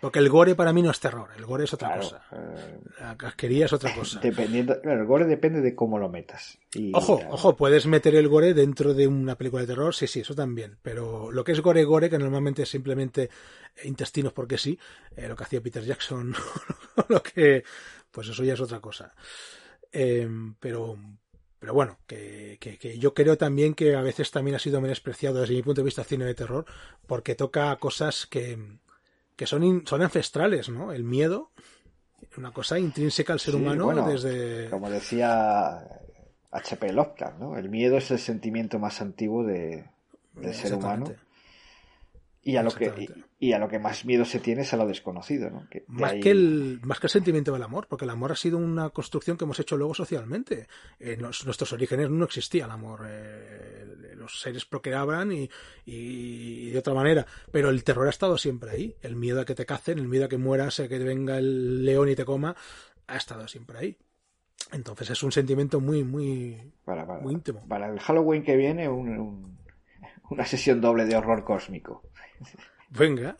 Porque 0.02 0.18
el 0.18 0.28
gore 0.28 0.56
para 0.56 0.72
mí 0.72 0.82
no 0.82 0.90
es 0.90 0.98
terror, 0.98 1.28
el 1.36 1.46
gore 1.46 1.62
es 1.62 1.74
otra 1.74 1.96
cosa. 1.96 2.24
Eh, 2.32 2.80
la 2.98 3.16
casquería 3.16 3.66
es 3.66 3.72
otra 3.72 3.94
cosa. 3.94 4.18
Dependiendo, 4.18 4.80
claro, 4.80 5.00
el 5.00 5.06
gore 5.06 5.26
depende 5.26 5.60
de 5.60 5.76
cómo 5.76 5.96
lo 5.96 6.08
metas. 6.08 6.58
ojo, 6.92 7.22
ojo, 7.30 7.54
puedes 7.54 7.86
meter 7.86 8.16
el 8.16 8.26
gore 8.26 8.52
dentro 8.52 8.94
de 8.94 9.06
una 9.06 9.36
película 9.36 9.62
de 9.62 9.68
terror, 9.68 9.94
sí, 9.94 10.08
sí, 10.08 10.18
eso 10.18 10.34
también. 10.34 10.76
Pero 10.82 11.30
lo 11.30 11.44
que 11.44 11.52
es 11.52 11.60
gore 11.60 11.84
gore, 11.84 12.10
que 12.10 12.18
normalmente 12.18 12.64
es 12.64 12.68
simplemente 12.68 13.30
intestinos 13.84 14.32
porque 14.32 14.58
sí, 14.58 14.76
eh, 15.14 15.28
lo 15.28 15.36
que 15.36 15.44
hacía 15.44 15.60
Peter 15.60 15.84
Jackson, 15.84 16.34
lo 17.08 17.22
que, 17.22 17.62
pues 18.10 18.26
eso 18.26 18.42
ya 18.42 18.54
es 18.54 18.60
otra 18.60 18.80
cosa. 18.80 19.14
Eh, 19.92 20.28
pero, 20.58 20.98
pero 21.60 21.74
bueno, 21.74 22.00
que, 22.08 22.58
que, 22.58 22.98
yo 22.98 23.14
creo 23.14 23.38
también 23.38 23.72
que 23.74 23.94
a 23.94 24.02
veces 24.02 24.32
también 24.32 24.56
ha 24.56 24.58
sido 24.58 24.80
menospreciado 24.80 25.40
desde 25.42 25.54
mi 25.54 25.62
punto 25.62 25.80
de 25.80 25.84
vista 25.84 26.02
cine 26.02 26.24
de 26.24 26.34
terror, 26.34 26.64
porque 27.06 27.36
toca 27.36 27.76
cosas 27.76 28.26
que 28.26 28.80
que 29.36 29.46
son, 29.46 29.86
son 29.86 30.02
ancestrales, 30.02 30.68
¿no? 30.68 30.92
El 30.92 31.04
miedo, 31.04 31.50
una 32.36 32.52
cosa 32.52 32.78
intrínseca 32.78 33.32
al 33.32 33.40
ser 33.40 33.54
humano 33.54 34.06
desde... 34.06 34.70
Como 34.70 34.90
decía 34.90 35.84
H.P. 36.50 36.92
Lovecraft, 36.92 37.38
¿no? 37.38 37.56
El 37.56 37.68
miedo 37.68 37.96
es 37.96 38.10
el 38.10 38.18
sentimiento 38.18 38.78
más 38.78 39.00
antiguo 39.00 39.44
de, 39.44 39.84
del 40.34 40.54
ser 40.54 40.74
humano 40.74 41.06
y 42.44 42.56
a, 42.56 42.62
lo 42.64 42.72
que, 42.72 43.08
y, 43.38 43.52
a 43.52 43.58
lo 43.60 43.68
que 43.68 43.78
más 43.78 44.04
miedo 44.04 44.24
se 44.24 44.40
tiene 44.40 44.62
es 44.62 44.72
a 44.72 44.76
lo 44.76 44.86
desconocido, 44.86 45.48
¿no? 45.48 45.68
más, 45.86 46.14
que 46.14 46.32
el, 46.32 46.80
más 46.82 46.98
que 46.98 47.06
el 47.06 47.10
sentimiento 47.12 47.52
del 47.52 47.62
amor, 47.62 47.86
porque 47.88 48.04
el 48.04 48.10
amor 48.10 48.32
ha 48.32 48.36
sido 48.36 48.58
una 48.58 48.90
construcción 48.90 49.36
que 49.36 49.44
hemos 49.44 49.60
hecho 49.60 49.76
luego 49.76 49.94
socialmente. 49.94 50.66
En 50.98 51.20
nuestros 51.20 51.72
orígenes 51.72 52.10
no 52.10 52.24
existía 52.24 52.64
el 52.64 52.72
amor. 52.72 53.06
Eh, 53.08 54.14
los 54.16 54.40
seres 54.40 54.64
procreaban 54.64 55.30
y, 55.30 55.48
y, 55.86 56.70
de 56.70 56.78
otra 56.80 56.94
manera. 56.94 57.24
Pero 57.52 57.70
el 57.70 57.84
terror 57.84 58.08
ha 58.08 58.10
estado 58.10 58.36
siempre 58.36 58.70
ahí. 58.70 58.96
El 59.02 59.14
miedo 59.14 59.40
a 59.40 59.44
que 59.44 59.54
te 59.54 59.64
cacen, 59.64 60.00
el 60.00 60.08
miedo 60.08 60.24
a 60.24 60.28
que 60.28 60.38
mueras, 60.38 60.80
a 60.80 60.88
que 60.88 60.98
venga 60.98 61.38
el 61.38 61.84
león 61.84 62.08
y 62.08 62.16
te 62.16 62.24
coma, 62.24 62.56
ha 63.06 63.16
estado 63.16 63.46
siempre 63.46 63.78
ahí. 63.78 63.98
Entonces 64.72 65.10
es 65.10 65.22
un 65.22 65.30
sentimiento 65.30 65.80
muy, 65.80 66.02
muy, 66.02 66.72
muy 67.20 67.34
íntimo. 67.34 67.64
Para 67.68 67.88
el 67.88 68.00
Halloween 68.00 68.42
que 68.42 68.56
viene, 68.56 68.88
una 68.88 70.44
sesión 70.44 70.80
doble 70.80 71.04
de 71.04 71.14
horror 71.14 71.44
cósmico. 71.44 72.02
Venga. 72.90 73.36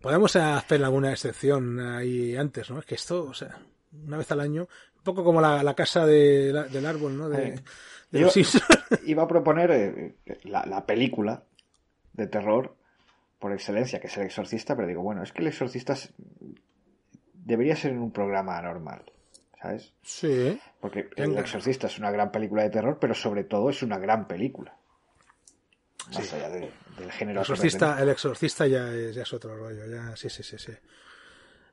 Podemos 0.00 0.36
hacer 0.36 0.84
alguna 0.84 1.12
excepción 1.12 1.80
ahí 1.80 2.36
antes, 2.36 2.70
¿no? 2.70 2.78
Es 2.78 2.84
que 2.84 2.94
esto, 2.94 3.24
o 3.24 3.34
sea, 3.34 3.58
una 4.06 4.18
vez 4.18 4.30
al 4.32 4.40
año, 4.40 4.68
un 4.96 5.02
poco 5.02 5.24
como 5.24 5.40
la, 5.40 5.74
casa 5.74 6.06
del 6.06 6.86
árbol, 6.86 7.16
¿no? 7.16 7.28
De, 7.28 7.60
iba 9.06 9.22
a 9.22 9.28
proponer 9.28 9.70
eh, 9.70 10.14
la, 10.44 10.86
película 10.86 11.42
de 12.12 12.26
terror 12.26 12.76
por 13.38 13.52
excelencia, 13.52 14.00
que 14.00 14.06
es 14.06 14.16
El 14.16 14.24
Exorcista, 14.24 14.76
pero 14.76 14.86
digo, 14.86 15.02
bueno, 15.02 15.22
es 15.22 15.32
que 15.32 15.42
El 15.42 15.48
Exorcista 15.48 15.94
debería 17.32 17.74
ser 17.74 17.92
en 17.92 17.98
un 17.98 18.12
programa 18.12 18.60
normal, 18.62 19.02
¿sabes? 19.60 19.92
Sí. 20.02 20.60
Porque 20.80 21.08
El 21.16 21.36
Exorcista 21.38 21.88
es 21.88 21.98
una 21.98 22.10
gran 22.10 22.30
película 22.30 22.62
de 22.62 22.70
terror, 22.70 22.98
pero 23.00 23.14
sobre 23.14 23.44
todo 23.44 23.70
es 23.70 23.82
una 23.82 23.98
gran 23.98 24.28
película. 24.28 24.76
Más 26.12 26.32
allá 26.32 26.50
del 26.50 27.12
género. 27.12 27.40
El 27.40 27.42
exorcista, 27.42 28.02
el 28.02 28.08
exorcista 28.08 28.66
ya 28.66 28.92
es, 28.92 29.14
ya 29.14 29.22
es 29.22 29.32
otro 29.32 29.56
rollo. 29.56 29.86
Ya, 29.86 30.16
sí, 30.16 30.28
sí, 30.28 30.42
sí, 30.42 30.58
sí. 30.58 30.72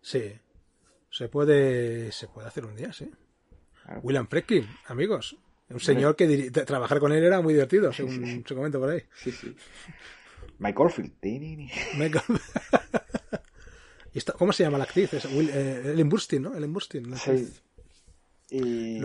Sí. 0.01 0.39
Se 1.09 1.27
puede, 1.27 2.11
se 2.11 2.27
puede 2.27 2.47
hacer 2.47 2.65
un 2.65 2.75
día, 2.75 2.93
sí. 2.93 3.11
William 4.01 4.27
Franklin, 4.27 4.67
amigos. 4.87 5.37
Un 5.69 5.79
señor 5.79 6.15
que 6.15 6.51
trabajar 6.51 6.99
con 6.99 7.11
él 7.11 7.23
era 7.23 7.41
muy 7.41 7.53
divertido, 7.53 7.93
según 7.93 8.43
se 8.45 8.55
comenta 8.55 8.79
por 8.79 8.89
ahí. 8.89 9.03
Sí, 9.15 9.31
sí. 9.31 9.55
Mike 10.59 10.81
Orfield. 10.81 11.13
¿Cómo 14.37 14.53
se 14.53 14.63
llama 14.63 14.77
la 14.77 14.83
actriz? 14.83 15.13
Es 15.13 15.25
eh, 15.25 15.81
Ellen 15.85 16.09
Burstyn, 16.09 16.43
¿no? 16.43 16.55
Ellen 16.55 16.73
Burstyn. 16.73 17.17
Sí. 17.17 17.53
Y... 18.49 18.99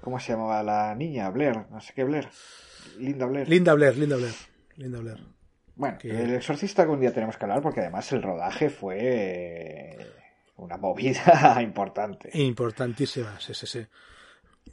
¿Cómo 0.00 0.18
se 0.18 0.32
llamaba 0.32 0.62
la 0.62 0.94
niña? 0.94 1.28
Blair, 1.30 1.66
no 1.70 1.80
sé 1.80 1.92
qué 1.94 2.04
Blair. 2.04 2.28
Linda 2.98 3.26
Blair. 3.26 3.48
Linda 3.48 3.74
Blair, 3.74 3.96
Linda 3.96 4.16
Blair. 4.16 4.34
Linda 4.76 4.98
Blair. 5.00 5.18
Bueno, 5.76 5.98
el 6.02 6.34
exorcista 6.34 6.82
algún 6.82 7.00
día 7.00 7.12
tenemos 7.12 7.36
que 7.36 7.44
hablar 7.44 7.62
porque 7.62 7.80
además 7.80 8.10
el 8.12 8.22
rodaje 8.22 8.68
fue 8.68 9.96
una 10.56 10.76
movida 10.76 11.58
importante. 11.62 12.30
Importantísima, 12.34 13.38
sí, 13.40 13.54
sí, 13.54 13.66
sí. 13.66 13.86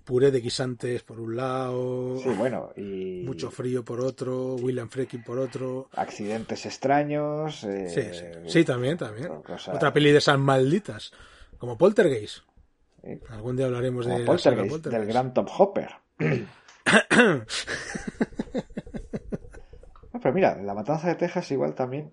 Puré 0.03 0.31
de 0.31 0.39
guisantes 0.39 1.03
por 1.03 1.19
un 1.19 1.35
lado. 1.35 2.17
Sí, 2.17 2.29
bueno, 2.29 2.71
y. 2.75 3.23
Mucho 3.25 3.51
frío 3.51 3.83
por 3.83 4.01
otro, 4.01 4.55
William 4.55 4.89
Freaking 4.89 5.23
por 5.23 5.39
otro. 5.39 5.89
Accidentes 5.93 6.65
extraños. 6.65 7.63
Eh, 7.65 8.43
sí, 8.47 8.63
también, 8.63 8.97
también. 8.97 9.29
Otra 9.73 9.91
peli 9.93 10.11
de 10.11 10.19
esas 10.19 10.39
malditas. 10.39 11.11
Como 11.57 11.77
Poltergeist. 11.77 12.43
Algún 13.29 13.55
día 13.55 13.67
hablaremos 13.67 14.05
de 14.05 14.25
Poltergeist, 14.25 14.87
del 14.87 15.05
gran 15.05 15.33
Top 15.33 15.49
Hopper. 15.57 15.89
pero 20.21 20.33
mira, 20.33 20.61
La 20.61 20.73
Matanza 20.73 21.07
de 21.07 21.15
Texas 21.15 21.51
igual 21.51 21.75
también. 21.75 22.11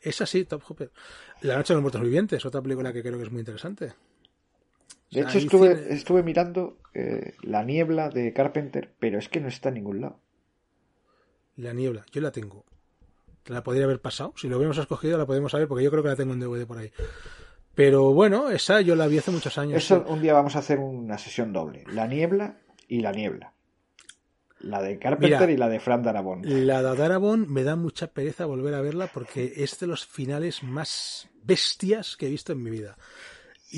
Es 0.00 0.20
así, 0.20 0.44
Top 0.44 0.62
Hopper. 0.68 0.92
La 1.40 1.56
Noche 1.56 1.72
de 1.72 1.76
los 1.76 1.82
Muertos 1.82 2.02
Vivientes, 2.02 2.44
otra 2.44 2.62
película 2.62 2.92
que 2.92 3.02
creo 3.02 3.16
que 3.16 3.24
es 3.24 3.32
muy 3.32 3.40
interesante. 3.40 3.94
De 5.10 5.20
hecho, 5.20 5.38
estuve, 5.38 5.92
estuve 5.94 6.22
mirando 6.22 6.78
eh, 6.92 7.34
La 7.42 7.62
Niebla 7.62 8.10
de 8.10 8.32
Carpenter, 8.32 8.92
pero 8.98 9.18
es 9.18 9.28
que 9.28 9.40
no 9.40 9.48
está 9.48 9.68
en 9.68 9.76
ningún 9.76 10.00
lado. 10.00 10.20
La 11.56 11.72
Niebla, 11.72 12.04
yo 12.12 12.20
la 12.20 12.32
tengo. 12.32 12.64
La 13.46 13.62
podría 13.62 13.84
haber 13.84 14.00
pasado. 14.00 14.32
Si 14.36 14.48
lo 14.48 14.56
hubiéramos 14.56 14.78
escogido, 14.78 15.16
la 15.18 15.26
podemos 15.26 15.52
saber, 15.52 15.68
porque 15.68 15.84
yo 15.84 15.90
creo 15.90 16.02
que 16.02 16.08
la 16.08 16.16
tengo 16.16 16.32
en 16.32 16.40
DVD 16.40 16.66
por 16.66 16.78
ahí. 16.78 16.90
Pero 17.74 18.12
bueno, 18.12 18.50
esa 18.50 18.80
yo 18.80 18.94
la 18.94 19.06
vi 19.06 19.18
hace 19.18 19.30
muchos 19.30 19.58
años. 19.58 19.78
Eso 19.78 20.04
un 20.08 20.22
día 20.22 20.32
vamos 20.32 20.56
a 20.56 20.60
hacer 20.60 20.78
una 20.78 21.18
sesión 21.18 21.52
doble. 21.52 21.84
La 21.88 22.06
Niebla 22.06 22.58
y 22.88 23.00
La 23.00 23.12
Niebla. 23.12 23.52
La 24.60 24.80
de 24.80 24.98
Carpenter 24.98 25.50
y 25.50 25.56
la 25.56 25.68
de 25.68 25.78
Fran 25.78 26.02
Darabont. 26.02 26.44
La 26.44 26.82
de 26.82 26.96
Darabont 26.96 27.46
me 27.48 27.64
da 27.64 27.76
mucha 27.76 28.06
pereza 28.06 28.46
volver 28.46 28.74
a 28.74 28.80
verla 28.80 29.08
porque 29.12 29.52
es 29.56 29.78
de 29.78 29.86
los 29.86 30.06
finales 30.06 30.62
más 30.62 31.28
bestias 31.42 32.16
que 32.16 32.26
he 32.26 32.30
visto 32.30 32.52
en 32.52 32.62
mi 32.62 32.70
vida. 32.70 32.96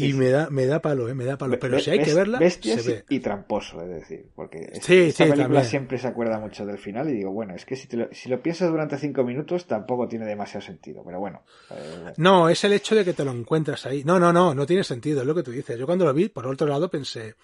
Y 0.04 0.12
me 0.12 0.30
da, 0.30 0.50
me 0.50 0.66
da 0.66 0.80
palo, 0.80 1.08
¿eh? 1.08 1.14
me 1.14 1.24
da 1.24 1.38
palo. 1.38 1.58
Pero 1.58 1.78
si 1.80 1.90
hay 1.90 2.02
que 2.02 2.14
verla, 2.14 2.38
bestias 2.38 2.82
se 2.82 2.92
ve. 2.92 3.04
y 3.08 3.20
tramposo, 3.20 3.82
es 3.82 3.88
decir, 3.88 4.30
porque 4.34 4.70
esta, 4.72 5.26
película 5.26 5.64
siempre 5.64 5.98
se 5.98 6.06
acuerda 6.06 6.38
mucho 6.38 6.66
del 6.66 6.78
final 6.78 7.08
y 7.08 7.14
digo, 7.14 7.32
bueno, 7.32 7.54
es 7.54 7.64
que 7.64 7.76
si, 7.76 7.94
lo, 7.96 8.08
si 8.12 8.28
lo 8.28 8.40
piensas 8.40 8.70
durante 8.70 8.98
cinco 8.98 9.24
minutos 9.24 9.66
tampoco 9.66 10.08
tiene 10.08 10.26
demasiado 10.26 10.64
sentido, 10.64 11.02
pero 11.04 11.18
bueno, 11.18 11.42
eh, 11.70 12.12
No, 12.16 12.48
es 12.48 12.62
el 12.64 12.72
hecho 12.72 12.94
de 12.94 13.04
que 13.04 13.12
te 13.12 13.24
lo 13.24 13.32
encuentras 13.32 13.86
ahí. 13.86 14.04
No, 14.04 14.18
no, 14.18 14.32
no, 14.32 14.54
no 14.54 14.66
tiene 14.66 14.84
sentido, 14.84 15.20
es 15.20 15.26
lo 15.26 15.34
que 15.34 15.42
tú 15.42 15.50
dices. 15.50 15.78
Yo 15.78 15.86
cuando 15.86 16.04
lo 16.04 16.14
vi, 16.14 16.28
por 16.28 16.46
otro 16.46 16.66
lado, 16.66 16.90
pensé, 16.90 17.34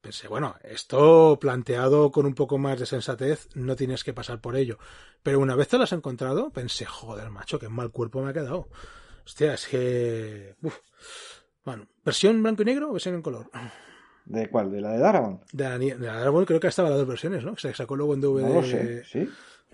pensé, 0.00 0.28
bueno, 0.28 0.56
esto 0.62 1.38
planteado 1.40 2.10
con 2.10 2.26
un 2.26 2.34
poco 2.34 2.58
más 2.58 2.78
de 2.78 2.86
sensatez, 2.86 3.48
no 3.54 3.74
tienes 3.74 4.04
que 4.04 4.12
pasar 4.12 4.40
por 4.40 4.56
ello. 4.56 4.78
Pero 5.22 5.40
una 5.40 5.56
vez 5.56 5.68
te 5.68 5.78
lo 5.78 5.84
has 5.84 5.92
encontrado, 5.92 6.50
pensé, 6.50 6.84
joder, 6.84 7.30
macho, 7.30 7.58
qué 7.58 7.68
mal 7.68 7.90
cuerpo 7.90 8.22
me 8.22 8.30
ha 8.30 8.34
quedado. 8.34 8.68
Hostia, 9.24 9.54
es 9.54 9.66
que... 9.66 10.54
Bueno, 11.64 11.86
¿versión 12.04 12.42
blanco 12.42 12.62
y 12.62 12.66
negro 12.66 12.90
o 12.90 12.92
versión 12.92 13.14
en 13.14 13.22
color? 13.22 13.50
¿De 14.24 14.48
cuál? 14.48 14.70
¿De 14.70 14.80
la 14.80 14.92
de 14.92 14.98
Darabont? 14.98 15.42
De 15.52 15.64
la, 15.64 15.78
de 15.78 15.94
Darabont 15.96 16.46
creo 16.46 16.60
que 16.60 16.68
estaba 16.68 16.90
las 16.90 16.98
dos 16.98 17.08
versiones, 17.08 17.44
¿no? 17.44 17.56
Se 17.56 17.72
sacó 17.74 17.96
luego 17.96 18.14
en 18.14 18.20
DVD. 18.20 18.42
No 18.42 18.54
lo 18.54 18.62
sé, 18.62 19.04
¿sí? 19.04 19.28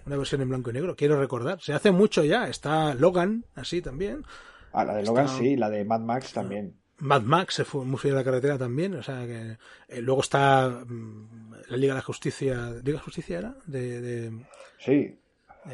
una 0.07 0.17
versión 0.17 0.41
en 0.41 0.49
blanco 0.49 0.71
y 0.71 0.73
negro, 0.75 0.97
quiero 0.97 1.19
recordar. 1.19 1.61
Se 1.61 1.73
hace 1.73 1.91
mucho 1.91 2.25
ya, 2.25 2.49
está 2.49 2.95
Logan, 2.95 3.45
así 3.55 3.83
también. 3.83 4.25
Ah, 4.73 4.85
la 4.85 4.95
de 4.95 5.05
Logan 5.05 5.29
sí, 5.29 5.57
la 5.57 5.71
de 5.71 5.85
Mad 5.85 6.01
Max 6.01 6.33
también. 6.33 6.77
Mad 6.99 7.23
Max 7.23 7.55
se 7.55 7.65
fue 7.65 7.85
muy 7.85 7.99
fiel 7.99 8.15
a 8.15 8.19
la 8.19 8.25
carretera 8.25 8.59
también, 8.59 8.95
o 8.95 9.03
sea 9.03 9.27
que 9.27 9.57
eh, 9.89 10.03
luego 10.03 10.21
está 10.21 10.69
mm, 10.69 11.53
la 11.69 11.77
Liga 11.77 11.95
de 11.95 11.99
la 11.99 12.05
Justicia, 12.05 12.71
¿Liga 12.85 12.99
de 12.99 13.05
Justicia 13.05 13.39
era? 13.39 13.57
De, 13.67 14.01
de 14.01 14.47
sí. 14.79 15.19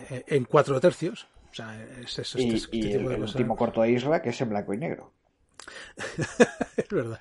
En 0.08 0.44
cuatro 0.44 0.80
tercios. 0.80 1.28
O 1.50 1.54
sea, 1.54 1.82
es, 2.02 2.18
es, 2.18 2.36
y, 2.36 2.54
este, 2.54 2.76
y 2.76 2.92
el, 2.92 3.10
el 3.10 3.22
último 3.22 3.56
corto 3.56 3.82
de 3.82 3.90
Isra 3.92 4.20
que 4.20 4.30
es 4.30 4.40
en 4.40 4.50
blanco 4.50 4.74
y 4.74 4.78
negro. 4.78 5.12
es 6.76 6.88
verdad. 6.88 7.20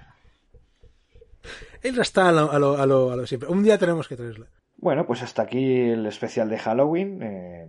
Isra 1.84 2.02
está 2.02 2.30
a 2.30 2.32
lo, 2.32 2.52
a, 2.52 2.60
lo, 2.60 2.78
a, 2.78 2.86
lo, 2.86 3.12
a 3.12 3.16
lo 3.16 3.28
siempre. 3.28 3.50
Un 3.50 3.64
día 3.64 3.78
tenemos 3.78 4.08
que 4.08 4.16
traerla. 4.16 4.48
Bueno, 4.78 5.06
pues 5.06 5.22
hasta 5.22 5.44
aquí 5.44 5.90
el 5.90 6.06
especial 6.06 6.50
de 6.50 6.58
Halloween. 6.58 7.22
Eh, 7.22 7.68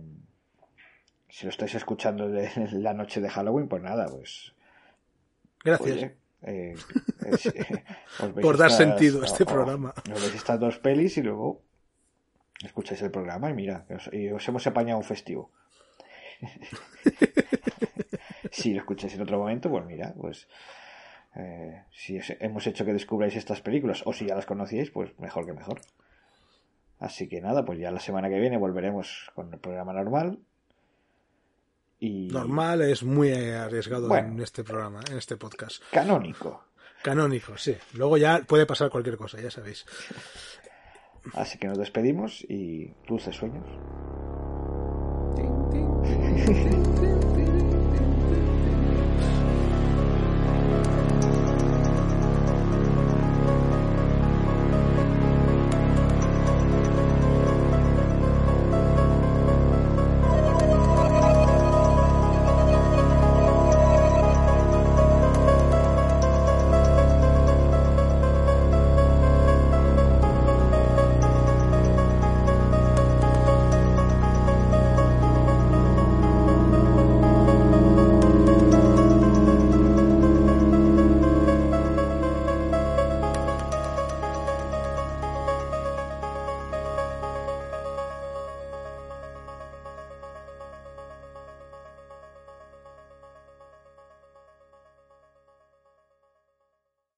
si 1.29 1.45
lo 1.45 1.49
estáis 1.49 1.75
escuchando 1.75 2.29
de 2.29 2.49
la 2.73 2.93
noche 2.93 3.21
de 3.21 3.29
Halloween, 3.29 3.67
pues 3.67 3.81
nada, 3.81 4.07
pues. 4.07 4.53
Gracias. 5.63 5.97
Oye, 5.97 6.17
eh, 6.43 6.75
eh, 7.25 7.83
Por 8.41 8.57
dar 8.57 8.71
sentido 8.71 9.21
a 9.21 9.25
este 9.25 9.45
programa. 9.45 9.93
Os 10.13 10.21
veis 10.21 10.35
estas 10.35 10.59
dos 10.59 10.79
pelis 10.79 11.17
y 11.17 11.23
luego 11.23 11.61
escucháis 12.63 13.01
el 13.01 13.11
programa 13.11 13.49
y 13.49 13.53
mira, 13.53 13.85
os, 13.89 14.09
y 14.11 14.29
os 14.29 14.47
hemos 14.47 14.65
apañado 14.65 14.97
un 14.99 15.05
festivo. 15.05 15.51
Si 18.51 18.73
lo 18.73 18.79
escucháis 18.79 19.13
en 19.15 19.21
otro 19.21 19.39
momento, 19.39 19.69
pues 19.69 19.85
mira, 19.85 20.13
pues 20.19 20.47
eh, 21.35 21.83
si 21.91 22.19
hemos 22.39 22.65
hecho 22.67 22.85
que 22.85 22.93
descubráis 22.93 23.35
estas 23.35 23.61
películas 23.61 24.01
o 24.05 24.13
si 24.13 24.25
ya 24.25 24.35
las 24.35 24.45
conocíais, 24.45 24.89
pues 24.89 25.17
mejor 25.19 25.45
que 25.45 25.53
mejor. 25.53 25.81
Así 26.99 27.27
que 27.29 27.41
nada, 27.41 27.63
pues 27.63 27.79
ya 27.79 27.91
la 27.91 27.99
semana 27.99 28.29
que 28.29 28.39
viene 28.39 28.57
volveremos 28.57 29.31
con 29.35 29.53
el 29.53 29.59
programa 29.59 29.93
normal. 29.93 30.39
Y... 31.99 32.27
Normal 32.27 32.81
es 32.81 33.03
muy 33.03 33.31
arriesgado 33.31 34.07
bueno, 34.07 34.29
en 34.29 34.41
este 34.41 34.63
programa, 34.63 35.01
en 35.09 35.17
este 35.17 35.37
podcast. 35.37 35.81
Canónico. 35.91 36.63
Canónico, 37.03 37.57
sí. 37.57 37.75
Luego 37.93 38.17
ya 38.17 38.39
puede 38.39 38.65
pasar 38.65 38.89
cualquier 38.89 39.17
cosa, 39.17 39.39
ya 39.39 39.51
sabéis. 39.51 39.85
Así 41.33 41.57
que 41.59 41.67
nos 41.67 41.77
despedimos 41.77 42.43
y 42.49 42.93
dulces 43.07 43.35
sueños. 43.35 43.65